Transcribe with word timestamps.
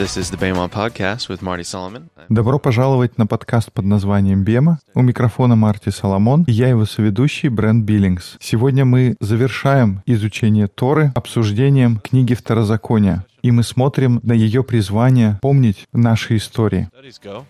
This 0.00 0.16
is 0.16 0.30
the 0.30 0.38
Bema 0.38 0.66
Podcast 0.66 1.28
with 1.28 1.42
Marty 1.42 1.62
Solomon. 1.62 2.08
Добро 2.30 2.58
пожаловать 2.58 3.18
на 3.18 3.26
подкаст 3.26 3.70
под 3.70 3.84
названием 3.84 4.44
«Бема». 4.44 4.78
У 4.94 5.02
микрофона 5.02 5.56
Марти 5.56 5.90
Соломон, 5.90 6.44
и 6.44 6.52
я 6.52 6.68
его 6.68 6.86
соведущий 6.86 7.50
Брент 7.50 7.84
Биллингс. 7.84 8.38
Сегодня 8.40 8.86
мы 8.86 9.16
завершаем 9.20 10.00
изучение 10.06 10.68
Торы 10.68 11.12
обсуждением 11.14 11.98
книги 11.98 12.32
Второзакония, 12.32 13.26
и 13.42 13.50
мы 13.50 13.62
смотрим 13.62 14.20
на 14.22 14.32
ее 14.32 14.64
призвание 14.64 15.38
помнить 15.42 15.86
наши 15.92 16.38
истории. 16.38 16.88
Studies 16.94 17.20
go. 17.22 17.44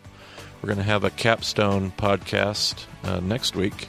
We're 0.61 0.75
going 0.75 0.85
to 0.85 0.93
have 0.93 1.05
a 1.05 1.11
capstone 1.11 1.93
podcast 1.97 2.87
uh, 3.05 3.21
next 3.21 3.55
week 3.55 3.87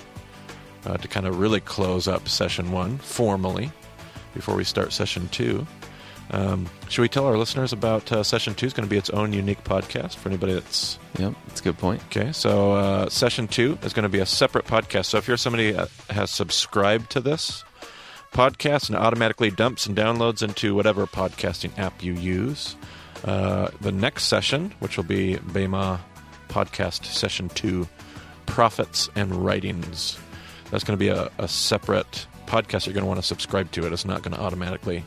uh, 0.86 0.98
to 0.98 1.08
kind 1.08 1.26
of 1.26 1.40
really 1.40 1.62
close 1.62 2.08
up 2.08 2.30
session 2.30 2.72
one 2.72 3.00
formally 3.00 3.72
before 4.36 4.56
we 4.56 4.64
start 4.64 4.94
session 4.94 5.30
two. 5.32 5.66
Um, 6.32 6.68
should 6.90 7.02
we 7.02 7.10
tell 7.10 7.26
our 7.26 7.38
listeners 7.38 7.74
about 7.74 8.10
uh, 8.12 8.24
session 8.24 8.56
two? 8.56 8.66
Is 8.66 8.74
going 8.74 8.88
to 8.88 8.90
be 8.90 8.98
its 8.98 9.10
own 9.10 9.34
unique 9.34 9.64
podcast 9.66 10.16
for 10.16 10.30
anybody 10.30 10.54
that's 10.54 10.98
Yep, 11.20 11.34
that's 11.48 11.60
a 11.60 11.64
good 11.64 11.78
point. 11.78 12.02
okay. 12.06 12.32
So 12.32 12.72
uh, 12.74 13.10
session 13.10 13.48
two 13.48 13.78
is 13.84 13.94
going 13.94 14.04
to 14.04 14.10
be 14.10 14.20
a 14.20 14.26
separate 14.26 14.66
podcast. 14.66 15.08
So 15.08 15.18
if 15.18 15.28
you're 15.28 15.38
somebody 15.38 15.72
that 15.72 15.90
has 16.10 16.32
subscribed 16.32 17.10
to 17.12 17.20
this 17.20 17.66
podcast 18.32 18.88
and 18.88 18.98
automatically 18.98 19.52
dumps 19.52 19.86
and 19.86 19.96
downloads 19.96 20.42
into 20.42 20.74
whatever 20.74 21.06
podcasting 21.06 21.78
app 21.78 22.02
you 22.02 22.14
use, 22.14 22.78
uh, 23.26 23.70
the 23.82 23.92
next 23.92 24.24
session, 24.26 24.74
which 24.80 24.96
will 24.96 25.04
be 25.04 25.36
Bema 25.38 26.00
podcast 26.48 27.06
session 27.06 27.50
two, 27.50 27.88
Profits 28.46 29.10
and 29.16 29.34
writings. 29.46 30.18
That's 30.72 30.84
going 30.84 30.98
to 30.98 31.00
be 31.00 31.10
a, 31.10 31.30
a 31.38 31.48
separate 31.48 32.26
podcast. 32.48 32.86
You're 32.86 32.94
going 32.94 33.04
to 33.04 33.08
want 33.08 33.20
to 33.20 33.26
subscribe 33.26 33.72
to 33.74 33.86
it. 33.86 33.94
It's 33.94 34.06
not 34.06 34.24
going 34.24 34.34
to 34.36 34.42
automatically 34.42 35.04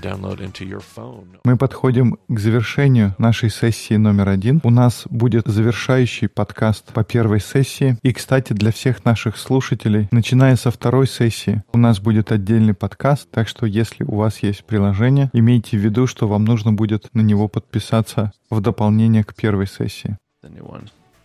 download 0.00 0.38
into 0.40 0.66
your 0.66 0.82
phone. 0.96 1.26
Мы 1.44 1.56
подходим 1.56 2.18
к 2.28 2.38
завершению 2.38 3.14
нашей 3.18 3.50
сессии 3.50 3.94
номер 3.94 4.28
один. 4.28 4.60
У 4.64 4.70
нас 4.70 5.04
будет 5.10 5.46
завершающий 5.46 6.28
подкаст 6.28 6.92
по 6.92 7.04
первой 7.04 7.40
сессии. 7.40 7.96
И, 8.02 8.12
кстати, 8.12 8.52
для 8.52 8.72
всех 8.72 9.04
наших 9.04 9.36
слушателей, 9.36 10.08
начиная 10.10 10.56
со 10.56 10.70
второй 10.70 11.06
сессии, 11.06 11.62
у 11.72 11.78
нас 11.78 12.00
будет 12.00 12.32
отдельный 12.32 12.74
подкаст. 12.74 13.28
Так 13.30 13.48
что, 13.48 13.66
если 13.66 14.04
у 14.04 14.16
вас 14.16 14.42
есть 14.42 14.64
приложение, 14.64 15.30
имейте 15.32 15.76
в 15.76 15.80
виду, 15.80 16.06
что 16.06 16.28
вам 16.28 16.44
нужно 16.44 16.72
будет 16.72 17.08
на 17.14 17.20
него 17.20 17.48
подписаться 17.48 18.32
в 18.50 18.60
дополнение 18.60 19.24
к 19.24 19.34
первой 19.34 19.66
сессии. 19.66 20.16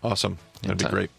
Awesome. 0.02 0.38
That'd 0.62 0.78
be 0.78 0.90
great. 0.90 1.10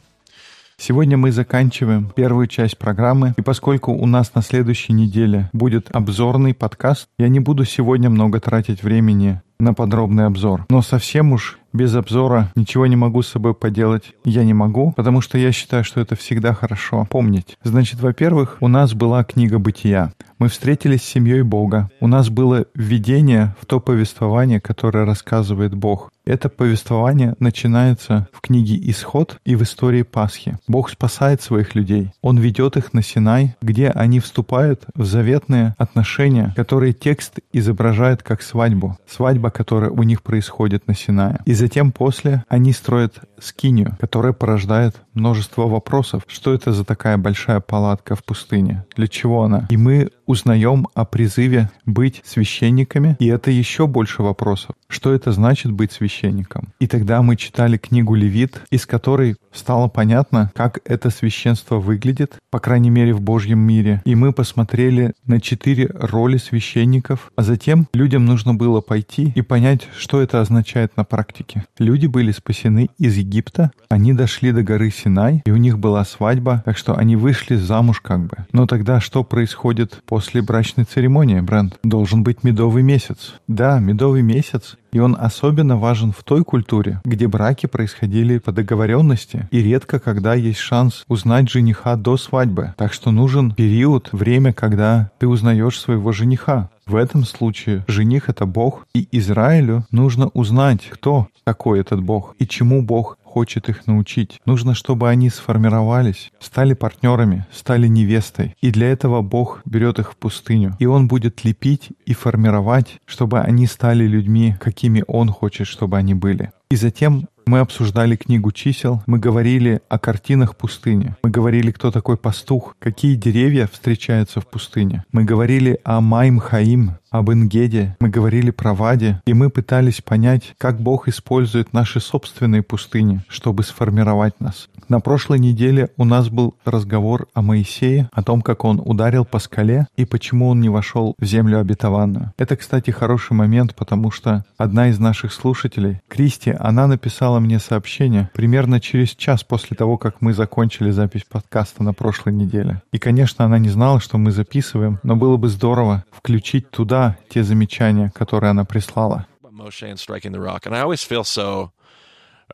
Сегодня 0.81 1.17
мы 1.17 1.33
заканчиваем 1.33 2.09
первую 2.15 2.47
часть 2.47 2.79
программы, 2.79 3.35
и 3.37 3.43
поскольку 3.43 3.93
у 3.93 4.07
нас 4.07 4.35
на 4.37 4.43
следующей 4.43 4.93
неделе 4.93 5.51
будет 5.53 5.89
обзорный 5.93 6.55
подкаст, 6.55 7.09
я 7.19 7.29
не 7.29 7.41
буду 7.41 7.65
сегодня 7.65 8.09
много 8.09 8.39
тратить 8.39 8.85
времени 8.85 9.43
на 9.59 9.75
подробный 9.75 10.27
обзор. 10.27 10.67
Но 10.71 10.83
совсем 10.83 11.33
уж 11.33 11.59
без 11.73 11.95
обзора 11.95 12.53
ничего 12.55 12.87
не 12.87 12.97
могу 12.97 13.23
с 13.23 13.29
собой 13.29 13.55
поделать. 13.55 14.15
Я 14.25 14.45
не 14.45 14.55
могу, 14.55 14.93
потому 14.93 15.21
что 15.21 15.37
я 15.37 15.51
считаю, 15.51 15.83
что 15.83 16.01
это 16.01 16.15
всегда 16.15 16.55
хорошо 16.55 17.07
помнить. 17.11 17.59
Значит, 17.65 18.01
во-первых, 18.01 18.59
у 18.61 18.69
нас 18.69 18.95
была 18.95 19.25
книга 19.25 19.59
«Бытия». 19.59 20.13
Мы 20.39 20.49
встретились 20.49 21.03
с 21.03 21.09
семьей 21.09 21.43
Бога. 21.43 21.91
У 22.01 22.07
нас 22.07 22.29
было 22.31 22.67
введение 22.75 23.57
в 23.61 23.67
то 23.67 23.81
повествование, 23.81 24.61
которое 24.61 25.05
рассказывает 25.05 25.75
Бог. 25.75 26.13
Это 26.29 26.51
повествование 26.51 27.35
начинается 27.39 28.29
в 28.35 28.43
книге 28.43 28.79
«Исход» 28.91 29.39
и 29.47 29.57
в 29.57 29.63
истории 29.63 30.03
Пасхи. 30.03 30.59
Бог 30.69 30.91
спасает 30.91 31.41
своих 31.41 31.75
людей. 31.75 32.13
Он 32.21 32.37
ведет 32.37 32.77
их 32.77 32.93
на 32.93 33.03
Синай, 33.03 33.57
где 33.63 33.89
они 33.89 34.21
вступают 34.21 34.85
в 34.95 35.07
заветные 35.07 35.75
отношения, 35.79 36.53
которые 36.55 36.93
текст 36.93 37.39
изображает 37.55 38.23
как 38.23 38.43
свадьбу. 38.43 38.99
Свадьба, 39.09 39.49
которая 39.49 39.89
у 39.89 40.03
них 40.03 40.23
происходит 40.23 40.87
на 40.87 40.95
Синае. 40.95 41.39
И 41.47 41.55
затем 41.55 41.93
после 41.93 42.45
они 42.51 42.75
строят 42.75 43.21
скинию, 43.41 43.97
которая 43.99 44.35
порождает 44.35 44.97
множество 45.15 45.67
вопросов. 45.67 46.25
Что 46.27 46.53
это 46.53 46.73
за 46.73 46.85
такая 46.85 47.17
большая 47.17 47.61
палатка 47.61 48.15
в 48.15 48.23
пустыне? 48.23 48.85
Для 48.95 49.09
чего 49.09 49.45
она? 49.45 49.67
И 49.71 49.79
мы 49.79 50.11
узнаем 50.29 50.87
о 50.95 51.07
призыве 51.07 51.71
быть 51.87 52.23
священниками, 52.25 53.17
и 53.19 53.27
это 53.27 53.51
еще 53.51 53.87
больше 53.87 54.23
вопросов. 54.23 54.77
Что 54.89 55.13
это 55.13 55.33
значит 55.33 55.73
быть 55.73 55.91
священником? 55.91 56.69
И 56.79 56.87
тогда 56.87 57.23
мы 57.23 57.37
читали 57.37 57.79
книгу 57.79 58.15
Левит, 58.15 58.61
из 58.71 58.85
которой 58.85 59.37
стало 59.53 59.89
понятно, 59.89 60.53
как 60.55 60.81
это 60.85 61.09
священство 61.11 61.77
выглядит, 61.77 62.37
по 62.51 62.61
крайней 62.61 62.91
мере 62.91 63.15
в 63.15 63.23
Божьем 63.23 63.59
мире. 63.59 64.03
И 64.05 64.15
мы 64.15 64.33
посмотрели 64.33 65.15
на 65.27 65.41
четыре 65.41 65.89
роли 65.95 66.37
священников, 66.37 67.33
а 67.35 67.43
затем 67.43 67.89
людям 67.95 68.27
нужно 68.27 68.55
было 68.55 68.83
пойти 68.83 69.33
и 69.35 69.41
понять, 69.41 69.89
что 69.97 70.21
это 70.21 70.43
означает 70.43 70.97
на 70.99 71.05
практике. 71.05 71.65
Люди 71.79 72.07
были 72.07 72.33
спасены 72.33 72.91
из 72.99 73.17
Египта, 73.17 73.71
они 73.89 74.13
дошли 74.13 74.53
до 74.53 74.63
горы 74.63 74.91
Синай, 74.91 75.43
и 75.47 75.51
у 75.51 75.57
них 75.57 75.79
была 75.79 76.05
свадьба, 76.05 76.63
так 76.67 76.77
что 76.77 76.95
они 76.95 77.17
вышли 77.17 77.57
замуж 77.57 78.03
как 78.03 78.27
бы. 78.27 78.47
Но 78.53 78.67
тогда 78.67 79.01
что 79.01 79.25
происходит 79.25 80.03
после 80.05 80.18
брачной 80.41 80.85
церемонии, 80.85 81.41
Брент? 81.41 81.79
Должен 81.83 82.23
быть 82.23 82.45
медовый 82.45 82.83
месяц. 82.83 83.35
Да, 83.47 83.79
медовый 83.79 84.23
месяц, 84.23 84.77
и 84.93 84.99
он 84.99 85.17
особенно 85.19 85.77
важен 85.77 86.13
в 86.13 86.23
той 86.25 86.45
культуре, 86.45 87.01
где 87.05 87.27
браки 87.27 87.67
происходили 87.67 88.39
по 88.39 88.53
договоренности, 88.53 89.49
и 89.51 89.63
редко 89.63 89.99
когда 89.99 90.35
есть 90.35 90.59
шанс 90.59 91.05
узнать 91.09 91.51
жениха 91.51 91.97
до 91.97 92.17
свадьбы. 92.17 92.75
Так 92.77 92.93
что 92.93 93.11
нужен 93.11 93.53
период, 93.53 94.09
время, 94.13 94.53
когда 94.53 95.11
ты 95.19 95.29
узнаешь 95.29 95.79
своего 95.79 96.13
жениха. 96.13 96.71
В 96.87 96.97
этом 96.97 97.25
случае 97.25 97.85
жених— 97.87 98.25
это 98.31 98.47
Бог, 98.47 98.87
и 98.95 99.07
Израилю 99.13 99.85
нужно 99.91 100.29
узнать, 100.29 100.89
кто 100.89 101.29
такой 101.45 101.81
этот 101.81 102.03
Бог 102.03 102.35
и 102.39 102.47
чему 102.47 102.83
Бог 102.83 103.18
хочет 103.29 103.69
их 103.69 103.87
научить. 103.87 104.41
Нужно, 104.47 104.75
чтобы 104.75 105.09
они 105.11 105.29
сформировались, 105.31 106.33
стали 106.41 106.75
партнерами, 106.75 107.47
стали 107.53 107.87
невестой. 107.87 108.57
И 108.61 108.71
для 108.71 108.91
этого 108.91 109.23
Бог 109.23 109.61
берет 109.65 109.99
их 109.99 110.13
в 110.13 110.17
пустыню. 110.17 110.77
И 110.79 110.87
Он 110.87 111.09
будет 111.09 111.45
лепить 111.45 111.91
и 112.07 112.15
формировать, 112.15 112.99
чтобы 113.05 113.41
они 113.41 113.67
стали 113.67 114.05
людьми, 114.05 114.57
какими 114.59 115.05
Он 115.07 115.29
хочет, 115.29 115.67
чтобы 115.67 115.99
они 115.99 116.15
были. 116.15 116.51
И 116.71 116.77
затем 116.77 117.29
мы 117.49 117.61
обсуждали 117.61 118.15
книгу 118.15 118.53
чисел, 118.53 119.03
мы 119.07 119.19
говорили 119.19 119.81
о 119.89 119.99
картинах 119.99 120.55
пустыни, 120.55 121.17
мы 121.23 121.31
говорили, 121.31 121.71
кто 121.71 121.91
такой 121.91 122.19
пастух, 122.19 122.77
какие 122.79 123.17
деревья 123.17 123.67
встречаются 123.67 124.41
в 124.41 124.47
пустыне. 124.47 125.05
Мы 125.13 125.25
говорили 125.25 125.81
о 125.83 126.03
Майм 126.03 126.39
Хаим, 126.39 126.99
об 127.11 127.31
Ингеде, 127.31 127.97
мы 128.01 128.09
говорили 128.09 128.51
про 128.51 128.75
Ваде, 128.75 129.23
и 129.27 129.33
мы 129.33 129.51
пытались 129.51 130.03
понять, 130.03 130.55
как 130.59 130.81
Бог 130.81 131.09
использует 131.09 131.73
наши 131.73 132.01
собственные 132.01 132.63
пустыни, 132.63 133.23
чтобы 133.29 133.63
сформировать 133.63 134.41
нас. 134.41 134.69
На 134.89 135.01
прошлой 135.01 135.39
неделе 135.39 135.91
у 135.97 136.05
нас 136.05 136.29
был 136.29 136.55
разговор 136.65 137.29
о 137.35 137.43
Моисее, 137.43 138.09
о 138.13 138.23
том, 138.23 138.43
как 138.43 138.65
он 138.65 138.81
ударил 138.85 139.25
по 139.25 139.39
скале 139.39 139.87
и 139.97 140.05
почему 140.05 140.49
он 140.49 140.61
не 140.61 140.69
вошел 140.69 141.15
в 141.19 141.25
землю 141.25 141.61
обетованную. 141.61 142.33
Это, 142.39 142.57
кстати, 142.57 142.91
хороший 142.91 143.33
момент, 143.33 143.75
потому 143.75 144.11
что 144.11 144.45
одна 144.57 144.89
из 144.89 144.99
наших 144.99 145.33
слушателей, 145.33 146.01
Кристи, 146.09 146.55
она 146.59 146.87
написала 146.87 147.38
мне 147.41 147.59
сообщение 147.59 148.31
примерно 148.35 148.81
через 148.81 149.11
час 149.11 149.45
после 149.45 149.77
того, 149.77 149.99
как 149.99 150.21
мы 150.21 150.33
закончили 150.33 150.91
запись 150.91 151.25
подкаста 151.29 151.83
на 151.83 151.93
прошлой 151.93 152.33
неделе. 152.33 152.83
И, 152.93 152.99
конечно, 152.99 153.45
она 153.45 153.59
не 153.59 153.69
знала, 153.69 154.01
что 154.01 154.19
мы 154.19 154.31
записываем, 154.31 154.99
но 155.03 155.17
было 155.17 155.37
бы 155.37 155.49
здорово 155.49 156.05
включить 156.11 156.71
туда 156.71 157.17
те 157.29 157.43
замечания, 157.43 158.13
которые 158.15 158.51
она 158.51 158.65
прислала. 158.65 159.27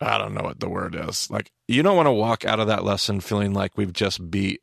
I 0.01 0.19
don't 0.19 0.35
know 0.35 0.43
what 0.43 0.59
the 0.59 0.69
word 0.69 0.97
is. 0.97 1.31
Like, 1.31 1.53
you 1.69 1.85
don't 1.85 1.97
want 1.97 2.09
to 2.09 2.13
walk 2.13 2.45
out 2.45 2.59
of 2.59 2.67
that 2.67 2.83
lesson 2.83 3.21
feeling 3.21 3.53
like 3.53 3.77
we've 3.77 3.93
just 3.93 4.29
beat, 4.29 4.61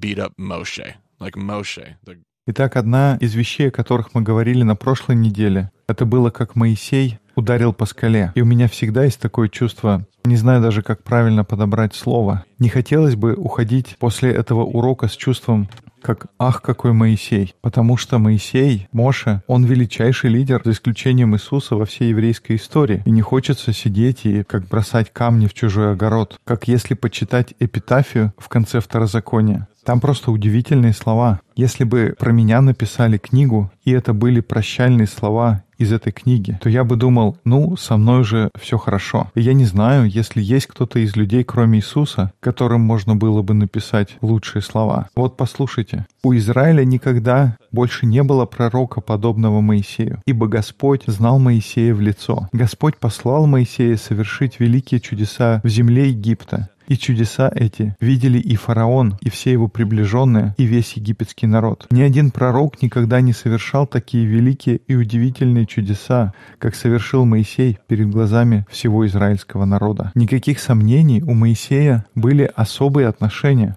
beat 0.00 0.18
up 0.18 0.32
Moshe. 0.36 0.94
Like 1.20 1.36
Moshe, 1.36 1.94
the 2.04 2.18
Итак, 2.48 2.76
одна 2.76 3.16
из 3.20 3.34
вещей, 3.34 3.70
о 3.70 3.72
которых 3.72 4.14
мы 4.14 4.22
говорили 4.22 4.62
на 4.62 4.76
прошлой 4.76 5.16
неделе, 5.16 5.72
это 5.88 6.04
было 6.04 6.30
как 6.30 6.54
Моисей 6.54 7.18
ударил 7.36 7.72
по 7.72 7.86
скале. 7.86 8.32
И 8.34 8.40
у 8.40 8.44
меня 8.44 8.68
всегда 8.68 9.04
есть 9.04 9.20
такое 9.20 9.48
чувство, 9.48 10.04
не 10.26 10.36
знаю 10.36 10.60
даже, 10.60 10.82
как 10.82 11.04
правильно 11.04 11.44
подобрать 11.44 11.94
слово. 11.94 12.44
Не 12.58 12.68
хотелось 12.68 13.14
бы 13.14 13.34
уходить 13.34 13.96
после 14.00 14.32
этого 14.32 14.64
урока 14.64 15.06
с 15.06 15.12
чувством, 15.12 15.68
как 16.02 16.26
«Ах, 16.38 16.62
какой 16.62 16.92
Моисей!» 16.92 17.54
Потому 17.62 17.96
что 17.96 18.18
Моисей, 18.18 18.88
Моше, 18.92 19.42
он 19.46 19.64
величайший 19.64 20.30
лидер, 20.30 20.62
за 20.64 20.72
исключением 20.72 21.34
Иисуса 21.34 21.76
во 21.76 21.84
всей 21.84 22.10
еврейской 22.10 22.56
истории. 22.56 23.02
И 23.04 23.10
не 23.10 23.22
хочется 23.22 23.72
сидеть 23.72 24.24
и 24.24 24.42
как 24.42 24.68
бросать 24.68 25.12
камни 25.12 25.46
в 25.46 25.54
чужой 25.54 25.92
огород. 25.92 26.38
Как 26.44 26.68
если 26.68 26.94
почитать 26.94 27.54
эпитафию 27.58 28.32
в 28.36 28.48
конце 28.48 28.80
Второзакония. 28.80 29.68
Там 29.84 30.00
просто 30.00 30.32
удивительные 30.32 30.92
слова. 30.92 31.40
Если 31.54 31.84
бы 31.84 32.16
про 32.18 32.32
меня 32.32 32.60
написали 32.60 33.18
книгу, 33.18 33.70
и 33.84 33.92
это 33.92 34.12
были 34.12 34.40
прощальные 34.40 35.06
слова 35.06 35.62
из 35.78 35.92
этой 35.92 36.12
книги, 36.12 36.58
то 36.60 36.68
я 36.68 36.84
бы 36.84 36.96
думал, 36.96 37.36
ну, 37.44 37.76
со 37.76 37.96
мной 37.96 38.24
же 38.24 38.50
все 38.58 38.78
хорошо. 38.78 39.30
И 39.34 39.40
я 39.40 39.52
не 39.52 39.64
знаю, 39.64 40.08
если 40.08 40.42
есть 40.42 40.66
кто-то 40.66 40.98
из 40.98 41.16
людей, 41.16 41.44
кроме 41.44 41.78
Иисуса, 41.78 42.32
которым 42.40 42.80
можно 42.80 43.16
было 43.16 43.42
бы 43.42 43.54
написать 43.54 44.16
лучшие 44.20 44.62
слова. 44.62 45.08
Вот 45.14 45.36
послушайте. 45.36 46.06
У 46.22 46.34
Израиля 46.34 46.84
никогда 46.84 47.56
больше 47.70 48.06
не 48.06 48.22
было 48.22 48.46
пророка, 48.46 49.00
подобного 49.00 49.60
Моисею, 49.60 50.20
ибо 50.26 50.48
Господь 50.48 51.04
знал 51.06 51.38
Моисея 51.38 51.94
в 51.94 52.00
лицо. 52.00 52.48
Господь 52.52 52.96
послал 52.96 53.46
Моисея 53.46 53.96
совершить 53.96 54.58
великие 54.58 55.00
чудеса 55.00 55.60
в 55.62 55.68
земле 55.68 56.08
Египта, 56.08 56.70
и 56.88 56.96
чудеса 56.96 57.50
эти 57.54 57.94
видели 58.00 58.38
и 58.38 58.56
фараон, 58.56 59.16
и 59.20 59.30
все 59.30 59.52
его 59.52 59.68
приближенные, 59.68 60.54
и 60.58 60.64
весь 60.64 60.94
египетский 60.94 61.46
народ. 61.46 61.86
Ни 61.90 62.02
один 62.02 62.30
пророк 62.30 62.82
никогда 62.82 63.20
не 63.20 63.32
совершал 63.32 63.86
такие 63.86 64.26
великие 64.26 64.76
и 64.86 64.94
удивительные 64.94 65.66
чудеса, 65.66 66.32
как 66.58 66.74
совершил 66.74 67.24
Моисей 67.24 67.78
перед 67.86 68.10
глазами 68.10 68.66
всего 68.70 69.06
израильского 69.06 69.64
народа. 69.64 70.12
Никаких 70.14 70.60
сомнений 70.60 71.22
у 71.22 71.34
Моисея 71.34 72.06
были 72.14 72.50
особые 72.54 73.08
отношения. 73.08 73.76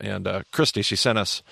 And 0.00 0.26
uh, 0.26 0.42
Christy, 0.52 0.82
she 0.82 0.96
sent 0.96 1.18
us. 1.18 1.42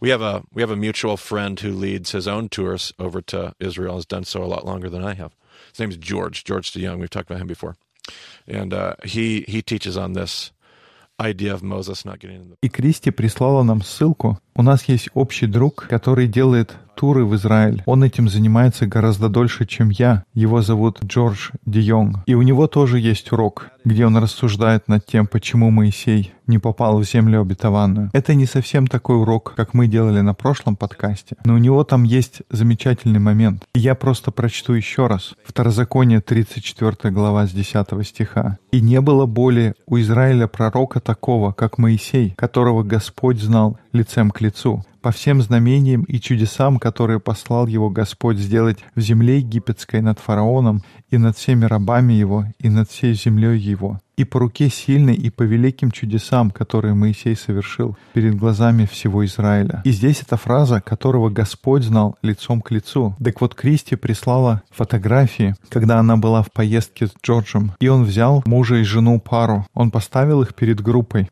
We 0.00 0.10
have 0.10 0.20
a 0.20 0.42
we 0.52 0.62
have 0.62 0.72
a 0.72 0.76
mutual 0.76 1.16
friend 1.16 1.60
who 1.60 1.70
leads 1.70 2.10
his 2.10 2.26
own 2.26 2.48
tours 2.48 2.92
over 2.98 3.22
to 3.22 3.54
Israel. 3.60 3.94
Has 3.94 4.04
done 4.04 4.24
so 4.24 4.42
a 4.42 4.50
lot 4.50 4.64
longer 4.64 4.90
than 4.90 5.04
I 5.04 5.14
have. 5.14 5.30
His 5.70 5.78
name 5.78 5.90
is 5.90 5.96
George 5.96 6.42
George 6.42 6.72
DeYoung. 6.72 6.98
We've 6.98 7.08
talked 7.08 7.30
about 7.30 7.40
him 7.40 7.46
before. 7.46 7.76
And 8.47 8.73
uh, 8.73 8.95
he 9.03 9.43
he 9.47 9.61
teaches 9.61 9.97
on 9.97 10.13
this 10.13 10.51
idea 11.19 11.53
of 11.53 11.63
Moses 11.63 12.05
not 12.05 12.19
getting 12.19 12.41
in 12.41 12.49
the... 12.49 12.55
И 12.61 12.69
Кристи 12.69 13.11
прислала 13.11 13.63
нам 13.63 13.81
ссылку. 13.81 14.39
У 14.54 14.62
нас 14.62 14.84
есть 14.84 15.08
общий 15.14 15.46
друг, 15.46 15.86
который 15.88 16.26
делает 16.26 16.76
туры 16.94 17.24
в 17.24 17.34
Израиль. 17.36 17.82
Он 17.86 18.04
этим 18.04 18.28
занимается 18.28 18.86
гораздо 18.86 19.28
дольше, 19.28 19.66
чем 19.66 19.88
я. 19.90 20.24
Его 20.34 20.62
зовут 20.62 21.02
Джордж 21.02 21.50
Ди 21.64 21.80
Йонг. 21.80 22.18
И 22.26 22.34
у 22.34 22.42
него 22.42 22.66
тоже 22.66 22.98
есть 22.98 23.32
урок, 23.32 23.70
где 23.84 24.06
он 24.06 24.16
рассуждает 24.18 24.88
над 24.88 25.06
тем, 25.06 25.26
почему 25.26 25.70
Моисей 25.70 26.34
не 26.46 26.58
попал 26.58 26.98
в 26.98 27.04
землю 27.04 27.40
обетованную. 27.40 28.10
Это 28.12 28.34
не 28.34 28.46
совсем 28.46 28.86
такой 28.86 29.16
урок, 29.16 29.54
как 29.56 29.74
мы 29.74 29.86
делали 29.86 30.20
на 30.20 30.34
прошлом 30.34 30.76
подкасте, 30.76 31.36
но 31.44 31.54
у 31.54 31.58
него 31.58 31.82
там 31.84 32.02
есть 32.02 32.42
замечательный 32.50 33.20
момент. 33.20 33.64
И 33.74 33.78
я 33.78 33.94
просто 33.94 34.30
прочту 34.30 34.74
еще 34.74 35.06
раз. 35.06 35.34
Второзаконие 35.44 36.20
34 36.20 37.12
глава 37.12 37.46
с 37.46 37.52
10 37.52 38.06
стиха. 38.06 38.58
«И 38.70 38.80
не 38.80 39.00
было 39.00 39.26
более 39.26 39.74
у 39.86 39.98
Израиля 39.98 40.46
пророка 40.46 41.00
такого, 41.00 41.52
как 41.52 41.78
Моисей, 41.78 42.34
которого 42.36 42.82
Господь 42.82 43.40
знал 43.40 43.78
лицем 43.92 44.30
к 44.30 44.40
лицу, 44.40 44.84
по 45.02 45.10
всем 45.10 45.42
знамениям 45.42 46.04
и 46.04 46.20
чудесам, 46.20 46.78
которые 46.78 47.20
послал 47.20 47.66
его 47.66 47.90
Господь 47.90 48.38
сделать 48.38 48.78
в 48.94 49.00
земле 49.00 49.38
египетской 49.38 50.00
над 50.00 50.18
фараоном 50.18 50.82
и 51.10 51.18
над 51.18 51.36
всеми 51.36 51.64
рабами 51.64 52.12
его 52.12 52.46
и 52.58 52.70
над 52.70 52.88
всей 52.88 53.14
землей 53.14 53.58
его, 53.58 54.00
и 54.16 54.24
по 54.24 54.38
руке 54.38 54.68
сильной 54.68 55.14
и 55.14 55.28
по 55.30 55.42
великим 55.42 55.90
чудесам, 55.90 56.50
которые 56.50 56.94
Моисей 56.94 57.34
совершил 57.34 57.96
перед 58.12 58.36
глазами 58.36 58.86
всего 58.86 59.24
Израиля. 59.24 59.82
И 59.84 59.90
здесь 59.90 60.22
эта 60.22 60.36
фраза, 60.36 60.80
которого 60.80 61.28
Господь 61.28 61.82
знал 61.82 62.16
лицом 62.22 62.60
к 62.62 62.70
лицу. 62.70 63.16
Так 63.22 63.40
вот, 63.40 63.54
Кристи 63.54 63.96
прислала 63.96 64.62
фотографии, 64.70 65.56
когда 65.68 65.98
она 65.98 66.16
была 66.16 66.42
в 66.42 66.52
поездке 66.52 67.08
с 67.08 67.12
Джорджем, 67.22 67.72
и 67.80 67.88
он 67.88 68.04
взял 68.04 68.42
мужа 68.46 68.76
и 68.76 68.84
жену 68.84 69.20
пару. 69.20 69.66
Он 69.74 69.90
поставил 69.90 70.42
их 70.42 70.54
перед 70.54 70.80
группой. 70.80 71.28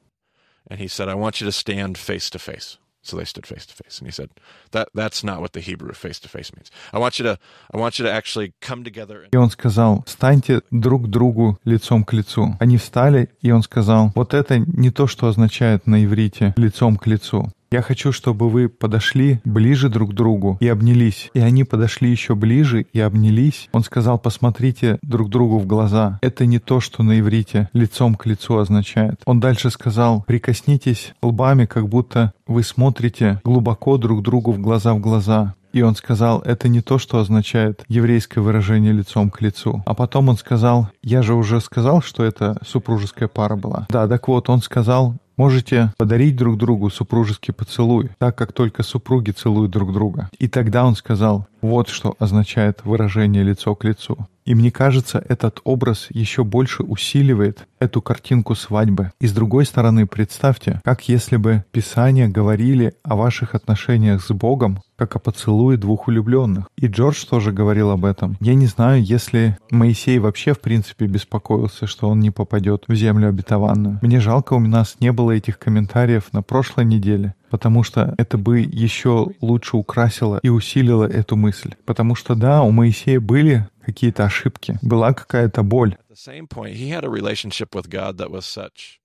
And 0.71 0.79
he 0.79 0.89
said, 0.89 1.09
I 1.09 1.15
want 1.15 1.41
you 1.41 1.47
to 1.47 1.53
stand 1.53 1.99
face 1.99 2.31
to 2.31 2.39
face. 2.39 2.79
So 3.03 3.17
they 3.17 3.25
stood 3.25 3.47
face 3.47 3.65
to 3.65 3.75
face, 3.75 3.99
and 3.99 4.07
he 4.07 4.13
said, 4.13 4.29
"That 4.73 4.89
that's 4.95 5.25
not 5.25 5.41
what 5.41 5.55
the 5.55 5.61
Hebrew 5.61 5.95
face 5.95 6.21
to 6.21 6.29
face 6.29 6.53
means. 6.55 6.71
I 6.93 6.99
want 6.99 7.19
you 7.19 7.25
to 7.25 7.39
I 7.73 7.79
want 7.79 7.99
you 7.99 8.05
to 8.05 8.13
actually 8.13 8.53
come 8.61 8.85
together." 8.85 9.27
И 9.33 9.37
он 9.37 9.51
сказал, 9.51 10.05
"Станьте 10.07 10.61
друг 10.71 11.09
другу 11.09 11.59
лицом 11.65 12.05
к 12.05 12.13
лицу." 12.13 12.57
Они 12.61 12.77
встали, 12.77 13.31
и 13.41 13.53
он 13.53 13.63
сказал, 13.63 14.13
"Вот 14.15 14.35
это 14.35 14.59
не 14.59 14.91
то, 14.91 15.07
что 15.07 15.29
означает 15.29 15.87
на 15.87 16.05
иврите 16.05 16.53
лицом 16.59 16.99
к 16.99 17.07
лицу. 17.07 17.51
Я 17.73 17.83
хочу, 17.83 18.11
чтобы 18.11 18.49
вы 18.49 18.69
подошли 18.69 19.41
ближе 19.45 19.89
друг 19.91 20.11
к 20.11 20.15
другу 20.15 20.59
и 20.59 20.67
обнялись. 20.67 21.31
И 21.35 21.39
они 21.39 21.63
подошли 21.63 22.11
еще 22.11 22.35
ближе 22.35 22.85
и 22.93 22.99
обнялись. 22.99 23.69
Он 23.71 23.85
сказал, 23.85 24.19
посмотрите 24.19 24.99
друг 25.03 25.31
другу 25.31 25.61
в 25.61 25.67
глаза. 25.67 26.19
Это 26.21 26.47
не 26.47 26.59
то, 26.59 26.81
что 26.81 27.05
на 27.05 27.21
иврите 27.21 27.69
лицом 27.73 28.17
к 28.17 28.27
лицу 28.27 28.59
означает. 28.59 29.21
Он 29.25 29.39
дальше 29.39 29.71
сказал, 29.71 30.25
прикоснитесь 30.27 31.15
лбами, 31.23 31.65
как 31.65 31.89
будто 31.89 32.33
вы 32.49 32.65
смотрите 32.65 33.41
глубоко 33.45 33.99
друг 33.99 34.23
другу 34.23 34.51
в 34.51 34.59
глаза 34.59 34.93
в 34.93 34.99
глаза. 34.99 35.55
И 35.73 35.83
он 35.83 35.95
сказал, 35.95 36.41
это 36.41 36.69
не 36.69 36.81
то, 36.81 36.99
что 36.99 37.21
означает 37.21 37.85
еврейское 37.87 38.41
выражение 38.41 38.93
лицом 38.93 39.31
к 39.31 39.41
лицу. 39.41 39.85
А 39.87 39.95
потом 39.95 40.29
он 40.29 40.37
сказал, 40.37 40.89
я 41.05 41.23
же 41.23 41.35
уже 41.35 41.61
сказал, 41.61 42.03
что 42.03 42.25
это 42.25 42.59
супружеская 42.67 43.29
пара 43.29 43.55
была. 43.55 43.87
Да, 43.91 44.09
так 44.09 44.27
вот, 44.27 44.49
он 44.49 44.61
сказал, 44.63 45.15
Можете 45.41 45.95
подарить 45.97 46.37
друг 46.37 46.59
другу 46.59 46.91
супружеский 46.91 47.55
поцелуй, 47.55 48.11
так 48.19 48.37
как 48.37 48.53
только 48.53 48.83
супруги 48.83 49.31
целуют 49.31 49.71
друг 49.71 49.91
друга. 49.91 50.29
И 50.39 50.49
тогда 50.49 50.85
он 50.85 50.95
сказал, 50.95 51.47
вот 51.63 51.89
что 51.89 52.15
означает 52.19 52.85
выражение 52.85 53.43
лицо 53.43 53.75
к 53.75 53.85
лицу. 53.85 54.27
И 54.45 54.55
мне 54.55 54.71
кажется, 54.71 55.25
этот 55.29 55.61
образ 55.65 56.09
еще 56.11 56.43
больше 56.43 56.83
усиливает 56.83 57.69
эту 57.79 58.03
картинку 58.03 58.55
свадьбы. 58.55 59.13
И 59.21 59.27
с 59.27 59.33
другой 59.33 59.65
стороны, 59.65 60.07
представьте, 60.07 60.81
как 60.83 61.09
если 61.09 61.37
бы 61.37 61.65
Писания 61.71 62.27
говорили 62.27 62.95
о 63.05 63.17
ваших 63.17 63.55
отношениях 63.55 64.25
с 64.25 64.33
Богом, 64.33 64.81
как 64.97 65.17
о 65.17 65.19
поцелуе 65.19 65.77
двух 65.77 66.09
влюбленных. 66.09 66.67
И 66.77 66.87
Джордж 66.87 67.25
тоже 67.25 67.53
говорил 67.53 67.91
об 67.91 68.05
этом. 68.05 68.37
Я 68.41 68.55
не 68.55 68.67
знаю, 68.67 69.03
если 69.03 69.57
Моисей 69.71 70.19
вообще 70.19 70.53
в 70.53 70.61
принципе 70.61 71.07
беспокоился, 71.07 71.87
что 71.87 72.09
он 72.09 72.21
не 72.21 72.31
попадет 72.31 72.85
в 72.87 72.95
землю 72.95 73.29
обетованную. 73.29 73.99
Мне 74.03 74.21
жалко, 74.21 74.55
у 74.55 74.61
нас 74.61 74.97
не 75.01 75.13
было 75.13 75.31
этих 75.31 75.59
комментариев 75.59 76.33
на 76.33 76.43
прошлой 76.43 76.85
неделе 76.85 77.35
потому 77.51 77.83
что 77.83 78.15
это 78.17 78.39
бы 78.39 78.61
еще 78.61 79.29
лучше 79.41 79.77
украсило 79.77 80.41
и 80.43 80.49
усилило 80.49 81.05
эту 81.05 81.37
мысль. 81.37 81.75
Потому 81.85 82.15
что 82.15 82.35
да, 82.35 82.63
у 82.63 82.71
Моисея 82.71 83.21
были 83.21 83.67
какие-то 83.85 84.25
ошибки, 84.25 84.79
была 84.83 85.13
какая-то 85.13 85.63
боль. 85.63 85.97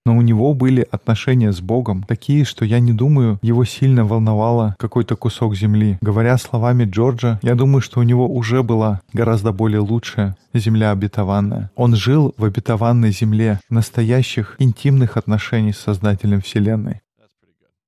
Но 0.06 0.18
у 0.18 0.21
него 0.21 0.53
были 0.53 0.88
отношения 0.92 1.51
с 1.51 1.62
Богом 1.62 2.03
такие, 2.03 2.45
что 2.45 2.65
я 2.65 2.80
не 2.80 2.94
думаю, 2.94 3.39
его 3.42 3.65
сильно 3.65 4.06
волновало 4.06 4.75
какой-то 4.77 5.15
кусок 5.15 5.56
земли. 5.56 5.97
Говоря 6.01 6.38
словами 6.38 6.83
Джорджа, 6.86 7.39
я 7.42 7.56
думаю, 7.56 7.81
что 7.81 8.00
у 8.00 8.03
него 8.03 8.27
уже 8.27 8.63
была 8.63 9.01
гораздо 9.13 9.51
более 9.51 9.80
лучшая 9.80 10.36
земля 10.53 10.92
обетованная. 10.92 11.71
Он 11.75 11.95
жил 11.95 12.33
в 12.38 12.45
обетованной 12.45 13.12
земле 13.12 13.59
настоящих 13.69 14.56
интимных 14.59 15.18
отношений 15.18 15.74
с 15.74 15.80
Создателем 15.80 16.42
Вселенной. 16.42 17.01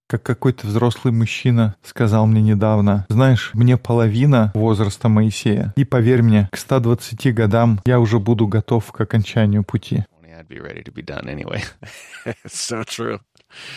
Как 0.09 0.23
какой-то 0.23 0.65
взрослый 0.65 1.13
мужчина 1.13 1.75
сказал 1.83 2.27
мне 2.27 2.41
недавно, 2.41 3.05
знаешь, 3.09 3.51
мне 3.53 3.75
половина 3.75 4.53
возраста 4.55 5.09
Моисея. 5.09 5.73
И 5.75 5.83
поверь 5.83 6.21
мне, 6.21 6.47
к 6.49 6.57
120 6.57 7.33
годам 7.33 7.81
я 7.85 7.99
уже 7.99 8.17
буду 8.17 8.47
готов 8.47 8.89
к 8.93 9.01
окончанию 9.01 9.65
пути. 9.65 10.05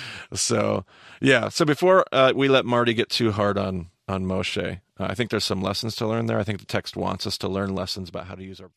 so 0.33 0.85
yeah. 1.21 1.49
So 1.49 1.65
before 1.65 2.05
uh, 2.13 2.33
we 2.35 2.49
let 2.49 2.65
Marty 2.65 2.95
get 2.95 3.09
too 3.09 3.33
hard 3.33 3.59
on 3.59 3.91
on 4.07 4.25
Moshe, 4.25 4.81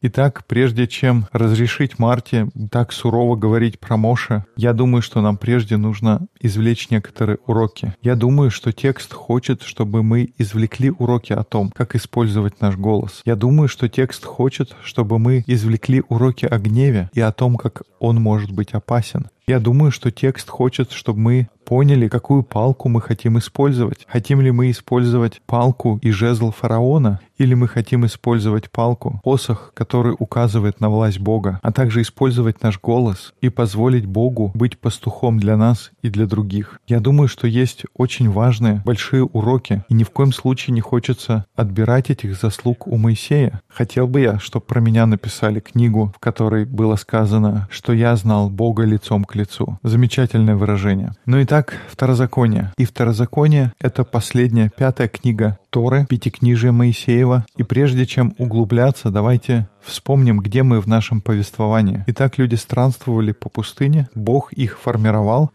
Итак, 0.02 0.46
прежде 0.48 0.88
чем 0.88 1.28
разрешить 1.32 2.00
Марте 2.00 2.48
так 2.72 2.94
сурово 2.94 3.36
говорить 3.36 3.80
про 3.80 3.98
Моше, 3.98 4.46
я 4.56 4.74
думаю, 4.74 5.02
что 5.02 5.22
нам 5.22 5.38
прежде 5.38 5.78
нужно 5.78 6.28
извлечь 6.40 6.90
некоторые 6.90 7.40
уроки. 7.46 7.96
Я 8.02 8.16
думаю, 8.16 8.52
что 8.52 8.72
текст 8.72 9.14
хочет, 9.14 9.62
чтобы 9.64 10.04
мы 10.04 10.34
извлекли 10.38 10.92
уроки 10.92 11.34
о 11.34 11.44
том, 11.44 11.72
как 11.72 11.96
использовать 11.96 12.62
наш 12.62 12.76
голос. 12.76 13.22
Я 13.26 13.36
думаю, 13.36 13.68
что 13.68 13.90
текст 13.90 14.24
хочет, 14.24 14.76
чтобы 14.84 15.20
мы 15.20 15.44
извлекли 15.48 16.04
уроки 16.08 16.46
о 16.46 16.58
гневе 16.58 17.10
и 17.14 17.22
о 17.22 17.32
том, 17.32 17.56
как 17.56 17.84
он 18.00 18.22
может 18.22 18.52
быть 18.52 18.74
опасен. 18.74 19.28
Я 19.46 19.60
думаю, 19.60 19.92
что 19.92 20.10
текст 20.10 20.50
хочет, 20.50 20.92
чтобы 20.92 21.20
мы 21.20 21.48
поняли, 21.66 22.08
какую 22.08 22.44
палку 22.44 22.88
мы 22.88 23.02
хотим 23.02 23.38
использовать. 23.38 24.06
Хотим 24.08 24.40
ли 24.42 24.52
мы 24.52 24.72
использовать 24.72 25.42
палку 25.46 26.00
и 26.02 26.12
жезл 26.14 26.52
фараона, 26.52 27.20
или 27.44 27.54
мы 27.54 27.68
хотим 27.68 28.06
использовать 28.06 28.72
палку, 28.72 29.20
посох, 29.24 29.72
который 29.74 30.16
указывает 30.18 30.80
на 30.80 30.90
власть 30.90 31.20
Бога, 31.20 31.60
а 31.62 31.72
также 31.72 32.02
использовать 32.02 32.64
наш 32.64 32.80
голос 32.80 33.34
и 33.42 33.50
позволить 33.50 34.06
Богу 34.06 34.52
быть 34.54 34.80
пастухом 34.80 35.40
для 35.40 35.58
нас 35.58 35.92
и 36.02 36.10
для 36.10 36.26
других. 36.26 36.80
Я 36.88 37.00
думаю, 37.00 37.28
что 37.28 37.48
есть 37.48 37.84
очень 37.96 38.30
важные, 38.30 38.82
большие 38.86 39.24
уроки, 39.24 39.84
и 39.90 39.94
ни 39.94 40.04
в 40.04 40.10
коем 40.10 40.32
случае 40.32 40.74
не 40.74 40.82
хочется 40.82 41.46
отбирать 41.56 42.10
этих 42.10 42.40
заслуг 42.40 42.88
у 42.88 42.98
Моисея. 42.98 43.62
Хотел 43.68 44.08
бы 44.08 44.22
я, 44.22 44.40
чтобы 44.40 44.66
про 44.66 44.80
меня 44.80 45.06
написали 45.06 45.60
книгу, 45.60 46.14
в 46.16 46.20
которой 46.20 46.66
было 46.66 46.96
сказано, 46.96 47.68
что 47.70 47.94
я 47.94 48.16
знал 48.16 48.50
Бога 48.50 48.84
лицом 48.84 49.26
к 49.26 49.36
лицу. 49.36 49.78
Замечательное 49.84 50.56
выражение. 50.56 51.12
Ну 51.26 51.40
и 51.40 51.46
так, 51.46 51.74
Второзаконие. 51.90 52.72
И 52.78 52.86
Второзаконие— 52.86 53.74
это 53.80 54.04
последняя, 54.04 54.72
пятая 54.76 55.08
книга 55.08 55.58
Торы, 55.74 56.06
Пятикнижия 56.08 56.72
Моисеева, 56.72 57.33
этого. 57.34 57.46
И 57.56 57.64
прежде 57.64 58.06
чем 58.06 58.36
углубляться, 58.38 59.10
давайте 59.10 59.70
вспомним, 59.82 60.40
где 60.40 60.64
мы 60.64 60.80
в 60.80 60.88
нашем 60.88 61.22
повествовании. 61.22 62.04
Итак, 62.08 62.38
люди 62.38 62.56
странствовали 62.56 63.32
по 63.32 63.50
пустыне, 63.50 64.10
Бог 64.16 64.54
их 64.54 64.80
формировал. 64.80 65.52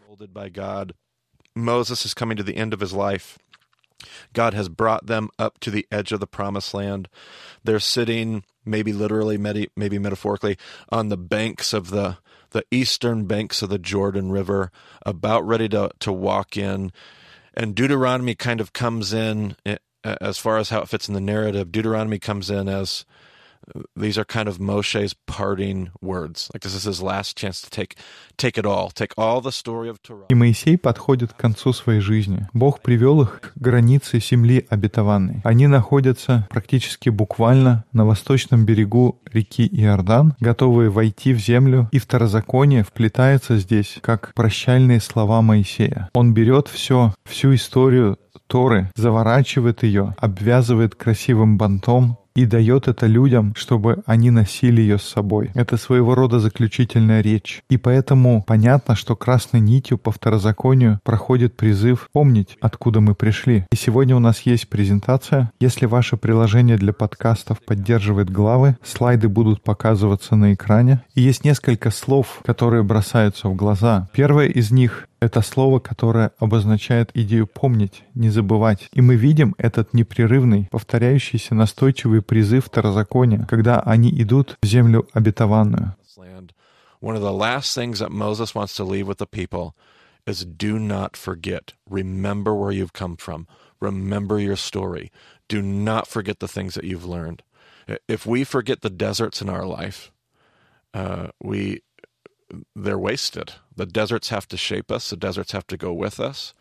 Moses 1.56 2.04
is 2.04 2.14
coming 2.14 2.36
to 2.36 2.44
the 2.44 2.56
end 2.56 2.72
of 2.72 2.80
his 2.80 2.92
life. 2.92 3.36
God 4.32 4.54
has 4.54 4.68
brought 4.68 5.08
them 5.08 5.28
up 5.40 5.58
to 5.58 5.72
the 5.72 5.88
edge 5.90 6.12
of 6.12 6.20
the 6.20 6.26
promised 6.28 6.72
land. 6.72 7.08
They're 7.64 7.80
sitting, 7.80 8.44
maybe 8.64 8.92
literally, 8.92 9.36
maybe 9.36 9.98
metaphorically, 9.98 10.56
on 10.90 11.08
the 11.08 11.16
banks 11.16 11.72
of 11.72 11.90
the 11.90 12.18
the 12.50 12.62
eastern 12.70 13.26
banks 13.26 13.60
of 13.60 13.70
the 13.70 13.78
Jordan 13.78 14.30
River, 14.30 14.70
about 15.04 15.44
ready 15.44 15.68
to 15.70 15.90
to 15.98 16.12
walk 16.12 16.56
in. 16.56 16.92
And 17.54 17.74
Deuteronomy 17.74 18.36
kind 18.36 18.60
of 18.60 18.72
comes 18.72 19.12
in 19.12 19.56
eh, 19.66 19.78
as 20.20 20.38
far 20.38 20.58
as 20.58 20.70
how 20.70 20.80
it 20.80 20.88
fits 20.88 21.08
in 21.08 21.14
the 21.14 21.20
narrative. 21.20 21.72
Deuteronomy 21.72 22.18
comes 22.18 22.50
in 22.50 22.68
as 22.68 23.04
these 23.96 24.18
are 24.18 24.24
kind 24.24 24.48
of 24.48 24.58
Moshe's 24.58 25.14
parting 25.26 25.90
words. 26.00 26.50
Like 26.52 26.62
this 26.62 26.74
is 26.74 26.84
his 26.84 27.02
last 27.02 27.36
chance 27.36 27.60
to 27.62 27.70
take, 27.70 27.96
take 28.36 28.58
it 28.58 28.66
all, 28.66 28.90
take 28.90 29.12
all 29.16 29.40
the 29.40 29.52
story 29.52 29.88
of 29.88 30.02
Torah. 30.02 30.26
И 30.28 30.34
Моисей 30.34 30.78
подходит 30.78 31.32
к 31.32 31.36
концу 31.36 31.72
своей 31.72 32.00
жизни. 32.00 32.46
Бог 32.52 32.80
привел 32.80 33.22
их 33.22 33.40
к 33.40 33.52
границе 33.56 34.20
земли 34.20 34.66
обетованной. 34.68 35.40
Они 35.44 35.66
находятся 35.66 36.46
практически 36.50 37.08
буквально 37.08 37.84
на 37.92 38.04
восточном 38.04 38.64
берегу 38.64 39.20
реки 39.32 39.66
Иордан, 39.66 40.34
готовые 40.40 40.90
войти 40.90 41.32
в 41.32 41.38
землю, 41.38 41.88
и 41.92 41.98
второзаконие 41.98 42.82
вплетается 42.82 43.58
здесь, 43.58 43.98
как 44.00 44.32
прощальные 44.34 45.00
слова 45.00 45.42
Моисея. 45.42 46.08
Он 46.14 46.34
берет 46.34 46.68
все, 46.68 47.14
всю 47.24 47.54
историю 47.54 48.18
Торы, 48.48 48.90
заворачивает 48.96 49.82
ее, 49.82 50.14
обвязывает 50.18 50.94
красивым 50.94 51.58
бантом, 51.58 52.17
и 52.34 52.46
дает 52.46 52.88
это 52.88 53.06
людям, 53.06 53.52
чтобы 53.56 54.02
они 54.06 54.30
носили 54.30 54.80
ее 54.80 54.98
с 54.98 55.02
собой. 55.02 55.50
Это 55.54 55.76
своего 55.76 56.14
рода 56.14 56.38
заключительная 56.38 57.20
речь. 57.20 57.62
И 57.68 57.76
поэтому 57.76 58.44
понятно, 58.46 58.94
что 58.94 59.16
красной 59.16 59.60
нитью 59.60 59.98
по 59.98 60.12
второзаконию 60.12 61.00
проходит 61.02 61.56
призыв 61.56 62.08
помнить, 62.12 62.56
откуда 62.60 63.00
мы 63.00 63.14
пришли. 63.14 63.64
И 63.72 63.76
сегодня 63.76 64.14
у 64.14 64.20
нас 64.20 64.42
есть 64.42 64.68
презентация. 64.68 65.50
Если 65.60 65.86
ваше 65.86 66.16
приложение 66.16 66.76
для 66.76 66.92
подкастов 66.92 67.58
поддерживает 67.64 68.30
главы, 68.30 68.76
слайды 68.84 69.28
будут 69.28 69.62
показываться 69.62 70.36
на 70.36 70.54
экране. 70.54 71.02
И 71.14 71.20
есть 71.20 71.44
несколько 71.44 71.90
слов, 71.90 72.40
которые 72.44 72.82
бросаются 72.82 73.48
в 73.48 73.56
глаза. 73.56 74.08
Первое 74.12 74.46
из 74.46 74.70
них 74.70 75.08
это 75.20 75.42
слово, 75.42 75.78
которое 75.80 76.32
обозначает 76.38 77.10
идею 77.14 77.46
помнить, 77.46 78.04
не 78.14 78.30
забывать. 78.30 78.88
И 78.92 79.00
мы 79.00 79.16
видим 79.16 79.54
этот 79.58 79.94
непрерывный, 79.94 80.68
повторяющийся 80.70 81.54
настойчивый 81.54 82.22
призыв 82.22 82.66
второзакония, 82.66 83.46
когда 83.46 83.80
они 83.80 84.10
идут 84.10 84.56
в 84.62 84.66
землю 84.66 85.08
обетованную. 85.12 85.94
If 98.06 98.26
we 98.26 98.44
forget 98.44 98.82
the 98.82 98.90
deserts 98.90 99.40
in 99.40 99.48
our 99.48 99.64
life, 99.64 100.12
uh, 100.92 101.30
we 101.40 101.80
they're 102.74 102.98
wasted. 102.98 103.52
The 103.76 103.86
deserts 103.86 104.30
have 104.30 104.46
to 104.48 104.56
shape 104.56 104.90
us, 104.90 105.10
the 105.10 105.16
deserts 105.16 105.52
have 105.52 105.66
to 105.68 105.76
go 105.76 105.92
with 105.92 106.20
us. 106.20 106.54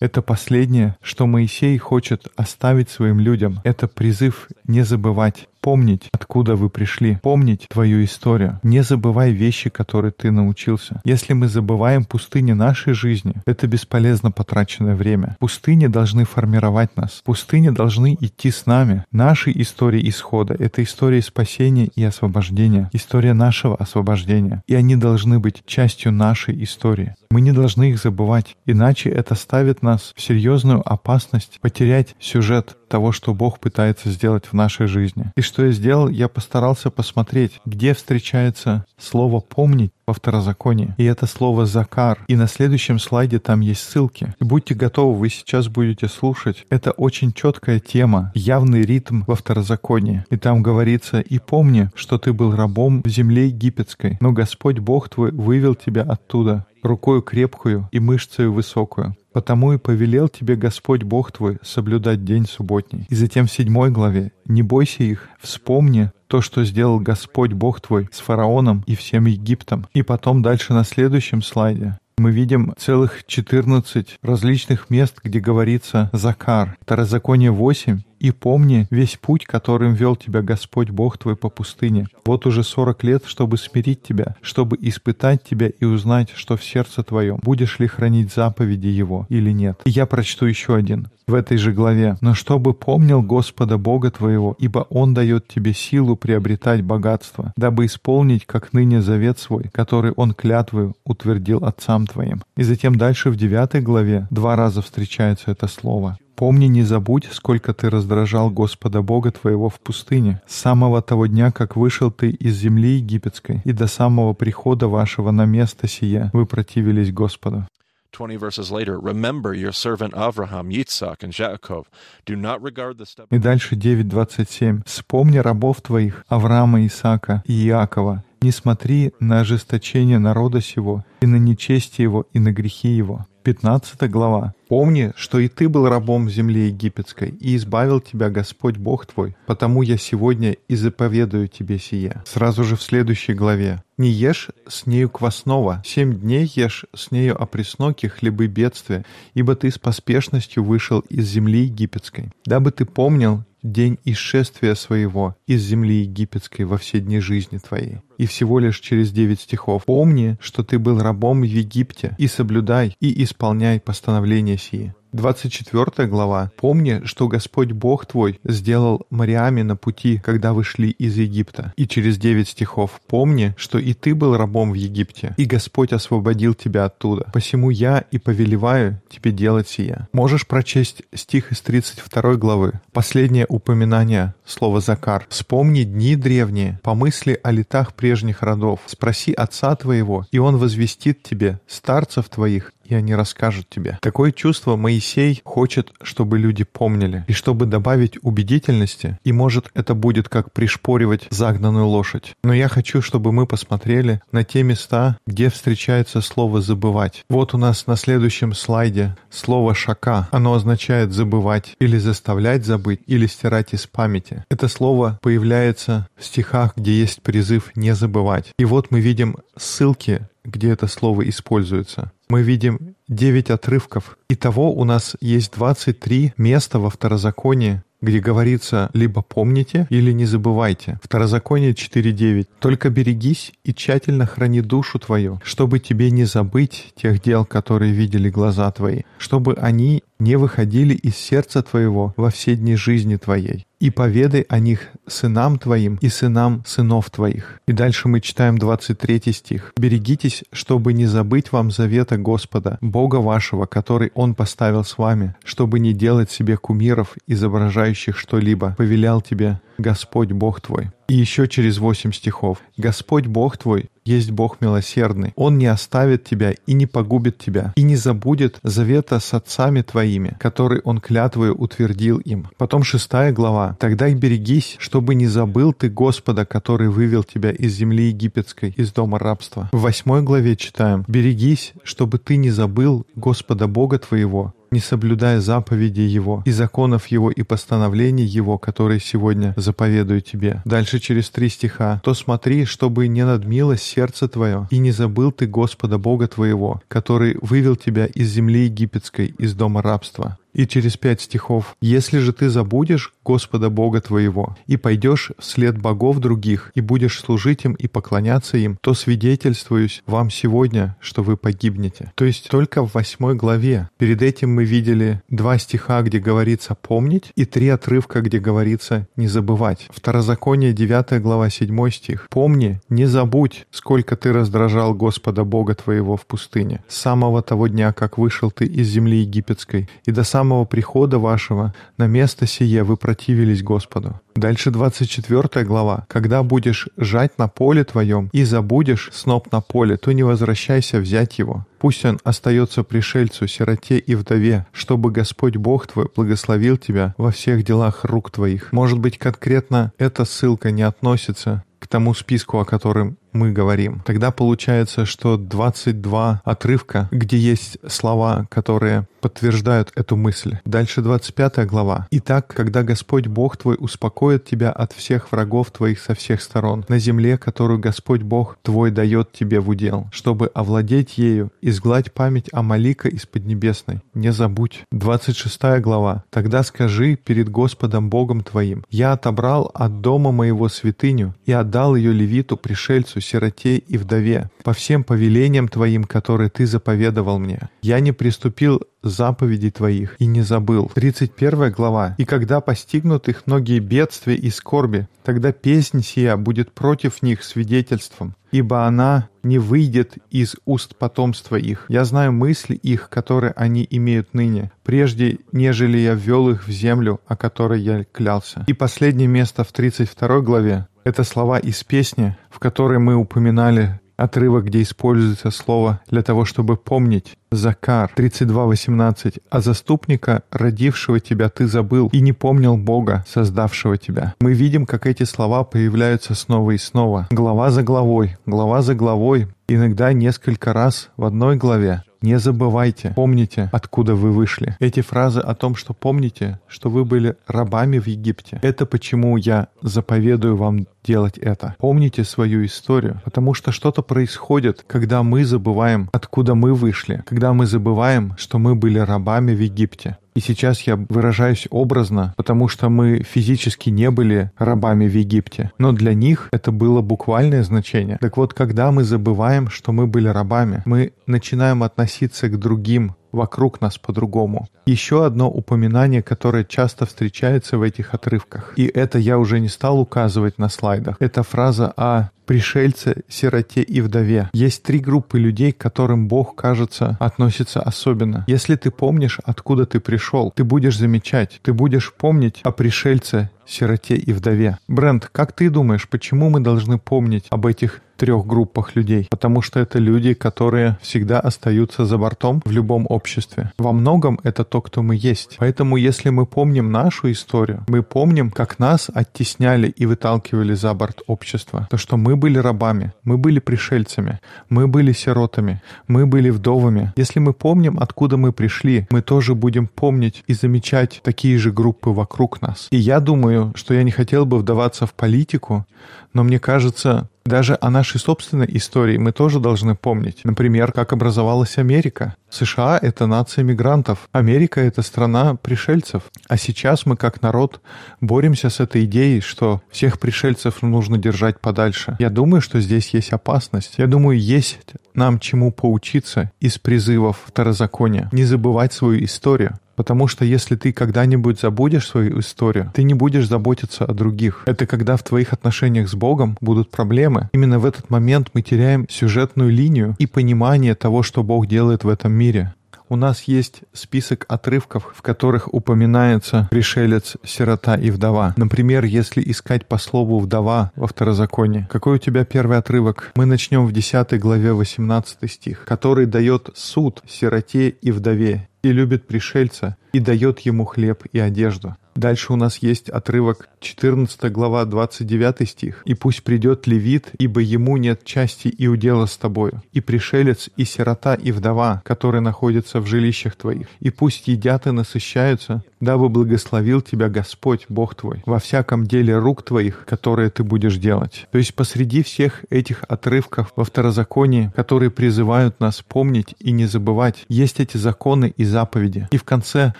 Это 0.00 0.20
последнее, 0.20 0.98
что 1.00 1.26
Моисей 1.26 1.78
хочет 1.78 2.30
оставить 2.36 2.90
своим 2.90 3.18
людям. 3.18 3.60
Это 3.64 3.88
призыв 3.88 4.48
не 4.64 4.82
забывать 4.82 5.48
помнить, 5.62 6.08
откуда 6.12 6.56
вы 6.56 6.68
пришли, 6.68 7.18
помнить 7.22 7.66
твою 7.70 8.04
историю. 8.04 8.60
Не 8.62 8.82
забывай 8.82 9.30
вещи, 9.32 9.70
которые 9.70 10.12
ты 10.12 10.30
научился. 10.30 11.00
Если 11.04 11.32
мы 11.32 11.48
забываем 11.48 12.04
пустыни 12.04 12.52
нашей 12.52 12.92
жизни, 12.92 13.34
это 13.46 13.66
бесполезно 13.66 14.30
потраченное 14.30 14.96
время. 14.96 15.36
Пустыни 15.38 15.86
должны 15.86 16.24
формировать 16.24 16.96
нас. 16.96 17.22
Пустыни 17.24 17.70
должны 17.70 18.18
идти 18.20 18.50
с 18.50 18.66
нами. 18.66 19.04
Наши 19.12 19.52
истории 19.54 20.06
исхода— 20.08 20.54
это 20.58 20.82
история 20.82 21.22
спасения 21.22 21.88
и 21.94 22.02
освобождения, 22.02 22.90
история 22.92 23.32
нашего 23.32 23.76
освобождения. 23.76 24.62
И 24.66 24.74
они 24.74 24.96
должны 24.96 25.38
быть 25.38 25.62
частью 25.64 26.12
нашей 26.12 26.62
истории. 26.64 27.14
Мы 27.30 27.40
не 27.40 27.52
должны 27.52 27.90
их 27.90 27.98
забывать, 27.98 28.56
иначе 28.66 29.08
это 29.08 29.34
ставит 29.36 29.82
нас 29.82 30.12
в 30.16 30.20
серьезную 30.20 30.82
опасность 30.84 31.58
потерять 31.60 32.16
сюжет 32.18 32.76
того, 32.92 33.10
что 33.10 33.32
Бог 33.32 33.58
пытается 33.58 34.10
сделать 34.10 34.44
в 34.44 34.52
нашей 34.52 34.86
жизни. 34.86 35.32
И 35.34 35.40
что 35.40 35.64
я 35.64 35.72
сделал, 35.72 36.08
я 36.10 36.28
постарался 36.28 36.90
посмотреть, 36.90 37.58
где 37.64 37.94
встречается 37.94 38.84
слово 38.98 39.40
«помнить» 39.40 39.92
во 40.06 40.12
второзаконии. 40.12 40.94
И 40.98 41.04
это 41.04 41.26
слово 41.26 41.64
«закар». 41.64 42.18
И 42.28 42.36
на 42.36 42.46
следующем 42.46 42.98
слайде 42.98 43.38
там 43.38 43.60
есть 43.60 43.80
ссылки. 43.80 44.34
И 44.38 44.44
будьте 44.44 44.74
готовы, 44.74 45.18
вы 45.18 45.30
сейчас 45.30 45.68
будете 45.68 46.06
слушать. 46.06 46.66
Это 46.68 46.90
очень 46.90 47.32
четкая 47.32 47.80
тема, 47.80 48.30
явный 48.34 48.82
ритм 48.82 49.22
во 49.26 49.36
второзаконии. 49.36 50.26
И 50.28 50.36
там 50.36 50.62
говорится 50.62 51.20
«И 51.20 51.38
помни, 51.38 51.88
что 51.94 52.18
ты 52.18 52.34
был 52.34 52.54
рабом 52.54 53.02
в 53.02 53.08
земле 53.08 53.46
египетской, 53.46 54.18
но 54.20 54.32
Господь 54.32 54.80
Бог 54.80 55.08
твой 55.08 55.30
вывел 55.30 55.74
тебя 55.74 56.02
оттуда, 56.02 56.66
рукою 56.82 57.22
крепкую 57.22 57.88
и 57.92 58.00
мышцею 58.00 58.52
высокую. 58.52 59.16
Потому 59.32 59.72
и 59.72 59.78
повелел 59.78 60.28
тебе 60.28 60.56
Господь 60.56 61.04
Бог 61.04 61.32
твой 61.32 61.58
соблюдать 61.62 62.24
день 62.24 62.46
субботний. 62.46 63.06
И 63.08 63.14
затем 63.14 63.46
в 63.46 63.52
седьмой 63.52 63.90
главе 63.90 64.32
«Не 64.46 64.62
бойся 64.62 65.02
их, 65.04 65.28
вспомни 65.40 66.10
то, 66.26 66.42
что 66.42 66.64
сделал 66.64 67.00
Господь 67.00 67.52
Бог 67.52 67.80
твой 67.80 68.08
с 68.12 68.18
фараоном 68.18 68.84
и 68.86 68.94
всем 68.94 69.24
Египтом». 69.24 69.86
И 69.94 70.02
потом 70.02 70.42
дальше 70.42 70.74
на 70.74 70.84
следующем 70.84 71.42
слайде 71.42 71.96
мы 72.18 72.30
видим 72.30 72.72
целых 72.78 73.24
14 73.26 74.18
различных 74.22 74.90
мест, 74.90 75.16
где 75.24 75.40
говорится 75.40 76.08
«закар». 76.12 76.76
Второзаконие 76.80 77.50
8 77.50 78.00
и 78.22 78.30
помни 78.30 78.86
весь 78.90 79.18
путь, 79.20 79.44
которым 79.44 79.94
вел 79.94 80.14
тебя 80.14 80.42
Господь 80.42 80.90
Бог 80.90 81.18
твой 81.18 81.34
по 81.34 81.48
пустыне. 81.48 82.06
Вот 82.24 82.46
уже 82.46 82.62
сорок 82.62 83.02
лет, 83.02 83.24
чтобы 83.26 83.58
смирить 83.58 84.04
тебя, 84.04 84.36
чтобы 84.42 84.78
испытать 84.80 85.42
тебя 85.42 85.68
и 85.68 85.84
узнать, 85.84 86.30
что 86.32 86.56
в 86.56 86.64
сердце 86.64 87.02
твоем, 87.02 87.40
будешь 87.42 87.80
ли 87.80 87.88
хранить 87.88 88.32
заповеди 88.32 88.86
Его 88.86 89.26
или 89.28 89.50
нет. 89.50 89.80
И 89.84 89.90
я 89.90 90.06
прочту 90.06 90.46
еще 90.46 90.76
один 90.76 91.08
в 91.26 91.34
этой 91.34 91.56
же 91.56 91.72
главе. 91.72 92.16
«Но 92.20 92.34
чтобы 92.34 92.74
помнил 92.74 93.22
Господа 93.22 93.78
Бога 93.78 94.10
твоего, 94.10 94.54
ибо 94.58 94.86
Он 94.90 95.14
дает 95.14 95.48
тебе 95.48 95.72
силу 95.72 96.16
приобретать 96.16 96.82
богатство, 96.82 97.52
дабы 97.56 97.86
исполнить, 97.86 98.46
как 98.46 98.72
ныне 98.72 99.00
завет 99.02 99.38
свой, 99.38 99.64
который 99.72 100.12
Он 100.12 100.34
клятвою 100.34 100.94
утвердил 101.04 101.64
отцам 101.64 102.06
твоим». 102.06 102.42
И 102.56 102.62
затем 102.62 102.96
дальше 102.96 103.30
в 103.30 103.36
девятой 103.36 103.80
главе 103.80 104.26
два 104.30 104.56
раза 104.56 104.82
встречается 104.82 105.50
это 105.50 105.66
слово. 105.68 106.18
Помни, 106.34 106.66
не 106.66 106.82
забудь, 106.82 107.28
сколько 107.30 107.72
ты 107.74 107.90
раздражал 107.90 108.50
Господа 108.50 109.02
Бога 109.02 109.30
твоего 109.30 109.68
в 109.68 109.80
пустыне, 109.80 110.40
с 110.46 110.56
самого 110.56 111.02
того 111.02 111.26
дня, 111.26 111.52
как 111.52 111.76
вышел 111.76 112.10
ты 112.10 112.30
из 112.30 112.56
земли 112.56 112.96
египетской, 112.96 113.60
и 113.64 113.72
до 113.72 113.86
самого 113.86 114.32
прихода 114.32 114.88
вашего 114.88 115.30
на 115.30 115.44
место 115.44 115.86
сие 115.86 116.30
вы 116.32 116.46
противились 116.46 117.12
Господу. 117.12 117.66
20 118.12 118.38
verses 118.38 118.70
later, 118.70 118.98
remember 119.00 119.54
your 119.54 119.72
servant 119.72 120.12
Avraham, 120.12 120.70
Yitzhak, 120.70 121.22
and 121.22 121.32
Jacob. 121.32 121.86
Do 122.26 122.36
not 122.36 122.60
regard 122.60 122.98
the 122.98 123.06
step... 123.06 123.26
И 123.30 123.38
дальше 123.38 123.74
9.27. 123.74 124.82
«Вспомни 124.84 125.38
рабов 125.38 125.80
твоих, 125.80 126.24
Авраама, 126.28 126.86
Исаака 126.86 127.42
и 127.46 127.66
Иакова, 127.66 128.22
не 128.42 128.50
смотри 128.50 129.12
на 129.18 129.40
ожесточение 129.40 130.18
народа 130.18 130.60
сего, 130.60 131.04
и 131.20 131.26
на 131.26 131.36
нечестие 131.36 132.04
его, 132.04 132.26
и 132.32 132.38
на 132.38 132.52
грехи 132.52 132.88
его. 132.88 133.26
15 133.42 134.10
глава. 134.10 134.54
«Помни, 134.68 135.12
что 135.16 135.38
и 135.38 135.48
ты 135.48 135.68
был 135.68 135.88
рабом 135.88 136.26
в 136.26 136.30
земле 136.30 136.68
египетской, 136.68 137.30
и 137.40 137.56
избавил 137.56 138.00
тебя 138.00 138.30
Господь 138.30 138.76
Бог 138.76 139.06
твой, 139.06 139.36
потому 139.46 139.82
я 139.82 139.96
сегодня 139.96 140.56
и 140.68 140.74
заповедую 140.74 141.48
тебе 141.48 141.78
сие». 141.78 142.22
Сразу 142.26 142.64
же 142.64 142.76
в 142.76 142.82
следующей 142.82 143.34
главе. 143.34 143.82
«Не 143.98 144.10
ешь 144.10 144.48
с 144.66 144.86
нею 144.86 145.10
квасного, 145.10 145.82
семь 145.84 146.18
дней 146.18 146.50
ешь 146.54 146.86
с 146.94 147.10
нею 147.10 147.40
опреснокие 147.40 148.10
хлебы 148.10 148.46
бедствия, 148.46 149.04
ибо 149.34 149.54
ты 149.54 149.70
с 149.70 149.78
поспешностью 149.78 150.64
вышел 150.64 151.00
из 151.00 151.28
земли 151.28 151.64
египетской, 151.64 152.30
дабы 152.46 152.70
ты 152.70 152.84
помнил 152.84 153.44
день 153.62 153.98
исшествия 154.04 154.74
своего 154.74 155.36
из 155.46 155.62
земли 155.62 156.02
египетской 156.02 156.62
во 156.62 156.78
все 156.78 157.00
дни 157.00 157.20
жизни 157.20 157.58
твоей. 157.58 157.98
и 158.18 158.26
всего 158.26 158.60
лишь 158.60 158.78
через 158.78 159.10
9 159.10 159.40
стихов. 159.40 159.84
«Помни, 159.84 160.36
что 160.40 160.62
ты 160.62 160.78
был 160.78 161.00
рабом 161.00 161.40
в 161.40 161.44
Египте, 161.44 162.14
и 162.18 162.28
соблюдай, 162.28 162.96
и 163.00 163.24
исполняй 163.24 163.80
постановления 163.80 164.58
сии». 164.58 164.94
24 165.12 166.08
глава. 166.08 166.50
«Помни, 166.56 167.02
что 167.04 167.28
Господь 167.28 167.72
Бог 167.72 168.06
твой 168.06 168.40
сделал 168.44 169.06
морями 169.10 169.62
на 169.62 169.76
пути, 169.76 170.18
когда 170.24 170.54
вы 170.54 170.64
шли 170.64 170.90
из 170.90 171.16
Египта». 171.18 171.72
И 171.76 171.86
через 171.86 172.16
9 172.18 172.48
стихов. 172.48 173.00
«Помни, 173.06 173.54
что 173.58 173.78
и 173.78 173.92
ты 173.92 174.14
был 174.14 174.36
рабом 174.36 174.72
в 174.72 174.74
Египте, 174.74 175.34
и 175.36 175.44
Господь 175.44 175.92
освободил 175.92 176.54
тебя 176.54 176.86
оттуда. 176.86 177.30
Посему 177.32 177.68
я 177.70 178.04
и 178.10 178.18
повелеваю 178.18 179.00
тебе 179.10 179.32
делать 179.32 179.68
сия». 179.68 180.08
Можешь 180.12 180.46
прочесть 180.46 181.02
стих 181.14 181.52
из 181.52 181.60
32 181.60 182.36
главы. 182.36 182.80
Последнее 182.92 183.46
упоминание 183.48 184.34
слова 184.46 184.80
«закар». 184.80 185.26
«Вспомни 185.28 185.82
дни 185.82 186.16
древние, 186.16 186.80
помысли 186.82 187.38
о 187.42 187.50
летах 187.50 187.92
прежних 187.94 188.42
родов, 188.42 188.80
спроси 188.86 189.32
отца 189.32 189.76
твоего, 189.76 190.26
и 190.32 190.38
он 190.38 190.56
возвестит 190.56 191.22
тебе, 191.22 191.60
старцев 191.66 192.30
твоих, 192.30 192.72
и 192.92 192.94
они 192.94 193.14
расскажут 193.14 193.68
тебе. 193.68 193.98
Такое 194.00 194.32
чувство 194.32 194.76
Моисей 194.76 195.40
хочет, 195.44 195.92
чтобы 196.02 196.38
люди 196.38 196.64
помнили. 196.64 197.24
И 197.26 197.32
чтобы 197.32 197.66
добавить 197.66 198.18
убедительности, 198.22 199.18
и 199.24 199.32
может 199.32 199.70
это 199.74 199.94
будет 199.94 200.28
как 200.28 200.52
пришпоривать 200.52 201.26
загнанную 201.30 201.86
лошадь. 201.86 202.34
Но 202.44 202.52
я 202.52 202.68
хочу, 202.68 203.00
чтобы 203.00 203.32
мы 203.32 203.46
посмотрели 203.46 204.20
на 204.30 204.44
те 204.44 204.62
места, 204.62 205.16
где 205.26 205.48
встречается 205.48 206.20
слово 206.20 206.60
«забывать». 206.60 207.24
Вот 207.30 207.54
у 207.54 207.58
нас 207.58 207.86
на 207.86 207.96
следующем 207.96 208.52
слайде 208.52 209.16
слово 209.30 209.74
«шака». 209.74 210.28
Оно 210.30 210.54
означает 210.54 211.12
«забывать» 211.12 211.74
или 211.80 211.96
«заставлять 211.96 212.64
забыть» 212.64 213.00
или 213.06 213.26
«стирать 213.26 213.72
из 213.72 213.86
памяти». 213.86 214.44
Это 214.50 214.68
слово 214.68 215.18
появляется 215.22 216.08
в 216.16 216.24
стихах, 216.24 216.76
где 216.76 216.92
есть 216.92 217.22
призыв 217.22 217.74
«не 217.74 217.94
забывать». 217.94 218.52
И 218.58 218.64
вот 218.66 218.90
мы 218.90 219.00
видим 219.00 219.36
ссылки 219.56 220.26
где 220.44 220.70
это 220.70 220.86
слово 220.86 221.28
используется. 221.28 222.12
Мы 222.28 222.42
видим 222.42 222.94
9 223.08 223.50
отрывков. 223.50 224.16
Итого 224.28 224.72
у 224.72 224.84
нас 224.84 225.16
есть 225.20 225.52
23 225.54 226.34
места 226.36 226.78
во 226.78 226.88
второзаконии, 226.88 227.82
где 228.02 228.18
говорится 228.18 228.90
либо 228.92 229.22
помните 229.22 229.86
или 229.88 230.12
не 230.12 230.26
забывайте. 230.26 230.98
Второзаконие 231.02 231.72
4.9. 231.72 232.48
Только 232.58 232.90
берегись 232.90 233.52
и 233.64 233.72
тщательно 233.72 234.26
храни 234.26 234.60
душу 234.60 234.98
твою, 234.98 235.40
чтобы 235.44 235.78
тебе 235.78 236.10
не 236.10 236.24
забыть 236.24 236.92
тех 236.96 237.22
дел, 237.22 237.44
которые 237.44 237.92
видели 237.92 238.28
глаза 238.28 238.70
твои, 238.72 239.02
чтобы 239.18 239.54
они 239.54 240.02
не 240.18 240.36
выходили 240.36 240.94
из 240.94 241.16
сердца 241.16 241.62
твоего 241.62 242.14
во 242.16 242.30
все 242.30 242.54
дни 242.54 242.76
жизни 242.76 243.16
твоей. 243.16 243.66
И 243.80 243.90
поведай 243.90 244.42
о 244.42 244.60
них 244.60 244.90
сынам 245.08 245.58
твоим 245.58 245.96
и 246.00 246.08
сынам 246.08 246.62
сынов 246.64 247.10
твоих. 247.10 247.60
И 247.66 247.72
дальше 247.72 248.06
мы 248.06 248.20
читаем 248.20 248.56
23 248.56 249.32
стих. 249.32 249.72
«Берегитесь, 249.76 250.44
чтобы 250.52 250.92
не 250.92 251.06
забыть 251.06 251.50
вам 251.50 251.72
завета 252.12 252.16
Господа, 252.16 252.78
Бога 252.80 253.16
вашего, 253.16 253.66
который 253.66 254.10
Он 254.14 254.34
поставил 254.34 254.84
с 254.84 254.98
вами, 254.98 255.34
чтобы 255.44 255.78
не 255.80 255.92
делать 255.92 256.30
себе 256.30 256.56
кумиров, 256.56 257.16
изображающих 257.26 258.16
что-либо, 258.16 258.74
повелял 258.76 259.20
тебе 259.20 259.60
Господь 259.78 260.32
Бог 260.32 260.60
твой». 260.60 260.90
И 261.08 261.14
еще 261.14 261.46
через 261.48 261.78
восемь 261.78 262.12
стихов. 262.12 262.58
«Господь 262.76 263.26
Бог 263.26 263.56
твой 263.56 263.90
есть 264.04 264.30
Бог 264.30 264.60
милосердный. 264.60 265.32
Он 265.36 265.58
не 265.58 265.66
оставит 265.66 266.24
тебя 266.24 266.54
и 266.66 266.72
не 266.72 266.86
погубит 266.86 267.38
тебя, 267.38 267.72
и 267.76 267.82
не 267.82 267.96
забудет 267.96 268.58
завета 268.62 269.20
с 269.20 269.34
отцами 269.34 269.82
твоими, 269.82 270.36
который 270.38 270.80
Он 270.82 271.00
клятвою 271.00 271.54
утвердил 271.54 272.18
им». 272.18 272.48
Потом 272.56 272.82
шестая 272.82 273.32
глава. 273.32 273.76
«Тогда 273.78 274.08
и 274.08 274.14
берегись, 274.14 274.76
чтобы 274.78 275.14
не 275.14 275.26
забыл 275.26 275.72
ты 275.72 275.88
Господа, 275.88 276.44
который 276.44 276.88
вывел 276.88 277.24
тебя 277.24 277.50
из 277.50 277.74
земли 277.74 278.08
египетской, 278.08 278.74
из 278.76 278.92
дома 278.92 279.18
рабства». 279.18 279.68
В 279.72 279.80
восьмой 279.80 280.22
главе 280.22 280.56
читаем 280.56 281.04
«Берегись, 281.08 281.72
чтобы 281.82 282.18
ты 282.18 282.36
не 282.36 282.50
забыл 282.50 283.06
Господа 283.14 283.66
Бога 283.66 283.98
твоего, 283.98 284.54
не 284.72 284.80
соблюдая 284.80 285.40
заповедей 285.40 286.06
Его 286.06 286.42
и 286.44 286.50
законов 286.50 287.06
Его 287.06 287.30
и 287.30 287.42
постановлений 287.42 288.24
Его, 288.24 288.58
которые 288.58 289.00
сегодня 289.00 289.54
заповедую 289.56 290.20
тебе. 290.20 290.62
Дальше 290.64 290.98
через 290.98 291.30
три 291.30 291.48
стиха. 291.48 292.00
«То 292.02 292.14
смотри, 292.14 292.64
чтобы 292.64 293.06
не 293.08 293.24
надмилось 293.24 293.82
сердце 293.82 294.28
твое, 294.28 294.66
и 294.70 294.78
не 294.78 294.90
забыл 294.90 295.32
ты 295.32 295.46
Господа 295.46 295.98
Бога 295.98 296.26
твоего, 296.26 296.82
который 296.88 297.36
вывел 297.40 297.76
тебя 297.76 298.06
из 298.06 298.30
земли 298.30 298.64
египетской, 298.64 299.34
из 299.38 299.54
дома 299.54 299.82
рабства. 299.82 300.38
И 300.54 300.66
через 300.66 300.96
пять 300.96 301.22
стихов 301.22 301.76
«Если 301.80 302.18
же 302.18 302.32
ты 302.32 302.50
забудешь 302.50 303.14
Господа 303.24 303.70
Бога 303.70 304.00
твоего 304.00 304.56
и 304.66 304.76
пойдешь 304.76 305.32
вслед 305.38 305.78
богов 305.80 306.18
других 306.18 306.72
и 306.74 306.80
будешь 306.80 307.18
служить 307.18 307.64
им 307.64 307.72
и 307.74 307.88
поклоняться 307.88 308.58
им, 308.58 308.76
то 308.82 308.94
свидетельствуюсь 308.94 310.02
вам 310.06 310.30
сегодня, 310.30 310.96
что 311.00 311.22
вы 311.22 311.36
погибнете». 311.36 312.12
То 312.14 312.26
есть 312.26 312.50
только 312.50 312.84
в 312.84 312.94
восьмой 312.94 313.34
главе. 313.34 313.88
Перед 313.96 314.20
этим 314.20 314.54
мы 314.54 314.64
видели 314.64 315.22
два 315.28 315.56
стиха, 315.56 316.02
где 316.02 316.18
говорится 316.18 316.74
«помнить» 316.74 317.32
и 317.34 317.46
три 317.46 317.68
отрывка, 317.68 318.20
где 318.20 318.38
говорится 318.38 319.08
«не 319.16 319.28
забывать». 319.28 319.86
Второзаконие 319.90 320.72
9 320.74 321.22
глава 321.22 321.48
7 321.48 321.90
стих 321.90 322.26
«Помни, 322.28 322.80
не 322.90 323.06
забудь, 323.06 323.66
сколько 323.70 324.16
ты 324.16 324.32
раздражал 324.32 324.94
Господа 324.94 325.44
Бога 325.44 325.74
твоего 325.74 326.16
в 326.16 326.26
пустыне, 326.26 326.84
с 326.88 326.96
самого 326.96 327.42
того 327.42 327.68
дня, 327.68 327.92
как 327.92 328.18
вышел 328.18 328.50
ты 328.50 328.66
из 328.66 328.88
земли 328.88 329.20
египетской, 329.20 329.88
и 330.04 330.10
до 330.10 330.24
самого 330.24 330.41
самого 330.42 330.64
прихода 330.64 331.20
вашего 331.20 331.72
на 331.98 332.08
место 332.08 332.46
сие 332.46 332.82
вы 332.82 332.96
противились 332.96 333.62
Господу. 333.62 334.20
Дальше 334.34 334.72
24 334.72 335.64
глава. 335.64 336.04
«Когда 336.08 336.42
будешь 336.42 336.88
жать 336.96 337.38
на 337.38 337.46
поле 337.46 337.84
твоем 337.84 338.28
и 338.32 338.42
забудешь 338.42 339.10
сноп 339.12 339.52
на 339.52 339.60
поле, 339.60 339.96
то 339.96 340.10
не 340.10 340.24
возвращайся 340.24 340.98
взять 340.98 341.38
его. 341.38 341.64
Пусть 341.78 342.04
он 342.04 342.18
остается 342.24 342.82
пришельцу, 342.82 343.46
сироте 343.46 343.98
и 343.98 344.16
вдове, 344.16 344.66
чтобы 344.72 345.12
Господь 345.12 345.56
Бог 345.56 345.86
твой 345.86 346.08
благословил 346.16 346.76
тебя 346.76 347.14
во 347.18 347.30
всех 347.30 347.64
делах 347.64 348.04
рук 348.04 348.32
твоих». 348.32 348.72
Может 348.72 348.98
быть, 348.98 349.18
конкретно 349.18 349.92
эта 349.96 350.24
ссылка 350.24 350.72
не 350.72 350.82
относится 350.82 351.62
к 351.78 351.86
тому 351.86 352.14
списку, 352.14 352.58
о 352.58 352.64
котором 352.64 353.16
мы 353.32 353.52
говорим. 353.52 354.02
Тогда 354.04 354.30
получается, 354.30 355.06
что 355.06 355.36
22 355.36 356.42
отрывка, 356.44 357.08
где 357.10 357.36
есть 357.36 357.78
слова, 357.86 358.46
которые 358.50 359.06
подтверждают 359.22 359.92
эту 359.94 360.16
мысль. 360.16 360.58
Дальше 360.64 361.00
25 361.00 361.66
глава. 361.66 362.08
«Итак, 362.10 362.48
когда 362.48 362.82
Господь 362.82 363.28
Бог 363.28 363.56
твой 363.56 363.76
успокоит 363.78 364.44
тебя 364.44 364.70
от 364.70 364.92
всех 364.92 365.30
врагов 365.32 365.70
твоих 365.70 366.00
со 366.00 366.14
всех 366.14 366.42
сторон, 366.42 366.84
на 366.88 366.98
земле, 366.98 367.38
которую 367.38 367.78
Господь 367.78 368.22
Бог 368.22 368.58
твой 368.62 368.90
дает 368.90 369.32
тебе 369.32 369.60
в 369.60 369.68
удел, 369.68 370.08
чтобы 370.12 370.50
овладеть 370.52 371.18
ею, 371.18 371.50
изгладь 371.62 372.12
память 372.12 372.48
Амалика 372.52 373.08
из 373.08 373.24
Поднебесной. 373.24 374.00
Не 374.12 374.32
забудь». 374.32 374.82
26 374.90 375.80
глава. 375.80 376.24
«Тогда 376.30 376.64
скажи 376.64 377.16
перед 377.16 377.48
Господом 377.48 378.10
Богом 378.10 378.42
твоим, 378.42 378.84
я 378.90 379.12
отобрал 379.12 379.70
от 379.72 380.00
дома 380.00 380.32
моего 380.32 380.68
святыню 380.68 381.34
и 381.46 381.52
отдал 381.52 381.94
ее 381.94 382.12
левиту, 382.12 382.56
пришельцу, 382.56 383.20
сироте 383.22 383.78
и 383.78 383.96
вдове, 383.96 384.50
по 384.62 384.72
всем 384.72 385.04
повелениям 385.04 385.68
Твоим, 385.68 386.04
которые 386.04 386.50
Ты 386.50 386.66
заповедовал 386.66 387.38
мне. 387.38 387.70
Я 387.82 388.00
не 388.00 388.12
приступил 388.12 388.82
заповедей 389.02 389.70
Твоих 389.70 390.16
и 390.18 390.26
не 390.26 390.42
забыл». 390.42 390.90
31 390.94 391.72
глава. 391.72 392.14
«И 392.18 392.24
когда 392.24 392.60
постигнут 392.60 393.28
их 393.28 393.44
многие 393.46 393.78
бедствия 393.78 394.36
и 394.36 394.50
скорби, 394.50 395.08
тогда 395.24 395.52
песнь 395.52 396.02
сия 396.02 396.36
будет 396.36 396.72
против 396.72 397.22
них 397.22 397.42
свидетельством, 397.42 398.34
ибо 398.50 398.86
она 398.86 399.28
не 399.42 399.58
выйдет 399.58 400.14
из 400.30 400.56
уст 400.64 400.96
потомства 400.96 401.56
их. 401.56 401.86
Я 401.88 402.04
знаю 402.04 402.32
мысли 402.32 402.74
их, 402.74 403.08
которые 403.08 403.52
они 403.56 403.86
имеют 403.90 404.34
ныне, 404.34 404.70
прежде, 404.84 405.38
нежели 405.50 405.98
я 405.98 406.14
ввел 406.14 406.50
их 406.50 406.66
в 406.66 406.70
землю, 406.70 407.20
о 407.26 407.36
которой 407.36 407.80
я 407.80 408.04
клялся». 408.04 408.64
И 408.66 408.72
последнее 408.72 409.28
место 409.28 409.64
в 409.64 409.72
32 409.72 410.40
главе. 410.40 410.86
Это 411.04 411.24
слова 411.24 411.58
из 411.58 411.82
песни, 411.82 412.36
в 412.50 412.58
которой 412.58 412.98
мы 412.98 413.16
упоминали 413.16 414.00
отрывок, 414.16 414.66
где 414.66 414.82
используется 414.82 415.50
слово 415.50 416.00
для 416.08 416.22
того, 416.22 416.44
чтобы 416.44 416.76
помнить. 416.76 417.36
Закар 417.50 418.10
32.18. 418.16 419.38
«А 419.50 419.60
заступника, 419.60 420.42
родившего 420.50 421.18
тебя, 421.18 421.48
ты 421.48 421.66
забыл 421.66 422.08
и 422.12 422.20
не 422.20 422.32
помнил 422.32 422.76
Бога, 422.76 423.24
создавшего 423.28 423.98
тебя». 423.98 424.34
Мы 424.40 424.52
видим, 424.52 424.86
как 424.86 425.06
эти 425.06 425.24
слова 425.24 425.64
появляются 425.64 426.34
снова 426.34 426.70
и 426.70 426.78
снова. 426.78 427.26
Глава 427.30 427.70
за 427.70 427.82
главой, 427.82 428.36
глава 428.46 428.82
за 428.82 428.94
главой, 428.94 429.48
иногда 429.68 430.12
несколько 430.12 430.72
раз 430.72 431.10
в 431.16 431.24
одной 431.24 431.56
главе. 431.56 432.04
Не 432.22 432.38
забывайте, 432.38 433.12
помните, 433.16 433.68
откуда 433.72 434.14
вы 434.14 434.30
вышли. 434.30 434.76
Эти 434.78 435.00
фразы 435.00 435.40
о 435.40 435.54
том, 435.54 435.74
что 435.74 435.92
помните, 435.92 436.60
что 436.68 436.88
вы 436.88 437.04
были 437.04 437.34
рабами 437.46 437.98
в 437.98 438.06
Египте. 438.06 438.60
Это 438.62 438.86
почему 438.86 439.36
я 439.36 439.68
заповедую 439.82 440.56
вам 440.56 440.86
делать 441.04 441.36
это. 441.36 441.74
Помните 441.78 442.22
свою 442.22 442.64
историю, 442.64 443.20
потому 443.24 443.54
что 443.54 443.72
что-то 443.72 444.02
происходит, 444.02 444.84
когда 444.86 445.22
мы 445.24 445.44
забываем, 445.44 446.08
откуда 446.12 446.54
мы 446.54 446.74
вышли, 446.74 447.22
когда 447.26 447.52
мы 447.52 447.66
забываем, 447.66 448.34
что 448.38 448.58
мы 448.58 448.76
были 448.76 449.00
рабами 449.00 449.52
в 449.52 449.60
Египте. 449.60 450.18
И 450.34 450.40
сейчас 450.40 450.82
я 450.82 450.96
выражаюсь 450.96 451.66
образно, 451.70 452.34
потому 452.36 452.68
что 452.68 452.88
мы 452.88 453.22
физически 453.22 453.90
не 453.90 454.10
были 454.10 454.50
рабами 454.56 455.06
в 455.06 455.14
Египте. 455.14 455.72
Но 455.78 455.92
для 455.92 456.14
них 456.14 456.48
это 456.52 456.72
было 456.72 457.02
буквальное 457.02 457.62
значение. 457.62 458.18
Так 458.20 458.36
вот, 458.36 458.54
когда 458.54 458.90
мы 458.90 459.04
забываем, 459.04 459.68
что 459.68 459.92
мы 459.92 460.06
были 460.06 460.28
рабами, 460.28 460.82
мы 460.86 461.12
начинаем 461.26 461.82
относиться 461.82 462.48
к 462.48 462.58
другим 462.58 463.14
вокруг 463.32 463.80
нас 463.80 463.98
по-другому. 463.98 464.68
Еще 464.86 465.24
одно 465.24 465.50
упоминание, 465.50 466.22
которое 466.22 466.64
часто 466.64 467.06
встречается 467.06 467.78
в 467.78 467.82
этих 467.82 468.14
отрывках, 468.14 468.74
и 468.76 468.84
это 468.84 469.18
я 469.18 469.38
уже 469.38 469.58
не 469.58 469.68
стал 469.68 469.98
указывать 470.00 470.58
на 470.58 470.68
слайдах, 470.68 471.16
это 471.18 471.42
фраза 471.42 471.92
о 471.96 472.30
пришельце, 472.52 473.22
сироте 473.28 473.80
и 473.80 474.02
вдове. 474.02 474.50
Есть 474.52 474.82
три 474.82 474.98
группы 474.98 475.38
людей, 475.38 475.72
к 475.72 475.78
которым 475.78 476.28
Бог, 476.28 476.54
кажется, 476.54 477.16
относится 477.18 477.80
особенно. 477.80 478.44
Если 478.46 478.76
ты 478.76 478.90
помнишь, 478.90 479.38
откуда 479.42 479.86
ты 479.86 480.00
пришел, 480.00 480.52
ты 480.54 480.62
будешь 480.62 480.98
замечать, 480.98 481.60
ты 481.62 481.72
будешь 481.72 482.12
помнить 482.12 482.60
о 482.62 482.70
пришельце, 482.70 483.48
сироте 483.66 484.16
и 484.16 484.34
вдове. 484.34 484.76
Брент, 484.86 485.30
как 485.32 485.52
ты 485.52 485.70
думаешь, 485.70 486.06
почему 486.06 486.50
мы 486.50 486.60
должны 486.60 486.98
помнить 486.98 487.46
об 487.48 487.64
этих 487.64 488.02
трех 488.22 488.46
группах 488.46 488.94
людей? 488.94 489.26
Потому 489.28 489.62
что 489.62 489.80
это 489.80 489.98
люди, 489.98 490.32
которые 490.34 490.96
всегда 491.02 491.40
остаются 491.40 492.06
за 492.06 492.18
бортом 492.18 492.62
в 492.64 492.70
любом 492.70 493.06
обществе. 493.08 493.72
Во 493.78 493.92
многом 493.92 494.38
это 494.44 494.62
то, 494.62 494.80
кто 494.80 495.02
мы 495.02 495.16
есть. 495.16 495.56
Поэтому 495.58 495.96
если 495.96 496.30
мы 496.30 496.46
помним 496.46 496.92
нашу 496.92 497.32
историю, 497.32 497.84
мы 497.88 498.04
помним, 498.04 498.52
как 498.52 498.78
нас 498.78 499.10
оттесняли 499.12 499.88
и 499.88 500.06
выталкивали 500.06 500.74
за 500.74 500.94
борт 500.94 501.22
общества, 501.26 501.88
то, 501.90 501.96
что 501.96 502.16
мы 502.16 502.36
были 502.36 502.58
рабами, 502.58 503.12
мы 503.24 503.38
были 503.38 503.58
пришельцами, 503.58 504.38
мы 504.68 504.86
были 504.86 505.10
сиротами, 505.12 505.82
мы 506.06 506.24
были 506.24 506.50
вдовами. 506.50 507.12
Если 507.16 507.40
мы 507.40 507.52
помним, 507.52 507.98
откуда 507.98 508.36
мы 508.36 508.52
пришли, 508.52 509.08
мы 509.10 509.22
тоже 509.22 509.56
будем 509.56 509.88
помнить 509.88 510.44
и 510.46 510.54
замечать 510.54 511.20
такие 511.24 511.58
же 511.58 511.72
группы 511.72 512.10
вокруг 512.10 512.62
нас. 512.62 512.86
И 512.92 512.96
я 512.96 513.18
думаю, 513.18 513.72
что 513.74 513.94
я 513.94 514.04
не 514.04 514.12
хотел 514.12 514.46
бы 514.46 514.58
вдаваться 514.58 515.06
в 515.06 515.12
политику, 515.12 515.84
но 516.32 516.42
мне 516.42 516.58
кажется, 516.58 517.28
даже 517.44 517.76
о 517.80 517.90
нашей 517.90 518.20
собственной 518.20 518.68
истории 518.70 519.16
мы 519.16 519.32
тоже 519.32 519.58
должны 519.58 519.94
помнить. 519.96 520.40
Например, 520.44 520.92
как 520.92 521.12
образовалась 521.12 521.78
Америка. 521.78 522.36
США— 522.50 522.98
это 523.02 523.26
нация 523.26 523.64
мигрантов. 523.64 524.28
Америка— 524.32 524.80
это 524.82 525.02
страна 525.02 525.56
пришельцев. 525.56 526.22
А 526.48 526.56
сейчас 526.56 527.04
мы 527.06 527.16
как 527.16 527.42
народ 527.42 527.80
боремся 528.20 528.70
с 528.70 528.78
этой 528.78 529.04
идеей, 529.04 529.40
что 529.40 529.82
всех 529.90 530.20
пришельцев 530.20 530.82
нужно 530.82 531.18
держать 531.18 531.60
подальше. 531.60 532.16
Я 532.18 532.30
думаю, 532.30 532.60
что 532.60 532.80
здесь 532.80 533.10
есть 533.10 533.32
опасность. 533.32 533.94
Я 533.98 534.06
думаю, 534.06 534.38
есть 534.38 534.78
нам 535.14 535.38
чему 535.38 535.72
поучиться 535.72 536.52
из 536.60 536.78
призывов 536.78 537.40
второзакония. 537.46 538.28
Не 538.32 538.44
забывать 538.44 538.92
свою 538.92 539.24
историю. 539.24 539.78
Потому 539.96 540.28
что 540.28 540.44
если 540.44 540.76
ты 540.76 540.92
когда-нибудь 540.92 541.60
забудешь 541.60 542.08
свою 542.08 542.40
историю, 542.40 542.90
ты 542.94 543.02
не 543.02 543.14
будешь 543.14 543.48
заботиться 543.48 544.04
о 544.04 544.14
других. 544.14 544.62
Это 544.66 544.86
когда 544.86 545.16
в 545.16 545.22
твоих 545.22 545.52
отношениях 545.52 546.08
с 546.08 546.14
Богом 546.14 546.56
будут 546.60 546.90
проблемы. 546.90 547.50
Именно 547.52 547.78
в 547.78 547.86
этот 547.86 548.10
момент 548.10 548.50
мы 548.54 548.62
теряем 548.62 549.06
сюжетную 549.08 549.70
линию 549.70 550.16
и 550.18 550.26
понимание 550.26 550.94
того, 550.94 551.22
что 551.22 551.42
Бог 551.42 551.66
делает 551.66 552.04
в 552.04 552.08
этом 552.08 552.32
мире. 552.32 552.74
У 553.12 553.16
нас 553.16 553.42
есть 553.42 553.82
список 553.92 554.46
отрывков, 554.48 555.12
в 555.14 555.20
которых 555.20 555.72
упоминается 555.74 556.66
пришелец, 556.70 557.36
сирота 557.44 557.94
и 557.94 558.10
вдова. 558.10 558.54
Например, 558.56 559.04
если 559.04 559.42
искать 559.44 559.84
по 559.84 559.98
слову 559.98 560.38
«вдова» 560.38 560.92
во 560.96 561.06
второзаконии. 561.06 561.86
Какой 561.90 562.14
у 562.14 562.18
тебя 562.18 562.46
первый 562.46 562.78
отрывок? 562.78 563.32
Мы 563.34 563.44
начнем 563.44 563.84
в 563.84 563.92
10 563.92 564.40
главе 564.40 564.72
18 564.72 565.50
стих, 565.50 565.84
который 565.84 566.24
дает 566.24 566.70
суд 566.74 567.22
сироте 567.28 567.90
и 567.90 568.12
вдове 568.12 568.70
и 568.82 568.92
любит 568.92 569.26
пришельца, 569.26 569.96
и 570.12 570.20
дает 570.20 570.60
ему 570.60 570.84
хлеб 570.84 571.24
и 571.32 571.38
одежду. 571.38 571.96
Дальше 572.14 572.52
у 572.52 572.56
нас 572.56 572.78
есть 572.78 573.08
отрывок 573.08 573.68
14 573.80 574.52
глава 574.52 574.84
29 574.84 575.68
стих. 575.68 576.02
«И 576.04 576.14
пусть 576.14 576.42
придет 576.42 576.86
левит, 576.86 577.30
ибо 577.38 577.60
ему 577.60 577.96
нет 577.96 578.24
части 578.24 578.68
и 578.68 578.86
удела 578.86 579.26
с 579.26 579.36
тобою, 579.38 579.82
и 579.92 580.00
пришелец, 580.00 580.68
и 580.76 580.84
сирота, 580.84 581.34
и 581.34 581.52
вдова, 581.52 582.02
которые 582.04 582.42
находятся 582.42 583.00
в 583.00 583.06
жилищах 583.06 583.56
твоих. 583.56 583.88
И 584.00 584.10
пусть 584.10 584.48
едят 584.48 584.86
и 584.86 584.90
насыщаются, 584.90 585.82
дабы 586.02 586.28
благословил 586.28 587.00
тебя 587.00 587.30
Господь, 587.30 587.86
Бог 587.88 588.14
твой, 588.14 588.42
во 588.44 588.58
всяком 588.58 589.06
деле 589.06 589.38
рук 589.38 589.62
твоих, 589.62 590.04
которые 590.04 590.50
ты 590.50 590.64
будешь 590.64 590.96
делать». 590.96 591.46
То 591.50 591.56
есть 591.56 591.74
посреди 591.74 592.22
всех 592.22 592.64
этих 592.68 593.04
отрывков 593.08 593.72
во 593.74 593.84
второзаконии, 593.84 594.70
которые 594.76 595.10
призывают 595.10 595.80
нас 595.80 596.02
помнить 596.02 596.54
и 596.58 596.72
не 596.72 596.84
забывать, 596.84 597.46
есть 597.48 597.80
эти 597.80 597.96
законы 597.96 598.52
и 598.54 598.64
заповеди. 598.64 599.28
И 599.30 599.38
в 599.38 599.44
конце 599.44 599.94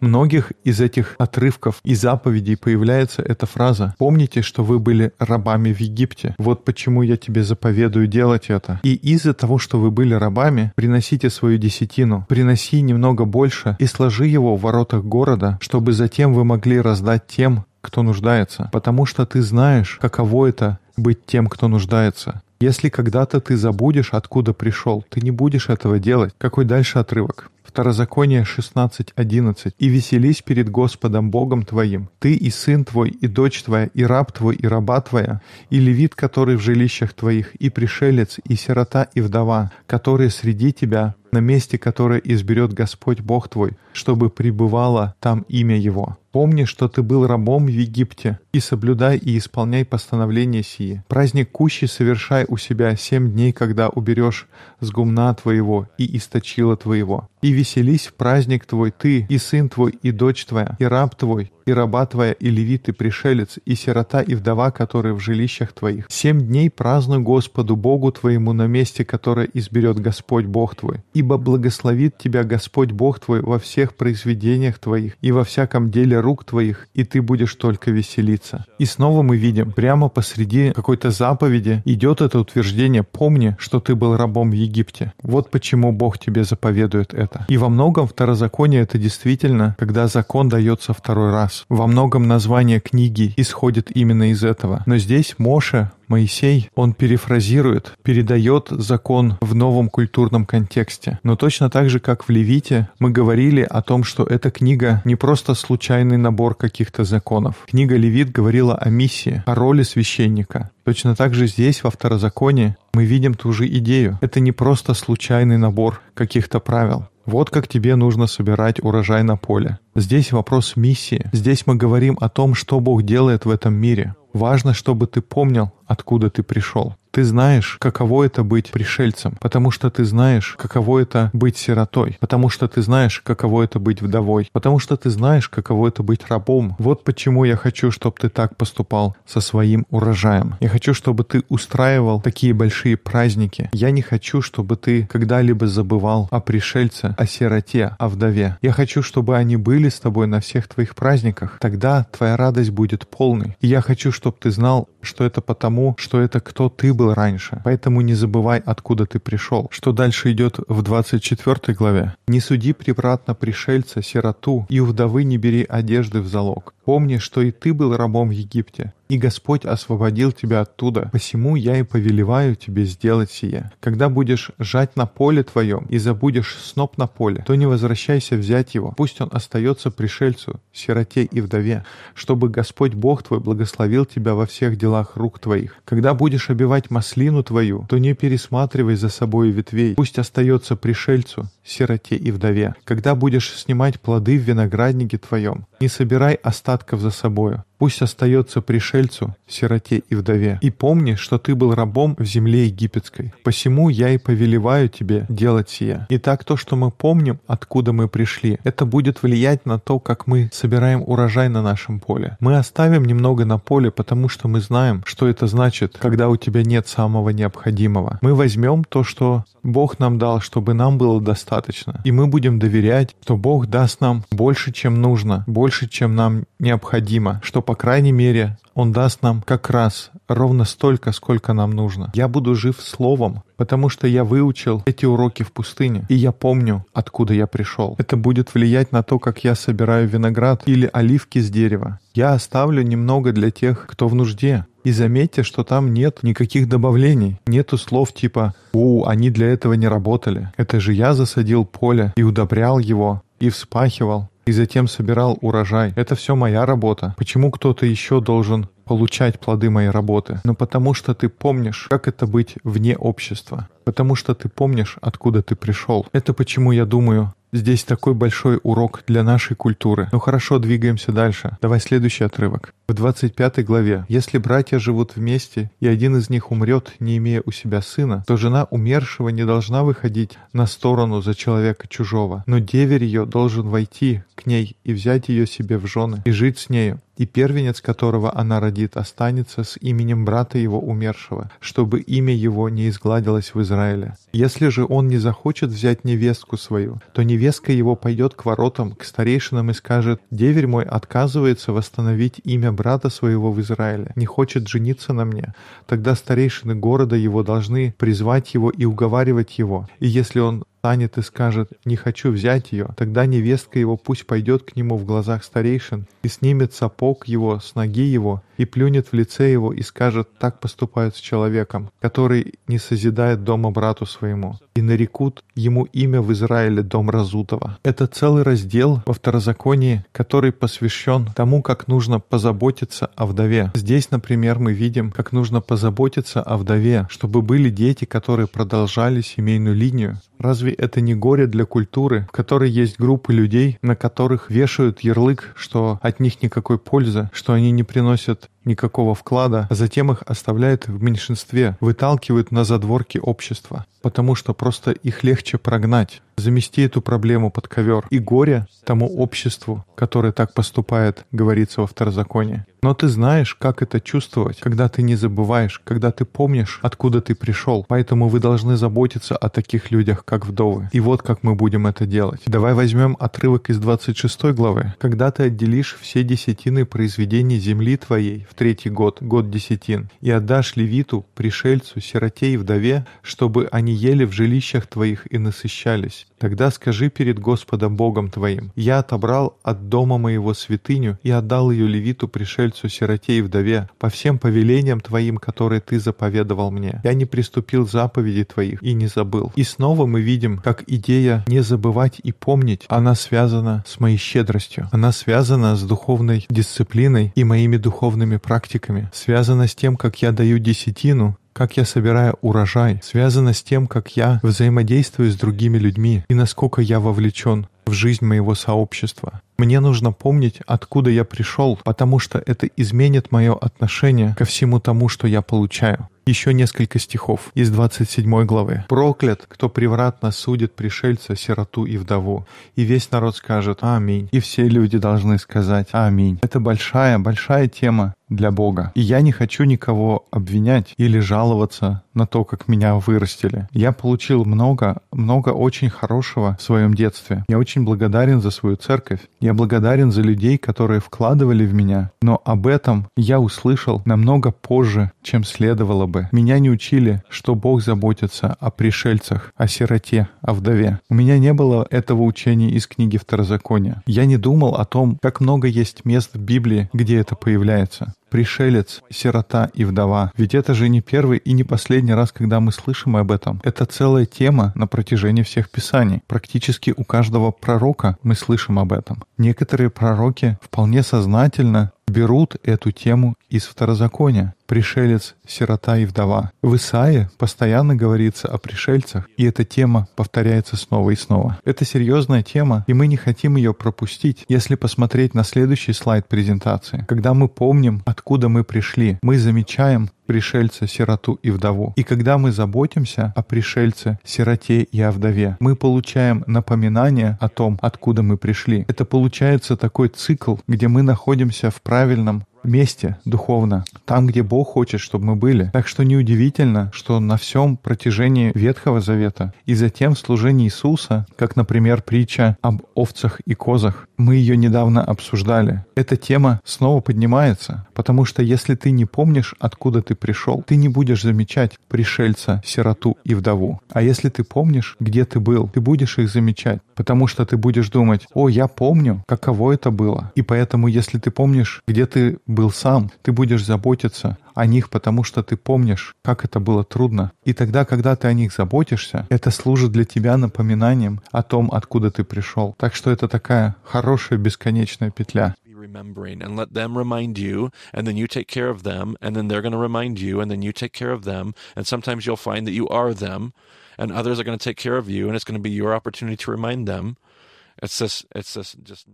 многих 0.00 0.52
из 0.64 0.80
этих 0.82 1.14
отрывков 1.16 1.80
и 1.84 1.94
заповедей 1.94 2.58
появляется 2.58 3.22
эта 3.22 3.46
фраза 3.46 3.94
«Помните, 3.96 4.42
что 4.42 4.62
вы 4.62 4.78
были 4.78 5.12
рабами 5.18 5.72
в 5.72 5.80
Египте? 5.80 6.34
Вот 6.38 6.64
почему 6.64 7.02
я 7.02 7.16
тебе 7.16 7.42
заповедую 7.42 8.08
делать 8.08 8.46
это. 8.48 8.80
И 8.82 8.94
из-за 8.94 9.32
того, 9.32 9.58
что 9.58 9.78
вы 9.78 9.90
были 9.90 10.14
рабами, 10.14 10.72
приносите 10.74 11.30
свою 11.30 11.58
десятину, 11.58 12.26
приноси 12.28 12.82
немного 12.82 13.24
больше 13.24 13.76
и 13.78 13.86
сложи 13.86 14.26
его 14.26 14.56
в 14.56 14.62
воротах 14.62 15.04
города, 15.04 15.58
чтобы 15.76 15.92
затем 15.92 16.32
вы 16.32 16.42
могли 16.42 16.80
раздать 16.80 17.26
тем, 17.26 17.66
кто 17.82 18.02
нуждается, 18.02 18.70
потому 18.72 19.04
что 19.04 19.26
ты 19.26 19.42
знаешь, 19.42 19.98
каково 20.00 20.46
это 20.46 20.78
быть 20.96 21.26
тем, 21.26 21.48
кто 21.48 21.68
нуждается. 21.68 22.40
Если 22.60 22.88
когда-то 22.88 23.42
ты 23.42 23.58
забудешь, 23.58 24.14
откуда 24.14 24.54
пришел, 24.54 25.04
ты 25.10 25.20
не 25.20 25.30
будешь 25.30 25.68
этого 25.68 25.98
делать. 25.98 26.32
Какой 26.38 26.64
дальше 26.64 26.98
отрывок? 26.98 27.50
Второзаконие 27.62 28.44
16.11. 28.44 29.74
«И 29.78 29.88
веселись 29.88 30.40
перед 30.40 30.70
Господом 30.70 31.30
Богом 31.30 31.62
твоим, 31.62 32.08
ты 32.20 32.32
и 32.32 32.48
сын 32.48 32.86
твой, 32.86 33.10
и 33.10 33.26
дочь 33.26 33.62
твоя, 33.62 33.90
и 33.92 34.02
раб 34.02 34.32
твой, 34.32 34.54
и 34.54 34.66
раба 34.66 35.02
твоя, 35.02 35.42
и 35.68 35.78
левит, 35.78 36.14
который 36.14 36.56
в 36.56 36.62
жилищах 36.62 37.12
твоих, 37.12 37.54
и 37.56 37.68
пришелец, 37.68 38.38
и 38.48 38.56
сирота, 38.56 39.08
и 39.12 39.20
вдова, 39.20 39.72
которые 39.86 40.30
среди 40.30 40.72
тебя, 40.72 41.16
на 41.32 41.38
месте, 41.38 41.78
которое 41.78 42.20
изберет 42.24 42.72
Господь 42.72 43.20
Бог 43.20 43.48
твой, 43.48 43.72
чтобы 43.92 44.30
пребывало 44.30 45.14
там 45.20 45.44
имя 45.48 45.78
Его. 45.78 46.18
Помни, 46.32 46.64
что 46.64 46.88
ты 46.88 47.02
был 47.02 47.26
рабом 47.26 47.64
в 47.64 47.68
Египте, 47.68 48.38
и 48.52 48.60
соблюдай 48.60 49.16
и 49.16 49.38
исполняй 49.38 49.86
постановления 49.86 50.62
сии. 50.62 51.02
Праздник 51.08 51.50
кущи 51.50 51.86
совершай 51.86 52.44
у 52.46 52.58
себя 52.58 52.94
семь 52.94 53.32
дней, 53.32 53.52
когда 53.52 53.88
уберешь 53.88 54.46
с 54.80 54.90
гумна 54.90 55.34
твоего 55.34 55.88
и 55.96 56.16
источила 56.16 56.76
твоего. 56.76 57.28
И 57.40 57.52
веселись 57.52 58.08
в 58.08 58.14
праздник 58.14 58.66
твой 58.66 58.90
ты, 58.90 59.26
и 59.28 59.38
сын 59.38 59.70
твой, 59.70 59.92
и 60.02 60.10
дочь 60.10 60.44
твоя, 60.44 60.76
и 60.78 60.84
раб 60.84 61.14
твой, 61.14 61.52
и 61.66 61.72
раба 61.72 62.06
твоя, 62.06 62.32
и 62.32 62.48
левит, 62.48 62.88
и 62.88 62.92
пришелец, 62.92 63.58
и 63.64 63.74
сирота, 63.74 64.22
и 64.22 64.34
вдова, 64.34 64.70
которые 64.70 65.14
в 65.14 65.20
жилищах 65.20 65.72
твоих. 65.72 66.06
Семь 66.08 66.40
дней 66.40 66.70
празднуй 66.70 67.18
Господу 67.18 67.74
Богу 67.76 68.12
твоему 68.12 68.52
на 68.52 68.66
месте, 68.66 69.04
которое 69.04 69.48
изберет 69.52 69.98
Господь 69.98 70.46
Бог 70.46 70.76
твой. 70.76 71.02
Ибо 71.12 71.38
благословит 71.38 72.18
тебя 72.18 72.44
Господь 72.44 72.92
Бог 72.92 73.18
твой 73.18 73.40
во 73.42 73.58
всех 73.58 73.94
произведениях 73.94 74.78
твоих 74.78 75.16
и 75.20 75.32
во 75.32 75.42
всяком 75.42 75.90
деле 75.90 76.20
рук 76.20 76.44
твоих, 76.44 76.88
и 76.94 77.04
ты 77.04 77.20
будешь 77.20 77.54
только 77.54 77.90
веселиться. 77.90 78.64
И 78.78 78.84
снова 78.84 79.22
мы 79.22 79.36
видим, 79.36 79.72
прямо 79.72 80.08
посреди 80.08 80.70
какой-то 80.70 81.10
заповеди 81.10 81.82
идет 81.84 82.20
это 82.20 82.38
утверждение 82.38 83.02
«Помни, 83.02 83.56
что 83.58 83.80
ты 83.80 83.94
был 83.94 84.16
рабом 84.16 84.50
в 84.50 84.54
Египте». 84.54 85.12
Вот 85.22 85.50
почему 85.50 85.92
Бог 85.92 86.18
тебе 86.18 86.44
заповедует 86.44 87.12
это. 87.12 87.44
И 87.48 87.56
во 87.56 87.68
многом 87.68 88.06
второзаконие 88.06 88.82
это 88.82 88.98
действительно, 88.98 89.74
когда 89.78 90.06
закон 90.06 90.48
дается 90.48 90.92
второй 90.92 91.32
раз. 91.32 91.55
Во 91.68 91.86
многом 91.86 92.26
название 92.26 92.80
книги 92.80 93.32
исходит 93.36 93.90
именно 93.96 94.30
из 94.30 94.44
этого. 94.44 94.82
Но 94.86 94.98
здесь 94.98 95.34
Моше 95.38 95.90
Моисей, 96.08 96.70
он 96.74 96.92
перефразирует, 96.94 97.92
передает 98.02 98.68
закон 98.70 99.38
в 99.40 99.54
новом 99.54 99.88
культурном 99.88 100.46
контексте. 100.46 101.18
Но 101.22 101.36
точно 101.36 101.68
так 101.70 101.90
же, 101.90 101.98
как 101.98 102.24
в 102.24 102.30
Левите, 102.30 102.88
мы 102.98 103.10
говорили 103.10 103.62
о 103.62 103.82
том, 103.82 104.04
что 104.04 104.24
эта 104.24 104.50
книга 104.50 105.02
не 105.04 105.16
просто 105.16 105.54
случайный 105.54 106.16
набор 106.16 106.54
каких-то 106.54 107.04
законов. 107.04 107.56
Книга 107.66 107.96
Левит 107.96 108.30
говорила 108.30 108.76
о 108.76 108.88
миссии, 108.88 109.42
о 109.46 109.54
роли 109.54 109.82
священника. 109.82 110.70
Точно 110.84 111.16
так 111.16 111.34
же 111.34 111.48
здесь, 111.48 111.82
во 111.82 111.90
второзаконии, 111.90 112.76
мы 112.94 113.04
видим 113.04 113.34
ту 113.34 113.52
же 113.52 113.66
идею. 113.66 114.18
Это 114.20 114.38
не 114.40 114.52
просто 114.52 114.94
случайный 114.94 115.58
набор 115.58 116.00
каких-то 116.14 116.60
правил. 116.60 117.06
Вот 117.26 117.50
как 117.50 117.66
тебе 117.66 117.96
нужно 117.96 118.28
собирать 118.28 118.82
урожай 118.82 119.24
на 119.24 119.36
поле. 119.36 119.78
Здесь 119.96 120.30
вопрос 120.32 120.76
миссии. 120.76 121.28
Здесь 121.32 121.66
мы 121.66 121.74
говорим 121.74 122.16
о 122.20 122.28
том, 122.28 122.54
что 122.54 122.78
Бог 122.78 123.02
делает 123.02 123.44
в 123.44 123.50
этом 123.50 123.74
мире. 123.74 124.14
Важно, 124.32 124.74
чтобы 124.74 125.06
ты 125.08 125.20
помнил, 125.20 125.72
откуда 125.86 126.30
ты 126.30 126.42
пришел. 126.42 126.94
Ты 127.16 127.24
знаешь, 127.24 127.78
каково 127.80 128.24
это 128.24 128.44
быть 128.44 128.70
пришельцем, 128.70 129.38
потому 129.40 129.70
что 129.70 129.88
ты 129.88 130.04
знаешь, 130.04 130.54
каково 130.58 130.98
это 130.98 131.30
быть 131.32 131.56
сиротой, 131.56 132.18
потому 132.20 132.50
что 132.50 132.68
ты 132.68 132.82
знаешь, 132.82 133.22
каково 133.24 133.62
это 133.62 133.78
быть 133.78 134.02
вдовой, 134.02 134.50
потому 134.52 134.78
что 134.78 134.98
ты 134.98 135.08
знаешь, 135.08 135.48
каково 135.48 135.88
это 135.88 136.02
быть 136.02 136.28
рабом. 136.28 136.76
Вот 136.78 137.04
почему 137.04 137.44
я 137.44 137.56
хочу, 137.56 137.90
чтобы 137.90 138.16
ты 138.20 138.28
так 138.28 138.58
поступал 138.58 139.16
со 139.24 139.40
своим 139.40 139.86
урожаем. 139.88 140.56
Я 140.60 140.68
хочу, 140.68 140.92
чтобы 140.92 141.24
ты 141.24 141.42
устраивал 141.48 142.20
такие 142.20 142.52
большие 142.52 142.98
праздники. 142.98 143.70
Я 143.72 143.92
не 143.92 144.02
хочу, 144.02 144.42
чтобы 144.42 144.76
ты 144.76 145.06
когда-либо 145.06 145.66
забывал 145.68 146.28
о 146.30 146.40
пришельце, 146.40 147.14
о 147.16 147.24
сироте, 147.24 147.96
о 147.98 148.10
вдове. 148.10 148.58
Я 148.60 148.72
хочу, 148.72 149.02
чтобы 149.02 149.38
они 149.38 149.56
были 149.56 149.88
с 149.88 149.98
тобой 150.00 150.26
на 150.26 150.40
всех 150.40 150.68
твоих 150.68 150.94
праздниках. 150.94 151.56
Тогда 151.62 152.04
твоя 152.14 152.36
радость 152.36 152.72
будет 152.72 153.08
полной. 153.08 153.56
И 153.62 153.68
я 153.68 153.80
хочу, 153.80 154.12
чтобы 154.12 154.36
ты 154.38 154.50
знал, 154.50 154.90
что 155.00 155.24
это 155.24 155.40
потому, 155.40 155.94
что 155.98 156.20
это 156.20 156.40
кто 156.40 156.68
ты 156.68 156.92
был 156.92 157.05
раньше. 157.14 157.60
Поэтому 157.64 158.00
не 158.00 158.14
забывай, 158.14 158.62
откуда 158.64 159.06
ты 159.06 159.18
пришел. 159.18 159.68
Что 159.70 159.92
дальше 159.92 160.32
идет 160.32 160.58
в 160.68 160.82
24 160.82 161.74
главе. 161.74 162.14
«Не 162.28 162.40
суди 162.40 162.72
превратно 162.72 163.34
пришельца, 163.34 164.02
сироту, 164.02 164.66
и 164.68 164.80
у 164.80 164.86
вдовы 164.86 165.24
не 165.24 165.38
бери 165.38 165.66
одежды 165.68 166.20
в 166.20 166.28
залог. 166.28 166.74
Помни, 166.84 167.18
что 167.18 167.42
и 167.42 167.50
ты 167.50 167.74
был 167.74 167.96
рабом 167.96 168.28
в 168.28 168.32
Египте, 168.32 168.92
и 169.08 169.18
Господь 169.18 169.64
освободил 169.64 170.32
тебя 170.32 170.60
оттуда. 170.60 171.08
Посему 171.12 171.56
я 171.56 171.78
и 171.78 171.82
повелеваю 171.82 172.56
тебе 172.56 172.84
сделать 172.84 173.30
сие. 173.30 173.70
Когда 173.80 174.08
будешь 174.08 174.50
жать 174.58 174.96
на 174.96 175.06
поле 175.06 175.42
твоем 175.42 175.86
и 175.88 175.98
забудешь 175.98 176.56
сноп 176.56 176.98
на 176.98 177.06
поле, 177.06 177.44
то 177.46 177.54
не 177.54 177.66
возвращайся 177.66 178.36
взять 178.36 178.74
его. 178.74 178.92
Пусть 178.96 179.20
он 179.20 179.28
остается 179.32 179.90
пришельцу, 179.90 180.60
сироте 180.72 181.24
и 181.24 181.40
вдове, 181.40 181.84
чтобы 182.14 182.48
Господь 182.48 182.94
Бог 182.94 183.22
твой 183.22 183.40
благословил 183.40 184.04
тебя 184.04 184.34
во 184.34 184.46
всех 184.46 184.76
делах 184.76 185.16
рук 185.16 185.38
твоих. 185.38 185.76
Когда 185.84 186.14
будешь 186.14 186.50
обивать 186.50 186.90
маслину 186.90 187.42
твою, 187.42 187.86
то 187.88 187.98
не 187.98 188.14
пересматривай 188.14 188.96
за 188.96 189.08
собой 189.08 189.50
ветвей. 189.50 189.94
Пусть 189.94 190.18
остается 190.18 190.76
пришельцу, 190.76 191.48
сироте 191.64 192.16
и 192.16 192.30
вдове. 192.30 192.74
Когда 192.84 193.14
будешь 193.14 193.52
снимать 193.52 194.00
плоды 194.00 194.38
в 194.38 194.42
винограднике 194.42 195.18
твоем, 195.18 195.66
не 195.80 195.88
собирай 195.88 196.34
остатков 196.34 197.00
за 197.00 197.10
собою. 197.10 197.64
Пусть 197.78 198.00
остается 198.00 198.62
пришельцу, 198.62 199.34
сироте 199.46 200.02
и 200.08 200.14
вдове. 200.14 200.58
И 200.62 200.70
помни, 200.70 201.14
что 201.14 201.38
ты 201.38 201.54
был 201.54 201.74
рабом 201.74 202.16
в 202.18 202.24
земле 202.24 202.66
египетской. 202.66 203.34
Посему 203.44 203.90
я 203.90 204.10
и 204.10 204.18
повелеваю 204.18 204.88
тебе 204.88 205.26
делать 205.28 205.68
сие. 205.68 206.06
Итак, 206.08 206.44
то, 206.44 206.56
что 206.56 206.76
мы 206.76 206.90
помним, 206.90 207.38
откуда 207.46 207.92
мы 207.92 208.08
пришли, 208.08 208.58
это 208.64 208.86
будет 208.86 209.22
влиять 209.22 209.66
на 209.66 209.78
то, 209.78 209.98
как 209.98 210.26
мы 210.26 210.48
собираем 210.52 211.02
урожай 211.06 211.50
на 211.50 211.60
нашем 211.60 212.00
поле. 212.00 212.38
Мы 212.40 212.56
оставим 212.56 213.04
немного 213.04 213.44
на 213.44 213.58
поле, 213.58 213.90
потому 213.90 214.30
что 214.30 214.48
мы 214.48 214.60
знаем, 214.60 215.02
что 215.04 215.28
это 215.28 215.46
значит, 215.46 215.98
когда 215.98 216.30
у 216.30 216.36
тебя 216.36 216.62
нет 216.62 216.88
самого 216.88 217.28
необходимого. 217.28 218.18
Мы 218.22 218.34
возьмем 218.34 218.84
то, 218.84 219.04
что 219.04 219.44
Бог 219.62 219.98
нам 219.98 220.18
дал, 220.18 220.40
чтобы 220.40 220.72
нам 220.74 220.96
было 220.96 221.20
достаточно. 221.20 222.00
И 222.04 222.12
мы 222.12 222.26
будем 222.26 222.58
доверять, 222.58 223.14
что 223.22 223.36
Бог 223.36 223.66
даст 223.66 224.00
нам 224.00 224.24
больше, 224.30 224.72
чем 224.72 225.02
нужно, 225.02 225.44
больше, 225.46 225.65
чем 225.70 226.14
нам 226.14 226.44
необходимо, 226.58 227.40
что 227.42 227.62
по 227.62 227.74
крайней 227.74 228.12
мере, 228.12 228.56
Он 228.74 228.92
даст 228.92 229.22
нам 229.22 229.42
как 229.42 229.70
раз 229.70 230.10
ровно 230.28 230.64
столько, 230.64 231.12
сколько 231.12 231.52
нам 231.52 231.70
нужно. 231.70 232.10
Я 232.14 232.28
буду 232.28 232.54
жив 232.54 232.80
словом, 232.80 233.42
потому 233.56 233.88
что 233.88 234.06
я 234.06 234.24
выучил 234.24 234.82
эти 234.86 235.06
уроки 235.06 235.42
в 235.42 235.52
пустыне, 235.52 236.04
и 236.08 236.14
я 236.14 236.32
помню, 236.32 236.84
откуда 236.92 237.34
я 237.34 237.46
пришел. 237.46 237.94
Это 237.98 238.16
будет 238.16 238.54
влиять 238.54 238.92
на 238.92 239.02
то, 239.02 239.18
как 239.18 239.44
я 239.44 239.54
собираю 239.54 240.08
виноград 240.08 240.62
или 240.66 240.90
оливки 240.92 241.38
с 241.38 241.50
дерева. 241.50 242.00
Я 242.14 242.32
оставлю 242.32 242.82
немного 242.82 243.32
для 243.32 243.50
тех, 243.50 243.86
кто 243.86 244.08
в 244.08 244.14
нужде. 244.14 244.66
И 244.84 244.92
заметьте, 244.92 245.42
что 245.42 245.64
там 245.64 245.92
нет 245.92 246.22
никаких 246.22 246.68
добавлений. 246.68 247.40
Нету 247.46 247.76
слов 247.76 248.14
типа 248.14 248.54
«У, 248.72 249.04
они 249.04 249.30
для 249.30 249.48
этого 249.48 249.72
не 249.72 249.88
работали». 249.88 250.52
Это 250.56 250.78
же 250.78 250.92
я 250.92 251.12
засадил 251.12 251.64
поле 251.64 252.12
и 252.16 252.22
удобрял 252.22 252.78
его, 252.78 253.20
и 253.40 253.50
вспахивал, 253.50 254.28
и 254.46 254.52
затем 254.52 254.86
собирал 254.86 255.36
урожай. 255.40 255.92
Это 255.96 256.14
все 256.14 256.36
моя 256.36 256.64
работа. 256.64 257.14
Почему 257.18 257.50
кто-то 257.50 257.84
еще 257.84 258.20
должен 258.20 258.68
получать 258.84 259.40
плоды 259.40 259.70
моей 259.70 259.90
работы? 259.90 260.40
Ну 260.44 260.54
потому 260.54 260.94
что 260.94 261.14
ты 261.14 261.28
помнишь, 261.28 261.86
как 261.90 262.06
это 262.06 262.26
быть 262.26 262.54
вне 262.62 262.96
общества. 262.96 263.68
Потому 263.84 264.14
что 264.14 264.34
ты 264.34 264.48
помнишь, 264.48 264.98
откуда 265.00 265.42
ты 265.42 265.56
пришел. 265.56 266.06
Это 266.12 266.32
почему 266.32 266.70
я 266.70 266.86
думаю, 266.86 267.34
Здесь 267.56 267.84
такой 267.84 268.12
большой 268.12 268.60
урок 268.62 269.02
для 269.06 269.22
нашей 269.22 269.56
культуры. 269.56 270.10
Ну 270.12 270.18
хорошо, 270.18 270.58
двигаемся 270.58 271.10
дальше. 271.10 271.56
Давай 271.62 271.80
следующий 271.80 272.24
отрывок. 272.24 272.74
В 272.86 272.92
25 272.92 273.64
главе. 273.64 274.04
«Если 274.10 274.36
братья 274.36 274.78
живут 274.78 275.16
вместе, 275.16 275.70
и 275.80 275.88
один 275.88 276.18
из 276.18 276.28
них 276.28 276.52
умрет, 276.52 276.92
не 277.00 277.16
имея 277.16 277.42
у 277.46 277.52
себя 277.52 277.80
сына, 277.80 278.22
то 278.26 278.36
жена 278.36 278.66
умершего 278.70 279.30
не 279.30 279.46
должна 279.46 279.84
выходить 279.84 280.38
на 280.52 280.66
сторону 280.66 281.22
за 281.22 281.34
человека 281.34 281.88
чужого, 281.88 282.44
но 282.46 282.58
деверь 282.58 283.04
ее 283.04 283.24
должен 283.24 283.68
войти 283.68 284.22
к 284.34 284.44
ней 284.44 284.76
и 284.84 284.92
взять 284.92 285.30
ее 285.30 285.46
себе 285.46 285.78
в 285.78 285.86
жены, 285.86 286.22
и 286.26 286.32
жить 286.32 286.58
с 286.58 286.68
нею, 286.68 287.00
и 287.16 287.26
первенец, 287.26 287.80
которого 287.80 288.36
она 288.36 288.60
родит, 288.60 288.96
останется 288.96 289.64
с 289.64 289.76
именем 289.80 290.24
брата 290.24 290.58
его 290.58 290.80
умершего, 290.80 291.50
чтобы 291.60 292.00
имя 292.00 292.34
его 292.34 292.68
не 292.68 292.88
изгладилось 292.88 293.54
в 293.54 293.62
Израиле. 293.62 294.16
Если 294.32 294.68
же 294.68 294.86
он 294.88 295.08
не 295.08 295.18
захочет 295.18 295.70
взять 295.70 296.04
невестку 296.04 296.56
свою, 296.56 297.00
то 297.12 297.22
невестка 297.22 297.72
его 297.72 297.96
пойдет 297.96 298.34
к 298.34 298.44
воротам, 298.44 298.92
к 298.92 299.04
старейшинам 299.04 299.70
и 299.70 299.74
скажет, 299.74 300.20
«Деверь 300.30 300.66
мой 300.66 300.84
отказывается 300.84 301.72
восстановить 301.72 302.40
имя 302.44 302.72
брата 302.72 303.08
своего 303.08 303.52
в 303.52 303.60
Израиле, 303.60 304.12
не 304.16 304.26
хочет 304.26 304.68
жениться 304.68 305.12
на 305.12 305.24
мне». 305.24 305.54
Тогда 305.86 306.14
старейшины 306.14 306.74
города 306.74 307.16
его 307.16 307.42
должны 307.42 307.94
призвать 307.98 308.54
его 308.54 308.70
и 308.70 308.84
уговаривать 308.84 309.58
его. 309.58 309.88
И 310.00 310.06
если 310.06 310.40
он 310.40 310.64
встанет 310.86 311.18
и 311.18 311.22
скажет 311.22 311.72
«не 311.84 311.96
хочу 311.96 312.30
взять 312.30 312.70
ее», 312.70 312.90
тогда 312.96 313.26
невестка 313.26 313.80
его 313.80 313.96
пусть 313.96 314.24
пойдет 314.24 314.62
к 314.62 314.76
нему 314.76 314.96
в 314.96 315.04
глазах 315.04 315.42
старейшин 315.42 316.06
и 316.22 316.28
снимет 316.28 316.74
сапог 316.74 317.26
его 317.26 317.58
с 317.58 317.74
ноги 317.74 318.04
его 318.04 318.44
и 318.56 318.66
плюнет 318.66 319.08
в 319.08 319.12
лице 319.12 319.50
его 319.50 319.72
и 319.72 319.82
скажет 319.82 320.28
«так 320.38 320.60
поступают 320.60 321.16
с 321.16 321.18
человеком, 321.18 321.90
который 322.00 322.54
не 322.68 322.78
созидает 322.78 323.42
дома 323.42 323.72
брату 323.72 324.06
своему». 324.06 324.58
И 324.76 324.82
нарекут 324.82 325.42
ему 325.54 325.84
имя 325.84 326.20
в 326.20 326.30
Израиле 326.34 326.82
дом 326.82 327.08
разутого. 327.08 327.78
Это 327.82 328.06
целый 328.06 328.42
раздел 328.42 329.02
во 329.06 329.14
второзаконии, 329.14 330.04
который 330.12 330.52
посвящен 330.52 331.30
тому, 331.34 331.62
как 331.62 331.88
нужно 331.88 332.20
позаботиться 332.20 333.06
о 333.16 333.24
вдове. 333.24 333.72
Здесь, 333.74 334.10
например, 334.10 334.58
мы 334.58 334.74
видим, 334.74 335.10
как 335.10 335.32
нужно 335.32 335.62
позаботиться 335.62 336.42
о 336.42 336.58
вдове, 336.58 337.06
чтобы 337.08 337.40
были 337.40 337.70
дети, 337.70 338.04
которые 338.04 338.48
продолжали 338.48 339.22
семейную 339.22 339.74
линию. 339.74 340.20
Разве 340.38 340.72
это 340.72 341.00
не 341.00 341.14
горе 341.14 341.46
для 341.46 341.64
культуры, 341.64 342.26
в 342.28 342.32
которой 342.32 342.70
есть 342.70 342.98
группы 342.98 343.32
людей, 343.32 343.78
на 343.80 343.96
которых 343.96 344.50
вешают 344.50 345.00
ярлык, 345.00 345.54
что 345.56 345.98
от 346.02 346.20
них 346.20 346.42
никакой 346.42 346.78
пользы, 346.78 347.30
что 347.32 347.54
они 347.54 347.70
не 347.70 347.82
приносят 347.82 348.50
никакого 348.66 349.14
вклада, 349.14 349.66
а 349.70 349.74
затем 349.74 350.12
их 350.12 350.22
оставляют 350.26 350.86
в 350.86 351.02
меньшинстве, 351.02 351.76
выталкивают 351.80 352.50
на 352.50 352.64
задворки 352.64 353.18
общества, 353.18 353.86
потому 354.02 354.34
что 354.34 354.52
просто 354.52 354.90
их 354.90 355.24
легче 355.24 355.56
прогнать, 355.56 356.20
замести 356.36 356.82
эту 356.82 357.00
проблему 357.00 357.50
под 357.50 357.68
ковер. 357.68 358.06
И 358.10 358.18
горе 358.18 358.66
тому 358.84 359.06
обществу, 359.06 359.84
которое 359.94 360.32
так 360.32 360.54
поступает, 360.54 361.24
говорится 361.32 361.80
во 361.80 361.86
второзаконии. 361.86 362.64
Но 362.82 362.94
ты 362.94 363.08
знаешь, 363.08 363.56
как 363.56 363.82
это 363.82 364.00
чувствовать, 364.00 364.60
когда 364.60 364.88
ты 364.88 365.02
не 365.02 365.16
забываешь, 365.16 365.80
когда 365.82 366.12
ты 366.12 366.24
помнишь, 366.24 366.78
откуда 366.82 367.20
ты 367.20 367.34
пришел. 367.34 367.84
Поэтому 367.88 368.28
вы 368.28 368.38
должны 368.38 368.76
заботиться 368.76 369.36
о 369.36 369.48
таких 369.48 369.90
людях, 369.90 370.24
как 370.24 370.46
вдовы. 370.46 370.88
И 370.92 371.00
вот 371.00 371.22
как 371.22 371.42
мы 371.42 371.56
будем 371.56 371.88
это 371.88 372.06
делать. 372.06 372.42
Давай 372.46 372.74
возьмем 372.74 373.16
отрывок 373.18 373.70
из 373.70 373.78
26 373.78 374.52
главы. 374.52 374.94
«Когда 374.98 375.32
ты 375.32 375.44
отделишь 375.44 375.96
все 376.00 376.22
десятины 376.22 376.84
произведений 376.84 377.58
земли 377.58 377.96
твоей 377.96 378.46
в 378.48 378.54
третий 378.54 378.90
год, 378.90 379.20
год 379.20 379.50
десятин, 379.50 380.08
и 380.20 380.30
отдашь 380.30 380.76
левиту, 380.76 381.26
пришельцу, 381.34 382.00
сироте 382.00 382.52
и 382.52 382.56
вдове, 382.56 383.04
чтобы 383.22 383.68
они 383.72 383.94
ели 383.94 384.24
в 384.24 384.32
жилищах 384.32 384.86
твоих 384.86 385.26
и 385.32 385.38
насыщались. 385.38 386.25
Тогда 386.38 386.70
скажи 386.70 387.08
перед 387.08 387.38
Господом 387.38 387.96
Богом 387.96 388.30
твоим, 388.30 388.72
я 388.76 388.98
отобрал 388.98 389.58
от 389.62 389.88
дома 389.88 390.18
моего 390.18 390.52
святыню 390.54 391.18
и 391.22 391.30
отдал 391.30 391.70
ее 391.70 391.86
левиту, 391.86 392.28
пришельцу, 392.28 392.88
сироте 392.88 393.38
и 393.38 393.42
вдове, 393.42 393.88
по 393.98 394.10
всем 394.10 394.38
повелениям 394.38 395.00
твоим, 395.00 395.38
которые 395.38 395.80
ты 395.80 395.98
заповедовал 395.98 396.70
мне. 396.70 397.00
Я 397.04 397.14
не 397.14 397.24
приступил 397.24 397.86
заповеди 397.86 398.44
твоих 398.44 398.82
и 398.82 398.92
не 398.92 399.06
забыл. 399.06 399.52
И 399.56 399.64
снова 399.64 400.06
мы 400.06 400.20
видим, 400.20 400.58
как 400.58 400.84
идея 400.86 401.44
не 401.46 401.60
забывать 401.60 402.20
и 402.22 402.32
помнить, 402.32 402.84
она 402.88 403.14
связана 403.14 403.84
с 403.86 403.98
моей 403.98 404.18
щедростью. 404.18 404.88
Она 404.92 405.12
связана 405.12 405.74
с 405.74 405.82
духовной 405.82 406.46
дисциплиной 406.50 407.32
и 407.34 407.44
моими 407.44 407.76
духовными 407.76 408.36
практиками, 408.36 409.10
связана 409.12 409.66
с 409.66 409.74
тем, 409.74 409.96
как 409.96 410.20
я 410.22 410.32
даю 410.32 410.58
десятину, 410.58 411.38
как 411.56 411.78
я 411.78 411.86
собираю 411.86 412.36
урожай, 412.42 413.00
связано 413.02 413.54
с 413.54 413.62
тем, 413.62 413.86
как 413.86 414.14
я 414.14 414.40
взаимодействую 414.42 415.30
с 415.30 415.36
другими 415.36 415.78
людьми 415.78 416.22
и 416.28 416.34
насколько 416.34 416.82
я 416.82 417.00
вовлечен 417.00 417.66
в 417.86 417.92
жизнь 417.92 418.26
моего 418.26 418.54
сообщества. 418.54 419.40
Мне 419.56 419.80
нужно 419.80 420.12
помнить, 420.12 420.60
откуда 420.66 421.08
я 421.08 421.24
пришел, 421.24 421.80
потому 421.82 422.18
что 422.18 422.42
это 422.44 422.68
изменит 422.76 423.32
мое 423.32 423.54
отношение 423.54 424.34
ко 424.36 424.44
всему 424.44 424.80
тому, 424.80 425.08
что 425.08 425.26
я 425.26 425.40
получаю. 425.40 426.10
Еще 426.28 426.52
несколько 426.52 426.98
стихов 426.98 427.52
из 427.54 427.70
27 427.70 428.46
главы. 428.46 428.84
«Проклят, 428.88 429.44
кто 429.46 429.68
превратно 429.68 430.32
судит 430.32 430.74
пришельца, 430.74 431.36
сироту 431.36 431.84
и 431.84 431.96
вдову». 431.98 432.48
И 432.74 432.82
весь 432.82 433.12
народ 433.12 433.36
скажет 433.36 433.78
«Аминь». 433.82 434.28
И 434.32 434.40
все 434.40 434.66
люди 434.66 434.98
должны 434.98 435.38
сказать 435.38 435.86
«Аминь». 435.92 436.40
Это 436.42 436.58
большая, 436.58 437.20
большая 437.20 437.68
тема 437.68 438.16
для 438.28 438.50
Бога. 438.50 438.92
И 438.94 439.00
я 439.00 439.20
не 439.20 439.32
хочу 439.32 439.64
никого 439.64 440.26
обвинять 440.30 440.94
или 440.96 441.18
жаловаться 441.18 442.02
на 442.14 442.26
то, 442.26 442.44
как 442.44 442.66
меня 442.68 442.96
вырастили. 442.96 443.68
Я 443.72 443.92
получил 443.92 444.44
много, 444.44 445.02
много 445.12 445.50
очень 445.50 445.90
хорошего 445.90 446.56
в 446.58 446.62
своем 446.62 446.94
детстве. 446.94 447.44
Я 447.48 447.58
очень 447.58 447.84
благодарен 447.84 448.40
за 448.40 448.50
свою 448.50 448.76
церковь. 448.76 449.20
Я 449.40 449.54
благодарен 449.54 450.10
за 450.10 450.22
людей, 450.22 450.58
которые 450.58 451.00
вкладывали 451.00 451.64
в 451.66 451.74
меня. 451.74 452.10
Но 452.22 452.40
об 452.44 452.66
этом 452.66 453.08
я 453.16 453.38
услышал 453.38 454.02
намного 454.04 454.50
позже, 454.50 455.12
чем 455.22 455.44
следовало 455.44 456.06
бы. 456.06 456.15
Меня 456.32 456.58
не 456.58 456.70
учили, 456.70 457.22
что 457.28 457.54
Бог 457.54 457.82
заботится 457.82 458.56
о 458.60 458.70
пришельцах, 458.70 459.52
о 459.56 459.68
сироте, 459.68 460.28
о 460.40 460.54
вдове. 460.54 461.00
У 461.08 461.14
меня 461.14 461.38
не 461.38 461.52
было 461.52 461.86
этого 461.90 462.22
учения 462.22 462.70
из 462.70 462.86
книги 462.86 463.16
Второзакония. 463.16 464.02
Я 464.06 464.24
не 464.24 464.36
думал 464.36 464.74
о 464.74 464.84
том, 464.84 465.18
как 465.22 465.40
много 465.40 465.68
есть 465.68 466.04
мест 466.04 466.30
в 466.34 466.40
Библии, 466.40 466.88
где 466.92 467.18
это 467.18 467.34
появляется 467.34 468.14
пришелец, 468.36 469.02
сирота 469.08 469.70
и 469.72 469.84
вдова. 469.84 470.32
Ведь 470.36 470.54
это 470.54 470.74
же 470.74 470.88
не 470.88 471.00
первый 471.00 471.38
и 471.38 471.52
не 471.52 471.64
последний 471.64 472.12
раз, 472.12 472.32
когда 472.32 472.60
мы 472.60 472.72
слышим 472.72 473.16
об 473.16 473.32
этом. 473.32 473.60
Это 473.64 473.86
целая 473.86 474.26
тема 474.26 474.72
на 474.74 474.86
протяжении 474.86 475.42
всех 475.42 475.70
писаний. 475.70 476.22
Практически 476.26 476.92
у 476.96 477.04
каждого 477.04 477.50
пророка 477.50 478.18
мы 478.22 478.34
слышим 478.34 478.78
об 478.78 478.92
этом. 478.92 479.22
Некоторые 479.38 479.90
пророки 479.90 480.58
вполне 480.60 481.02
сознательно 481.02 481.92
берут 482.08 482.56
эту 482.62 482.92
тему 482.92 483.34
из 483.48 483.64
второзакония. 483.64 484.54
Пришелец, 484.66 485.36
сирота 485.46 485.96
и 485.96 486.06
вдова. 486.06 486.50
В 486.62 486.74
Исаии 486.76 487.28
постоянно 487.38 487.94
говорится 487.94 488.48
о 488.48 488.58
пришельцах, 488.58 489.28
и 489.36 489.44
эта 489.44 489.64
тема 489.64 490.08
повторяется 490.16 490.76
снова 490.76 491.10
и 491.10 491.16
снова. 491.16 491.58
Это 491.64 491.84
серьезная 491.84 492.42
тема, 492.42 492.84
и 492.86 492.94
мы 492.94 493.06
не 493.06 493.16
хотим 493.16 493.56
ее 493.56 493.72
пропустить. 493.74 494.44
Если 494.48 494.74
посмотреть 494.74 495.34
на 495.34 495.44
следующий 495.44 495.92
слайд 495.92 496.28
презентации, 496.28 497.04
когда 497.06 497.32
мы 497.32 497.48
помним, 497.48 498.02
откуда 498.06 498.48
мы 498.48 498.64
пришли, 498.64 499.18
мы 499.22 499.38
замечаем, 499.38 500.10
пришельца, 500.26 500.86
сироту 500.86 501.38
и 501.42 501.50
вдову. 501.50 501.92
И 501.96 502.02
когда 502.02 502.36
мы 502.36 502.52
заботимся 502.52 503.32
о 503.36 503.42
пришельце, 503.42 504.18
сироте 504.24 504.82
и 504.82 505.00
о 505.00 505.12
вдове, 505.12 505.56
мы 505.60 505.76
получаем 505.76 506.44
напоминание 506.46 507.38
о 507.40 507.48
том, 507.48 507.78
откуда 507.80 508.22
мы 508.22 508.36
пришли. 508.36 508.84
Это 508.88 509.04
получается 509.04 509.76
такой 509.76 510.08
цикл, 510.08 510.56
где 510.66 510.88
мы 510.88 511.02
находимся 511.02 511.70
в 511.70 511.80
правильном 511.80 512.44
месте 512.66 513.18
духовно, 513.24 513.84
там, 514.04 514.26
где 514.26 514.42
Бог 514.42 514.68
хочет, 514.68 515.00
чтобы 515.00 515.24
мы 515.24 515.36
были. 515.36 515.70
Так 515.72 515.88
что 515.88 516.04
неудивительно, 516.04 516.90
что 516.92 517.20
на 517.20 517.36
всем 517.36 517.76
протяжении 517.76 518.52
Ветхого 518.54 519.00
Завета 519.00 519.52
и 519.64 519.74
затем 519.74 520.14
в 520.14 520.18
служении 520.18 520.66
Иисуса, 520.66 521.26
как, 521.36 521.56
например, 521.56 522.02
притча 522.02 522.56
об 522.62 522.82
овцах 522.94 523.40
и 523.40 523.54
козах, 523.54 524.08
мы 524.16 524.36
ее 524.36 524.56
недавно 524.56 525.02
обсуждали. 525.02 525.84
Эта 525.94 526.16
тема 526.16 526.60
снова 526.64 527.00
поднимается, 527.00 527.86
потому 527.94 528.24
что 528.24 528.42
если 528.42 528.74
ты 528.74 528.90
не 528.90 529.04
помнишь, 529.04 529.54
откуда 529.58 530.02
ты 530.02 530.14
пришел, 530.14 530.62
ты 530.66 530.76
не 530.76 530.88
будешь 530.88 531.22
замечать 531.22 531.72
пришельца, 531.88 532.62
сироту 532.64 533.16
и 533.24 533.34
вдову. 533.34 533.80
А 533.90 534.02
если 534.02 534.28
ты 534.28 534.44
помнишь, 534.44 534.96
где 535.00 535.24
ты 535.24 535.40
был, 535.40 535.68
ты 535.68 535.80
будешь 535.80 536.18
их 536.18 536.30
замечать, 536.30 536.80
потому 536.94 537.26
что 537.26 537.44
ты 537.44 537.56
будешь 537.56 537.90
думать, 537.90 538.26
о, 538.34 538.48
я 538.48 538.68
помню, 538.68 539.22
каково 539.26 539.72
это 539.72 539.90
было. 539.90 540.32
И 540.34 540.42
поэтому, 540.42 540.88
если 540.88 541.18
ты 541.18 541.30
помнишь, 541.30 541.82
где 541.86 542.06
ты 542.06 542.38
был 542.46 542.70
сам, 542.70 543.10
ты 543.22 543.32
будешь 543.32 543.64
заботиться 543.64 544.38
о 544.56 544.66
них, 544.66 544.88
потому 544.90 545.22
что 545.22 545.42
ты 545.42 545.56
помнишь, 545.56 546.16
как 546.22 546.44
это 546.44 546.58
было 546.58 546.82
трудно. 546.82 547.30
И 547.44 547.52
тогда, 547.52 547.84
когда 547.84 548.16
ты 548.16 548.26
о 548.26 548.32
них 548.32 548.52
заботишься, 548.52 549.26
это 549.28 549.50
служит 549.50 549.92
для 549.92 550.04
тебя 550.04 550.36
напоминанием 550.38 551.20
о 551.30 551.42
том, 551.42 551.70
откуда 551.70 552.10
ты 552.10 552.24
пришел. 552.24 552.74
Так 552.78 552.94
что 552.94 553.10
это 553.10 553.28
такая 553.28 553.76
хорошая 553.84 554.38
бесконечная 554.38 555.10
петля. 555.10 555.54
remembering 555.76 556.42
and 556.42 556.56
let 556.56 556.72
them 556.72 556.96
remind 556.96 557.38
you 557.38 557.70
and 557.92 558.06
then 558.06 558.16
you 558.16 558.26
take 558.26 558.48
care 558.48 558.70
of 558.70 558.82
them 558.82 559.14
and 559.20 559.36
then 559.36 559.46
they're 559.46 559.62
going 559.62 559.72
to 559.72 559.78
remind 559.78 560.18
you 560.18 560.40
and 560.40 560.50
then 560.50 560.62
you 560.62 560.72
take 560.72 560.92
care 560.92 561.12
of 561.12 561.24
them 561.24 561.54
and 561.76 561.86
sometimes 561.86 562.24
you'll 562.24 562.34
find 562.34 562.66
that 562.66 562.72
you 562.72 562.88
are 562.88 563.12
them 563.14 563.52
and 563.98 564.10
others 564.10 564.40
are 564.40 564.44
going 564.44 564.58
to 564.58 564.64
take 564.64 564.78
care 564.78 564.96
of 564.96 565.08
you 565.08 565.26
and 565.26 565.36
it's 565.36 565.44
going 565.44 565.54
to 565.54 565.62
be 565.62 565.70
your 565.70 565.94
opportunity 565.94 566.36
to 566.36 566.50
remind 566.50 566.88
them 566.88 567.16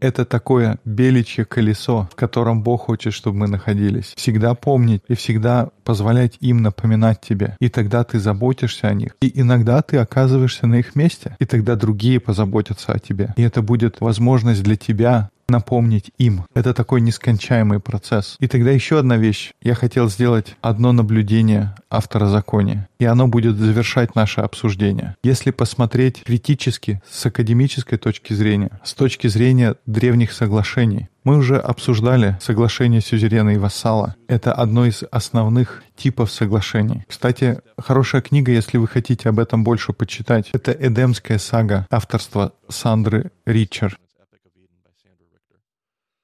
Это 0.00 0.24
такое 0.24 0.78
беличье 0.84 1.44
колесо, 1.44 2.08
в 2.12 2.14
котором 2.14 2.62
Бог 2.62 2.82
хочет, 2.82 3.12
чтобы 3.12 3.38
мы 3.38 3.48
находились. 3.48 4.12
Всегда 4.16 4.54
помнить 4.54 5.02
и 5.08 5.14
всегда 5.14 5.70
позволять 5.84 6.36
им 6.40 6.62
напоминать 6.62 7.20
тебе. 7.20 7.56
И 7.58 7.68
тогда 7.68 8.04
ты 8.04 8.20
заботишься 8.20 8.88
о 8.88 8.94
них. 8.94 9.16
И 9.20 9.40
иногда 9.40 9.82
ты 9.82 9.96
оказываешься 9.96 10.66
на 10.66 10.76
их 10.76 10.94
месте. 10.94 11.36
И 11.40 11.44
тогда 11.44 11.74
другие 11.74 12.20
позаботятся 12.20 12.92
о 12.92 12.98
тебе. 12.98 13.34
И 13.36 13.42
это 13.42 13.62
будет 13.62 14.00
возможность 14.00 14.62
для 14.62 14.76
тебя 14.76 15.30
напомнить 15.48 16.10
им. 16.18 16.44
Это 16.54 16.74
такой 16.74 17.00
нескончаемый 17.00 17.80
процесс. 17.80 18.36
И 18.40 18.48
тогда 18.48 18.70
еще 18.70 18.98
одна 18.98 19.16
вещь. 19.16 19.52
Я 19.62 19.74
хотел 19.74 20.08
сделать 20.08 20.56
одно 20.60 20.92
наблюдение 20.92 21.74
автора 21.90 22.26
закония, 22.26 22.88
и 22.98 23.04
оно 23.04 23.28
будет 23.28 23.56
завершать 23.56 24.14
наше 24.14 24.40
обсуждение. 24.40 25.16
Если 25.22 25.50
посмотреть 25.50 26.22
критически 26.24 27.02
с 27.08 27.26
академической 27.26 27.98
точки 27.98 28.32
зрения, 28.32 28.80
с 28.84 28.94
точки 28.94 29.26
зрения 29.26 29.76
древних 29.86 30.32
соглашений, 30.32 31.08
мы 31.24 31.36
уже 31.36 31.56
обсуждали 31.56 32.36
соглашение 32.40 33.00
сюзерена 33.00 33.50
и 33.50 33.58
вассала. 33.58 34.16
Это 34.26 34.52
одно 34.52 34.86
из 34.86 35.04
основных 35.10 35.84
типов 35.96 36.32
соглашений. 36.32 37.04
Кстати, 37.06 37.60
хорошая 37.78 38.22
книга, 38.22 38.50
если 38.50 38.78
вы 38.78 38.88
хотите 38.88 39.28
об 39.28 39.38
этом 39.38 39.62
больше 39.62 39.92
почитать, 39.92 40.50
это 40.52 40.72
«Эдемская 40.72 41.38
сага» 41.38 41.86
авторства 41.90 42.54
Сандры 42.68 43.30
Ричард. 43.46 43.98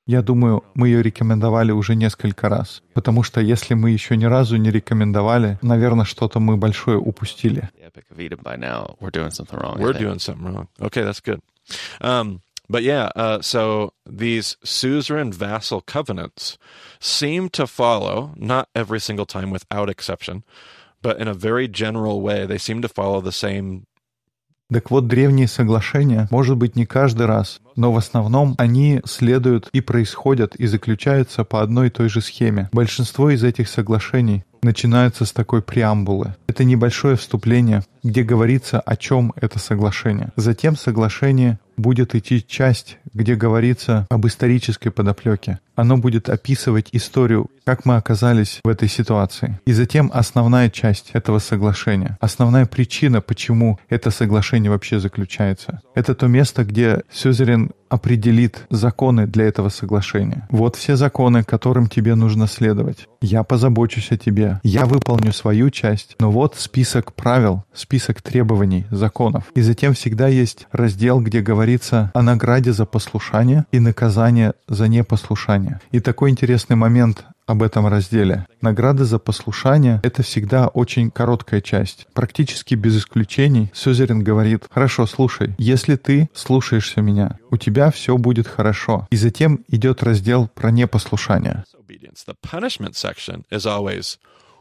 Я 0.09 0.23
думаю, 0.23 0.65
мы 0.75 0.89
ее 0.89 1.03
рекомендовали 1.03 1.71
уже 1.71 1.95
несколько 1.95 2.49
раз. 2.49 2.83
Потому 2.95 3.23
что 3.23 3.43
если 3.43 3.75
мы 3.75 3.91
еще 3.91 4.17
ни 4.17 4.25
разу 4.25 4.57
не 4.57 4.71
рекомендовали, 4.71 5.59
наверное, 5.61 6.07
что-то 6.07 6.41
мы 6.41 6.57
большое 6.57 6.97
упустили. 6.97 7.69
Um, 12.01 12.41
but 12.71 12.83
yeah, 12.83 13.11
uh, 13.15 13.43
so 13.43 13.93
these 14.07 14.57
suzerain 14.65 15.31
vassal 15.31 15.83
covenants 15.83 16.57
seem 16.99 17.51
to 17.51 17.67
follow, 17.67 18.33
not 18.37 18.69
every 18.75 19.01
single 19.01 19.27
time 19.27 19.51
without 19.51 19.91
exception, 19.91 20.43
but 21.03 21.21
in 21.21 21.29
a 21.29 21.35
very 21.35 21.69
general 21.69 22.23
way, 22.23 22.47
they 22.47 22.57
seem 22.57 22.81
to 22.81 22.89
follow 22.89 23.21
the 23.21 23.33
same 23.33 23.87
так 24.71 24.91
вот, 24.91 25.07
древние 25.07 25.49
соглашения, 25.49 26.29
может 26.31 26.59
быть, 26.59 26.77
не 26.77 26.85
каждый 26.85 27.27
раз, 27.27 27.61
но 27.75 27.91
в 27.91 27.97
основном 27.97 28.55
они 28.59 29.01
следуют 29.07 29.71
и 29.73 29.81
происходят 29.81 30.55
и 30.57 30.67
заключаются 30.67 31.45
по 31.45 31.63
одной 31.63 31.87
и 31.87 31.91
той 31.91 32.11
же 32.11 32.21
схеме. 32.21 32.69
Большинство 32.73 33.31
из 33.31 33.43
этих 33.45 33.69
соглашений 33.69 34.45
начинаются 34.63 35.25
с 35.25 35.33
такой 35.33 35.63
преамбулы. 35.63 36.35
Это 36.47 36.65
небольшое 36.65 37.17
вступление, 37.17 37.83
где 38.03 38.23
говорится, 38.23 38.81
о 38.81 38.97
чем 38.97 39.33
это 39.37 39.59
соглашение. 39.59 40.33
Затем 40.37 40.77
соглашение 40.77 41.59
будет 41.77 42.15
идти 42.15 42.45
часть, 42.47 42.99
где 43.15 43.37
говорится 43.37 44.07
об 44.11 44.27
исторической 44.27 44.91
подоплеке. 44.91 45.61
Оно 45.79 45.97
будет 45.97 46.29
описывать 46.29 46.89
историю, 46.91 47.51
как 47.65 47.85
мы 47.85 47.97
оказались 47.97 48.59
в 48.65 48.69
этой 48.69 48.89
ситуации. 48.89 49.61
И 49.65 49.73
затем 49.73 50.11
основная 50.13 50.71
часть 50.71 51.11
этого 51.13 51.39
соглашения. 51.39 52.19
Основная 52.21 52.67
причина, 52.67 53.21
почему 53.21 53.79
это 53.89 54.11
соглашение 54.11 54.73
вообще 54.73 54.99
заключается. 54.99 55.81
Это 55.95 56.17
то 56.17 56.27
место, 56.27 56.65
где 56.65 57.03
Сюзерин 57.13 57.71
определит 57.89 58.67
законы 58.71 59.27
для 59.27 59.47
этого 59.47 59.69
соглашения. 59.69 60.47
Вот 60.51 60.77
все 60.77 60.97
законы, 60.97 61.45
которым 61.45 61.89
тебе 61.89 62.15
нужно 62.15 62.47
следовать. 62.47 63.07
Я 63.21 63.43
позабочусь 63.43 64.13
о 64.13 64.17
тебе. 64.17 64.61
Я 64.63 64.87
выполню 64.87 65.33
свою 65.33 65.71
часть. 65.71 66.17
Но 66.21 66.31
вот 66.31 66.55
список 66.57 67.15
правил, 67.15 67.65
список 67.73 68.23
требований, 68.23 68.87
законов. 68.91 69.45
И 69.55 69.61
затем 69.61 69.95
всегда 69.95 70.29
есть 70.29 70.67
раздел, 70.73 71.21
где 71.21 71.41
говорится 71.41 72.11
о 72.15 72.23
награде 72.23 72.73
за 72.73 72.87
послушание 72.87 73.65
и 73.73 73.81
наказание 73.81 74.55
за 74.69 74.89
непослушание. 74.89 75.68
И 75.93 76.01
такой 76.01 76.31
интересный 76.31 76.77
момент 76.77 77.25
об 77.47 77.63
этом 77.63 77.87
разделе. 77.87 78.47
Награды 78.61 79.05
за 79.05 79.19
послушание— 79.19 80.01
это 80.03 80.23
всегда 80.23 80.69
очень 80.69 81.11
короткая 81.11 81.61
часть. 81.61 82.07
Практически 82.13 82.75
без 82.75 82.99
исключений 82.99 83.71
Сюзерин 83.75 84.23
говорит, 84.23 84.67
«Хорошо, 84.71 85.07
слушай, 85.07 85.55
если 85.59 85.97
ты 85.97 86.29
слушаешься 86.35 87.01
меня, 87.01 87.39
у 87.51 87.57
тебя 87.57 87.91
все 87.91 88.17
будет 88.19 88.47
хорошо». 88.47 89.07
И 89.11 89.17
затем 89.17 89.65
идет 89.69 90.03
раздел 90.03 90.49
про 90.49 90.71
непослушание. 90.71 91.65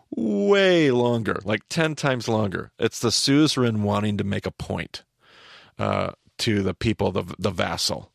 way 0.10 0.89
longer, 0.89 1.39
like 1.43 1.67
10 1.70 1.96
times 1.96 2.28
longer. 2.28 2.72
It's 2.80 3.00
the 3.00 3.12
suzerain 3.12 3.84
wanting 3.84 4.17
to 4.17 4.24
make 4.24 4.46
a 4.46 4.52
point 4.52 5.04
uh, 5.78 6.12
to 6.39 6.63
the 6.63 6.74
people, 6.74 7.12
the, 7.12 7.24
the 7.38 7.52
vassal. 7.52 8.12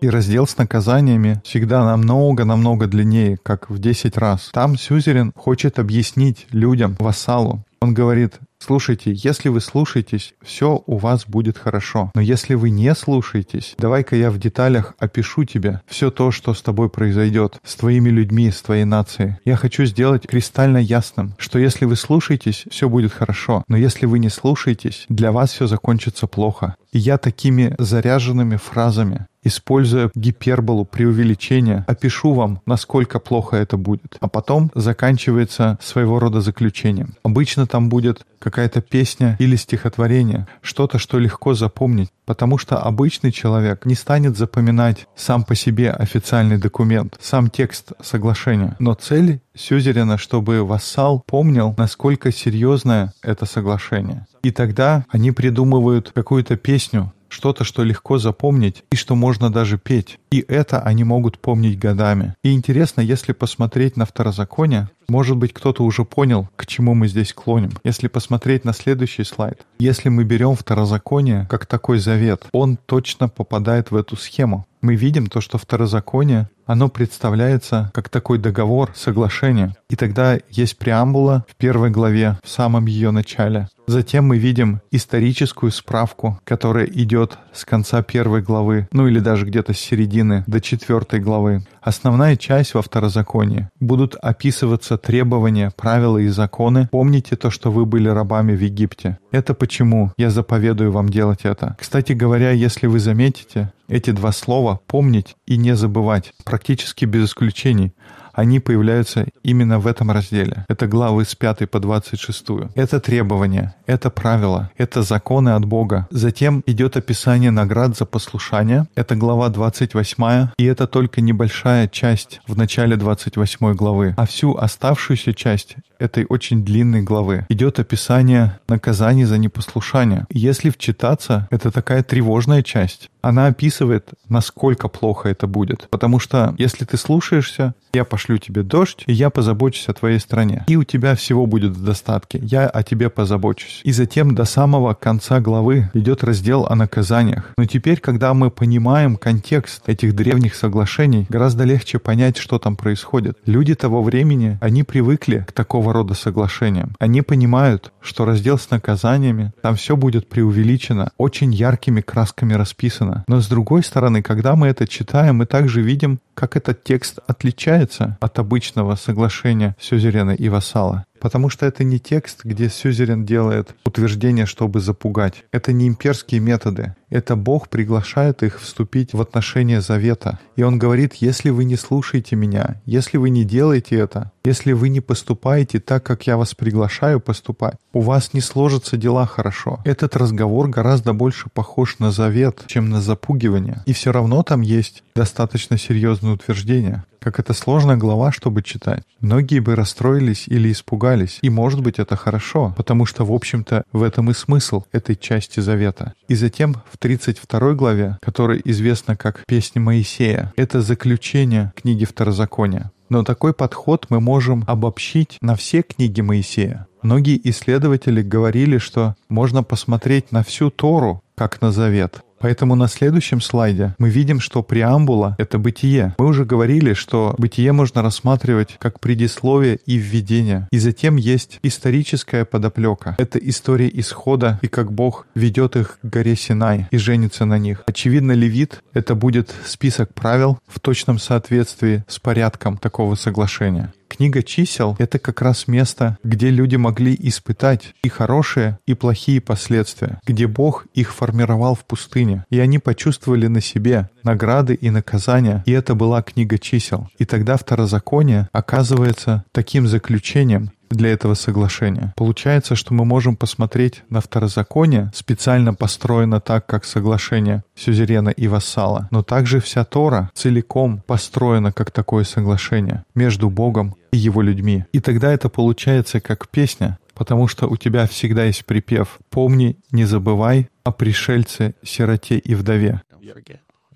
И 0.00 0.08
раздел 0.08 0.46
с 0.46 0.56
наказаниями 0.58 1.40
всегда 1.44 1.84
намного-намного 1.84 2.86
длиннее, 2.86 3.38
как 3.42 3.70
в 3.70 3.78
10 3.78 4.16
раз. 4.16 4.50
Там 4.52 4.76
сюзерен 4.76 5.32
хочет 5.36 5.78
объяснить 5.78 6.46
людям, 6.50 6.96
вассалу. 6.98 7.64
Он 7.80 7.94
говорит, 7.94 8.40
Слушайте, 8.58 9.12
если 9.14 9.48
вы 9.48 9.60
слушаетесь, 9.60 10.34
все 10.42 10.82
у 10.86 10.96
вас 10.98 11.26
будет 11.26 11.58
хорошо. 11.58 12.10
Но 12.14 12.20
если 12.20 12.54
вы 12.54 12.70
не 12.70 12.94
слушаетесь, 12.94 13.74
давай-ка 13.78 14.16
я 14.16 14.30
в 14.30 14.38
деталях 14.38 14.94
опишу 14.98 15.44
тебе 15.44 15.80
все 15.86 16.10
то, 16.10 16.30
что 16.30 16.54
с 16.54 16.62
тобой 16.62 16.88
произойдет, 16.88 17.58
с 17.62 17.76
твоими 17.76 18.08
людьми, 18.08 18.50
с 18.50 18.62
твоей 18.62 18.84
нацией. 18.84 19.36
Я 19.44 19.56
хочу 19.56 19.84
сделать 19.84 20.26
кристально 20.26 20.78
ясным, 20.78 21.34
что 21.38 21.58
если 21.58 21.84
вы 21.84 21.96
слушаетесь, 21.96 22.64
все 22.70 22.88
будет 22.88 23.12
хорошо. 23.12 23.62
Но 23.68 23.76
если 23.76 24.06
вы 24.06 24.18
не 24.18 24.30
слушаетесь, 24.30 25.06
для 25.08 25.32
вас 25.32 25.52
все 25.52 25.66
закончится 25.66 26.26
плохо. 26.26 26.76
И 26.92 26.98
я 26.98 27.18
такими 27.18 27.74
заряженными 27.78 28.56
фразами 28.56 29.26
используя 29.46 30.10
гиперболу 30.14 30.84
преувеличения, 30.84 31.84
опишу 31.86 32.34
вам, 32.34 32.60
насколько 32.66 33.20
плохо 33.20 33.56
это 33.56 33.76
будет. 33.76 34.16
А 34.20 34.28
потом 34.28 34.72
заканчивается 34.74 35.78
своего 35.80 36.18
рода 36.18 36.40
заключением. 36.40 37.14
Обычно 37.22 37.66
там 37.66 37.88
будет 37.88 38.26
какая-то 38.40 38.80
песня 38.80 39.36
или 39.38 39.56
стихотворение, 39.56 40.46
что-то, 40.62 40.98
что 40.98 41.18
легко 41.18 41.54
запомнить, 41.54 42.10
потому 42.24 42.58
что 42.58 42.78
обычный 42.78 43.30
человек 43.30 43.86
не 43.86 43.94
станет 43.94 44.36
запоминать 44.36 45.06
сам 45.14 45.44
по 45.44 45.54
себе 45.54 45.90
официальный 45.92 46.58
документ, 46.58 47.16
сам 47.20 47.48
текст 47.48 47.92
соглашения. 48.02 48.76
Но 48.80 48.94
цель 48.94 49.40
Сюзерина, 49.56 50.18
чтобы 50.18 50.62
вассал 50.64 51.22
помнил, 51.26 51.74
насколько 51.76 52.30
серьезное 52.30 53.12
это 53.22 53.46
соглашение. 53.46 54.26
И 54.42 54.50
тогда 54.50 55.04
они 55.08 55.32
придумывают 55.32 56.12
какую-то 56.14 56.56
песню, 56.56 57.12
что-то, 57.28 57.64
что 57.64 57.82
легко 57.82 58.18
запомнить 58.18 58.84
и 58.90 58.96
что 58.96 59.14
можно 59.14 59.52
даже 59.52 59.78
петь. 59.78 60.18
И 60.30 60.44
это 60.46 60.80
они 60.80 61.04
могут 61.04 61.38
помнить 61.38 61.78
годами. 61.78 62.34
И 62.42 62.52
интересно, 62.52 63.00
если 63.00 63.32
посмотреть 63.32 63.96
на 63.96 64.06
второзаконие, 64.06 64.88
может 65.08 65.36
быть, 65.36 65.52
кто-то 65.52 65.84
уже 65.84 66.04
понял, 66.04 66.48
к 66.56 66.66
чему 66.66 66.94
мы 66.94 67.08
здесь 67.08 67.32
клоним. 67.32 67.72
Если 67.84 68.08
посмотреть 68.08 68.64
на 68.64 68.72
следующий 68.72 69.24
слайд, 69.24 69.66
если 69.78 70.08
мы 70.08 70.24
берем 70.24 70.54
второзаконие 70.54 71.46
как 71.48 71.66
такой 71.66 71.98
завет, 71.98 72.46
он 72.52 72.76
точно 72.86 73.28
попадает 73.28 73.90
в 73.90 73.96
эту 73.96 74.16
схему. 74.16 74.66
Мы 74.82 74.94
видим 74.94 75.26
то, 75.26 75.40
что 75.40 75.58
второзаконие, 75.58 76.48
оно 76.64 76.88
представляется 76.88 77.90
как 77.94 78.08
такой 78.08 78.38
договор, 78.38 78.92
соглашение. 78.94 79.74
И 79.90 79.96
тогда 79.96 80.38
есть 80.48 80.78
преамбула 80.78 81.44
в 81.48 81.56
первой 81.56 81.90
главе, 81.90 82.38
в 82.44 82.48
самом 82.48 82.86
ее 82.86 83.10
начале. 83.10 83.68
Затем 83.88 84.26
мы 84.26 84.38
видим 84.38 84.80
историческую 84.90 85.72
справку, 85.72 86.40
которая 86.44 86.86
идет 86.86 87.38
с 87.52 87.64
конца 87.64 88.02
первой 88.02 88.42
главы, 88.42 88.88
ну 88.92 89.06
или 89.06 89.20
даже 89.20 89.46
где-то 89.46 89.72
с 89.74 89.78
середины 89.78 90.44
до 90.46 90.60
четвертой 90.60 91.20
главы. 91.20 91.64
Основная 91.86 92.34
часть 92.34 92.74
во 92.74 92.82
второзаконии 92.82 93.68
будут 93.78 94.16
описываться 94.16 94.98
требования, 94.98 95.70
правила 95.76 96.18
и 96.18 96.26
законы. 96.26 96.88
Помните 96.90 97.36
то, 97.36 97.48
что 97.48 97.70
вы 97.70 97.86
были 97.86 98.08
рабами 98.08 98.56
в 98.56 98.60
Египте. 98.60 99.20
Это 99.30 99.54
почему 99.54 100.10
я 100.16 100.30
заповедую 100.30 100.90
вам 100.90 101.08
делать 101.08 101.44
это. 101.44 101.76
Кстати 101.78 102.10
говоря, 102.10 102.50
если 102.50 102.88
вы 102.88 102.98
заметите, 102.98 103.72
эти 103.86 104.10
два 104.10 104.32
слова 104.32 104.80
«помнить» 104.88 105.36
и 105.46 105.56
«не 105.56 105.76
забывать» 105.76 106.32
практически 106.44 107.04
без 107.04 107.26
исключений– 107.26 107.94
они 108.36 108.60
появляются 108.60 109.26
именно 109.42 109.78
в 109.80 109.86
этом 109.86 110.10
разделе. 110.10 110.64
Это 110.68 110.86
главы 110.86 111.24
с 111.24 111.34
5 111.34 111.68
по 111.70 111.80
26. 111.80 112.46
Это 112.74 113.00
требования, 113.00 113.74
это 113.86 114.10
правила, 114.10 114.70
это 114.76 115.02
законы 115.02 115.50
от 115.50 115.64
Бога. 115.64 116.06
Затем 116.10 116.62
идет 116.66 116.96
описание 116.96 117.50
наград 117.50 117.96
за 117.96 118.04
послушание. 118.04 118.86
Это 118.94 119.16
глава 119.16 119.48
28, 119.48 120.48
и 120.58 120.64
это 120.64 120.86
только 120.86 121.22
небольшая 121.22 121.88
часть 121.88 122.40
в 122.46 122.56
начале 122.56 122.96
28 122.96 123.74
главы. 123.74 124.14
А 124.18 124.26
всю 124.26 124.54
оставшуюся 124.54 125.32
часть 125.32 125.76
этой 125.98 126.26
очень 126.28 126.64
длинной 126.64 127.02
главы 127.02 127.46
идет 127.48 127.78
описание 127.78 128.58
наказаний 128.68 129.24
за 129.24 129.38
непослушание. 129.38 130.26
Если 130.30 130.70
вчитаться, 130.70 131.48
это 131.50 131.70
такая 131.70 132.02
тревожная 132.02 132.62
часть. 132.62 133.10
Она 133.22 133.46
описывает, 133.46 134.10
насколько 134.28 134.88
плохо 134.88 135.28
это 135.28 135.46
будет. 135.48 135.88
Потому 135.90 136.20
что 136.20 136.54
если 136.58 136.84
ты 136.84 136.96
слушаешься, 136.96 137.74
я 137.92 138.04
пошлю 138.04 138.38
тебе 138.38 138.62
дождь, 138.62 139.02
и 139.06 139.12
я 139.12 139.30
позабочусь 139.30 139.88
о 139.88 139.94
твоей 139.94 140.20
стране. 140.20 140.64
И 140.68 140.76
у 140.76 140.84
тебя 140.84 141.16
всего 141.16 141.46
будет 141.46 141.72
в 141.72 141.84
достатке. 141.84 142.38
Я 142.42 142.68
о 142.68 142.82
тебе 142.82 143.10
позабочусь. 143.10 143.80
И 143.84 143.92
затем 143.92 144.34
до 144.34 144.44
самого 144.44 144.94
конца 144.94 145.40
главы 145.40 145.90
идет 145.94 146.22
раздел 146.22 146.66
о 146.66 146.76
наказаниях. 146.76 147.52
Но 147.56 147.64
теперь, 147.64 147.98
когда 147.98 148.32
мы 148.34 148.50
понимаем 148.50 149.16
контекст 149.16 149.88
этих 149.88 150.14
древних 150.14 150.54
соглашений, 150.54 151.26
гораздо 151.28 151.64
легче 151.64 151.98
понять, 151.98 152.36
что 152.36 152.58
там 152.58 152.76
происходит. 152.76 153.38
Люди 153.46 153.74
того 153.74 154.02
времени, 154.02 154.58
они 154.60 154.84
привыкли 154.84 155.44
к 155.48 155.52
такого 155.52 155.85
рода 155.92 156.14
соглашениям. 156.14 156.94
Они 156.98 157.22
понимают, 157.22 157.92
что 158.00 158.24
раздел 158.24 158.58
с 158.58 158.70
наказаниями, 158.70 159.52
там 159.62 159.76
все 159.76 159.96
будет 159.96 160.28
преувеличено, 160.28 161.12
очень 161.18 161.52
яркими 161.52 162.00
красками 162.00 162.54
расписано. 162.54 163.24
Но 163.28 163.40
с 163.40 163.48
другой 163.48 163.82
стороны, 163.82 164.22
когда 164.22 164.56
мы 164.56 164.68
это 164.68 164.86
читаем, 164.86 165.36
мы 165.36 165.46
также 165.46 165.82
видим, 165.82 166.20
как 166.36 166.54
этот 166.56 166.84
текст 166.84 167.18
отличается 167.26 168.18
от 168.20 168.38
обычного 168.38 168.94
соглашения 168.94 169.74
сюзерена 169.80 170.32
и 170.32 170.48
вассала. 170.50 171.06
Потому 171.18 171.48
что 171.48 171.66
это 171.66 171.82
не 171.82 171.98
текст, 171.98 172.44
где 172.44 172.68
Сюзерен 172.68 173.24
делает 173.24 173.74
утверждение, 173.84 174.46
чтобы 174.46 174.80
запугать. 174.80 175.44
Это 175.50 175.72
не 175.72 175.88
имперские 175.88 176.40
методы. 176.40 176.94
Это 177.08 177.36
Бог 177.36 177.68
приглашает 177.68 178.42
их 178.42 178.60
вступить 178.60 179.14
в 179.14 179.20
отношения 179.20 179.80
завета. 179.80 180.38
И 180.56 180.62
Он 180.62 180.78
говорит, 180.78 181.14
если 181.14 181.50
вы 181.50 181.64
не 181.64 181.76
слушаете 181.76 182.36
меня, 182.36 182.82
если 182.84 183.16
вы 183.16 183.30
не 183.30 183.44
делаете 183.44 183.96
это, 183.96 184.32
если 184.44 184.72
вы 184.72 184.88
не 184.88 185.00
поступаете 185.00 185.80
так, 185.80 186.04
как 186.04 186.26
я 186.26 186.36
вас 186.36 186.54
приглашаю 186.54 187.20
поступать, 187.20 187.76
у 187.92 188.00
вас 188.00 188.34
не 188.34 188.40
сложатся 188.40 188.96
дела 188.96 189.26
хорошо. 189.26 189.80
Этот 189.84 190.16
разговор 190.16 190.68
гораздо 190.68 191.12
больше 191.12 191.48
похож 191.52 191.98
на 191.98 192.10
завет, 192.10 192.64
чем 192.66 192.90
на 192.90 193.00
запугивание. 193.00 193.82
И 193.86 193.92
все 193.92 194.12
равно 194.12 194.42
там 194.42 194.60
есть 194.60 195.02
достаточно 195.16 195.78
серьезное 195.78 196.32
утверждение. 196.32 197.04
Как 197.20 197.40
это 197.40 197.54
сложная 197.54 197.96
глава, 197.96 198.30
чтобы 198.30 198.62
читать. 198.62 199.02
Многие 199.20 199.58
бы 199.58 199.74
расстроились 199.74 200.46
или 200.46 200.70
испугались. 200.70 201.38
И 201.42 201.50
может 201.50 201.80
быть 201.80 201.98
это 201.98 202.14
хорошо, 202.14 202.72
потому 202.76 203.06
что, 203.06 203.24
в 203.24 203.32
общем-то, 203.32 203.82
в 203.92 204.02
этом 204.02 204.30
и 204.30 204.34
смысл 204.34 204.84
этой 204.92 205.16
части 205.16 205.58
завета. 205.58 206.12
И 206.28 206.34
затем 206.34 206.76
в 206.92 206.98
32 206.98 207.72
главе, 207.72 208.18
которая 208.22 208.60
известна 208.64 209.16
как 209.16 209.42
«Песня 209.48 209.80
Моисея», 209.80 210.52
это 210.56 210.82
заключение 210.82 211.72
книги 211.74 212.04
Второзакония. 212.04 212.92
Но 213.08 213.24
такой 213.24 213.54
подход 213.54 214.06
мы 214.08 214.20
можем 214.20 214.64
обобщить 214.66 215.38
на 215.40 215.56
все 215.56 215.82
книги 215.82 216.20
Моисея. 216.20 216.86
Многие 217.02 217.40
исследователи 217.48 218.20
говорили, 218.20 218.78
что 218.78 219.14
можно 219.28 219.62
посмотреть 219.62 220.32
на 220.32 220.42
всю 220.42 220.70
Тору 220.70 221.22
как 221.36 221.60
на 221.60 221.70
завет. 221.70 222.22
Поэтому 222.38 222.74
на 222.74 222.88
следующем 222.88 223.40
слайде 223.40 223.94
мы 223.98 224.08
видим, 224.08 224.40
что 224.40 224.62
преамбула— 224.62 225.34
это 225.38 225.58
бытие. 225.58 226.14
Мы 226.18 226.26
уже 226.26 226.44
говорили, 226.44 226.92
что 226.92 227.34
бытие 227.38 227.72
можно 227.72 228.02
рассматривать 228.02 228.76
как 228.78 229.00
предисловие 229.00 229.78
и 229.86 229.96
введение. 229.96 230.68
И 230.70 230.78
затем 230.78 231.16
есть 231.16 231.58
историческая 231.62 232.44
подоплека. 232.44 233.14
Это 233.18 233.38
история 233.38 233.90
исхода 233.92 234.58
и 234.62 234.68
как 234.68 234.92
Бог 234.92 235.26
ведет 235.34 235.76
их 235.76 235.98
к 236.02 236.04
горе 236.06 236.36
Синай 236.36 236.88
и 236.90 236.98
женится 236.98 237.44
на 237.44 237.58
них. 237.58 237.82
Очевидно, 237.86 238.32
Левит— 238.32 238.82
это 238.92 239.14
будет 239.14 239.54
список 239.64 240.12
правил 240.14 240.58
в 240.66 240.80
точном 240.80 241.18
соответствии 241.18 242.04
с 242.08 242.18
порядком 242.18 242.76
такого 242.78 243.14
соглашения. 243.14 243.92
Книга 244.16 244.42
чисел— 244.42 244.96
это 244.98 245.18
как 245.18 245.42
раз 245.42 245.68
место, 245.68 246.16
где 246.24 246.48
люди 246.48 246.76
могли 246.76 247.14
испытать 247.20 247.94
и 248.02 248.08
хорошие, 248.08 248.78
и 248.86 248.94
плохие 248.94 249.42
последствия, 249.42 250.20
где 250.26 250.46
Бог 250.46 250.86
их 250.94 251.12
формировал 251.12 251.74
в 251.74 251.84
пустыне, 251.84 252.46
и 252.48 252.58
они 252.58 252.78
почувствовали 252.78 253.46
на 253.46 253.60
себе 253.60 254.08
награды 254.22 254.72
и 254.72 254.88
наказания, 254.88 255.62
и 255.66 255.72
это 255.72 255.94
была 255.94 256.22
книга 256.22 256.58
чисел. 256.58 257.10
И 257.18 257.26
тогда 257.26 257.58
второзаконие 257.58 258.48
оказывается 258.52 259.44
таким 259.52 259.86
заключением, 259.86 260.70
для 260.90 261.12
этого 261.12 261.34
соглашения. 261.34 262.12
Получается, 262.16 262.76
что 262.76 262.94
мы 262.94 263.04
можем 263.04 263.36
посмотреть 263.36 264.02
на 264.08 264.20
второзаконие, 264.20 265.10
специально 265.14 265.74
построено 265.74 266.40
так, 266.40 266.66
как 266.66 266.84
соглашение 266.84 267.64
сюзерена 267.74 268.30
и 268.30 268.48
вассала, 268.48 269.08
но 269.10 269.22
также 269.22 269.60
вся 269.60 269.84
Тора 269.84 270.30
целиком 270.34 271.02
построена 271.06 271.72
как 271.72 271.90
такое 271.90 272.24
соглашение 272.24 273.04
между 273.14 273.50
Богом 273.50 273.96
и 274.12 274.16
его 274.16 274.42
людьми. 274.42 274.84
И 274.92 275.00
тогда 275.00 275.32
это 275.32 275.48
получается 275.48 276.20
как 276.20 276.48
песня, 276.48 276.98
потому 277.14 277.48
что 277.48 277.66
у 277.66 277.76
тебя 277.76 278.06
всегда 278.06 278.44
есть 278.44 278.64
припев 278.64 279.18
«Помни, 279.30 279.78
не 279.90 280.04
забывай 280.04 280.68
о 280.84 280.92
пришельце, 280.92 281.74
сироте 281.82 282.38
и 282.38 282.54
вдове». 282.54 283.02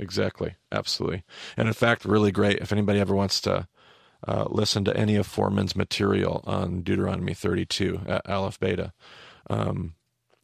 Exactly, 0.00 0.54
absolutely. 0.72 1.24
And 1.58 1.68
in 1.68 1.74
fact, 1.74 2.06
really 2.06 2.32
great 2.32 2.58
if 2.58 2.72
anybody 2.72 2.98
ever 3.00 3.14
wants 3.14 3.38
to 3.42 3.68
uh, 4.26 4.46
listen 4.48 4.84
to 4.84 4.96
any 4.96 5.16
of 5.16 5.26
Foreman's 5.26 5.74
material 5.76 6.42
on 6.46 6.82
Deuteronomy 6.82 7.34
32 7.34 8.00
at 8.06 8.28
Aleph 8.28 8.58
Beta. 8.58 8.92
Um, 9.48 9.94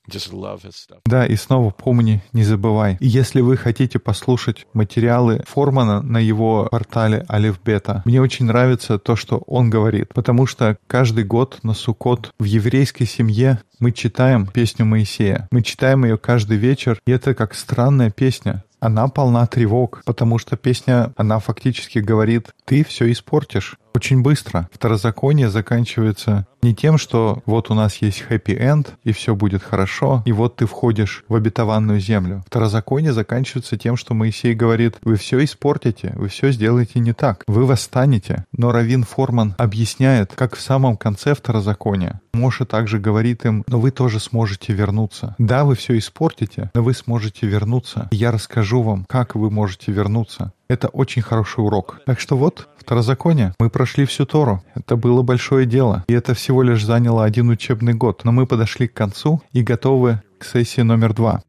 Just 0.08 0.32
love 0.32 0.62
his 0.62 0.76
stuff. 0.76 1.00
Да, 1.04 1.26
и 1.26 1.34
снова 1.34 1.70
помни, 1.70 2.22
не 2.32 2.44
забывай. 2.44 2.96
И 3.00 3.08
если 3.08 3.40
вы 3.40 3.56
хотите 3.56 3.98
послушать 3.98 4.66
материалы 4.72 5.42
Формана 5.46 6.00
на 6.00 6.18
его 6.18 6.68
портале 6.70 7.26
Алиф 7.28 7.60
Бета, 7.60 8.02
мне 8.04 8.20
очень 8.20 8.46
нравится 8.46 8.98
то, 8.98 9.16
что 9.16 9.38
он 9.46 9.68
говорит, 9.68 10.14
потому 10.14 10.46
что 10.46 10.78
каждый 10.86 11.24
год 11.24 11.58
на 11.64 11.74
Суккот 11.74 12.30
в 12.38 12.44
еврейской 12.44 13.04
семье 13.04 13.60
мы 13.80 13.90
читаем 13.90 14.46
песню 14.46 14.86
Моисея. 14.86 15.48
Мы 15.50 15.62
читаем 15.62 16.04
ее 16.04 16.18
каждый 16.18 16.56
вечер, 16.56 17.00
и 17.06 17.10
это 17.10 17.34
как 17.34 17.54
странная 17.54 18.10
песня 18.10 18.62
она 18.80 19.08
полна 19.08 19.46
тревог, 19.46 20.02
потому 20.04 20.38
что 20.38 20.56
песня, 20.56 21.12
она 21.16 21.38
фактически 21.38 21.98
говорит, 21.98 22.54
ты 22.64 22.84
все 22.84 23.10
испортишь 23.10 23.76
очень 23.96 24.20
быстро. 24.20 24.68
Второзаконие 24.72 25.48
заканчивается 25.48 26.46
не 26.60 26.74
тем, 26.74 26.98
что 26.98 27.42
вот 27.46 27.70
у 27.70 27.74
нас 27.74 27.96
есть 28.02 28.20
хэппи-энд, 28.20 28.94
и 29.04 29.12
все 29.12 29.34
будет 29.34 29.62
хорошо, 29.62 30.22
и 30.26 30.32
вот 30.32 30.56
ты 30.56 30.66
входишь 30.66 31.24
в 31.28 31.34
обетованную 31.34 31.98
землю. 31.98 32.44
Второзаконие 32.46 33.14
заканчивается 33.14 33.78
тем, 33.78 33.96
что 33.96 34.12
Моисей 34.14 34.52
говорит, 34.52 34.96
вы 35.02 35.16
все 35.16 35.42
испортите, 35.42 36.12
вы 36.16 36.28
все 36.28 36.50
сделаете 36.50 37.00
не 37.00 37.14
так, 37.14 37.42
вы 37.46 37.64
восстанете. 37.64 38.44
Но 38.52 38.70
Равин 38.70 39.04
Форман 39.04 39.54
объясняет, 39.56 40.32
как 40.34 40.56
в 40.56 40.60
самом 40.60 40.96
конце 40.98 41.34
второзакония. 41.34 42.20
Моша 42.34 42.66
также 42.66 42.98
говорит 42.98 43.46
им, 43.46 43.64
но 43.66 43.80
вы 43.80 43.90
тоже 43.90 44.20
сможете 44.20 44.74
вернуться. 44.74 45.34
Да, 45.38 45.64
вы 45.64 45.74
все 45.74 45.96
испортите, 45.96 46.70
но 46.74 46.82
вы 46.82 46.92
сможете 46.92 47.46
вернуться. 47.46 48.08
Я 48.10 48.30
расскажу 48.30 48.82
вам, 48.82 49.06
как 49.08 49.36
вы 49.36 49.50
можете 49.50 49.90
вернуться. 49.90 50.52
Это 50.68 50.88
очень 50.88 51.22
хороший 51.22 51.64
урок. 51.64 52.00
Так 52.06 52.18
что 52.18 52.36
вот, 52.36 52.68
Второзаконие. 52.86 53.52
Мы 53.58 53.68
прошли 53.68 54.06
всю 54.06 54.26
Тору. 54.26 54.62
Это 54.76 54.94
было 54.94 55.22
большое 55.22 55.66
дело. 55.66 56.04
И 56.06 56.12
это 56.12 56.34
всего 56.34 56.62
лишь 56.62 56.84
заняло 56.84 57.24
один 57.24 57.48
учебный 57.48 57.94
год. 57.94 58.24
Но 58.24 58.30
мы 58.30 58.46
подошли 58.46 58.86
к 58.86 58.94
концу 58.94 59.42
и 59.52 59.62
готовы 59.64 60.22
к 60.38 60.44
сессии 60.44 60.82
номер 60.82 61.12
два. 61.12 61.42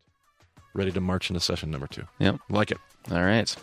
Ready 0.75 0.91
to 0.91 0.99
march 0.99 1.29
into 1.29 1.39
session 1.39 1.69
number 1.69 1.87
two. 1.87 2.05
Yep. 2.17 2.37
Like 2.49 2.71
it. 2.71 2.79
All 3.11 3.23
right. 3.23 3.55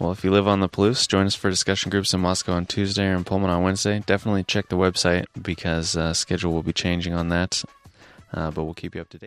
Well, 0.00 0.12
if 0.12 0.24
you 0.24 0.32
live 0.32 0.48
on 0.48 0.60
the 0.60 0.68
Palouse, 0.68 1.08
join 1.08 1.26
us 1.26 1.36
for 1.36 1.50
discussion 1.50 1.90
groups 1.90 2.12
in 2.14 2.20
Moscow 2.20 2.52
on 2.52 2.66
Tuesday 2.66 3.06
or 3.06 3.14
in 3.14 3.24
Pullman 3.24 3.50
on 3.50 3.62
Wednesday. 3.62 4.02
Definitely 4.06 4.44
check 4.44 4.68
the 4.68 4.76
website 4.76 5.26
because 5.40 5.96
uh, 5.96 6.14
schedule 6.14 6.52
will 6.52 6.62
be 6.62 6.72
changing 6.72 7.14
on 7.14 7.28
that. 7.28 7.64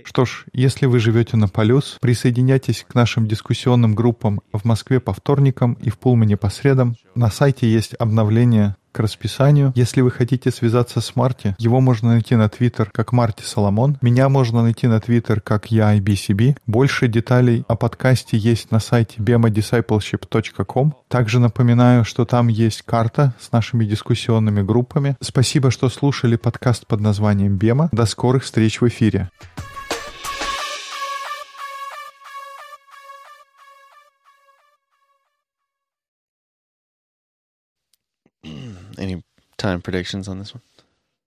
Что 0.05 0.25
ж, 0.25 0.45
если 0.53 0.85
вы 0.85 0.99
живете 0.99 1.37
на 1.37 1.47
Полюс, 1.47 1.97
присоединяйтесь 2.01 2.85
к 2.87 2.95
нашим 2.95 3.27
дискуссионным 3.27 3.95
группам 3.95 4.41
в 4.53 4.65
Москве 4.65 4.99
по 4.99 5.13
вторникам 5.13 5.73
и 5.73 5.89
в 5.89 5.97
Пулмане 5.97 6.37
по 6.37 6.49
средам. 6.49 6.95
На 7.15 7.29
сайте 7.29 7.71
есть 7.71 7.95
обновление 7.97 8.75
к 8.91 8.99
расписанию. 8.99 9.71
Если 9.75 10.01
вы 10.01 10.11
хотите 10.11 10.51
связаться 10.51 11.01
с 11.01 11.15
Марти, 11.15 11.55
его 11.57 11.79
можно 11.79 12.09
найти 12.09 12.35
на 12.35 12.49
Твиттер 12.49 12.89
как 12.91 13.11
Марти 13.11 13.43
Соломон. 13.43 13.97
Меня 14.01 14.29
можно 14.29 14.61
найти 14.63 14.87
на 14.87 14.99
Твиттер 14.99 15.41
как 15.41 15.71
я 15.71 15.97
IBCB. 15.97 16.57
Больше 16.65 17.07
деталей 17.07 17.63
о 17.67 17.75
подкасте 17.75 18.37
есть 18.37 18.71
на 18.71 18.79
сайте 18.79 19.21
bemadiscipleship.com. 19.21 20.93
Также 21.07 21.39
напоминаю, 21.39 22.03
что 22.05 22.25
там 22.25 22.47
есть 22.47 22.81
карта 22.83 23.33
с 23.39 23.51
нашими 23.51 23.85
дискуссионными 23.85 24.61
группами. 24.61 25.15
Спасибо, 25.21 25.71
что 25.71 25.89
слушали 25.89 26.35
подкаст 26.35 26.87
под 26.87 26.99
названием 27.01 27.57
Бема. 27.57 27.89
До 27.91 28.05
скорых 28.05 28.43
встреч 28.43 28.81
в 28.81 28.87
эфире. 28.87 29.29
Any 38.97 39.21
time 39.57 39.81
predictions 39.81 40.27
on 40.27 40.39
this 40.39 40.53
one? 40.53 40.61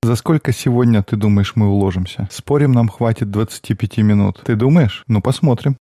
За 0.02 0.16
сколько 0.16 0.52
сегодня, 0.52 1.02
ты 1.02 1.16
думаешь, 1.16 1.56
мы 1.56 1.68
уложимся? 1.68 2.28
Спорим, 2.30 2.72
нам 2.72 2.90
хватит 2.90 3.30
25 3.30 3.98
минут. 3.98 4.42
Ты 4.44 4.54
думаешь? 4.54 5.02
Ну, 5.06 5.22
посмотрим. 5.22 5.78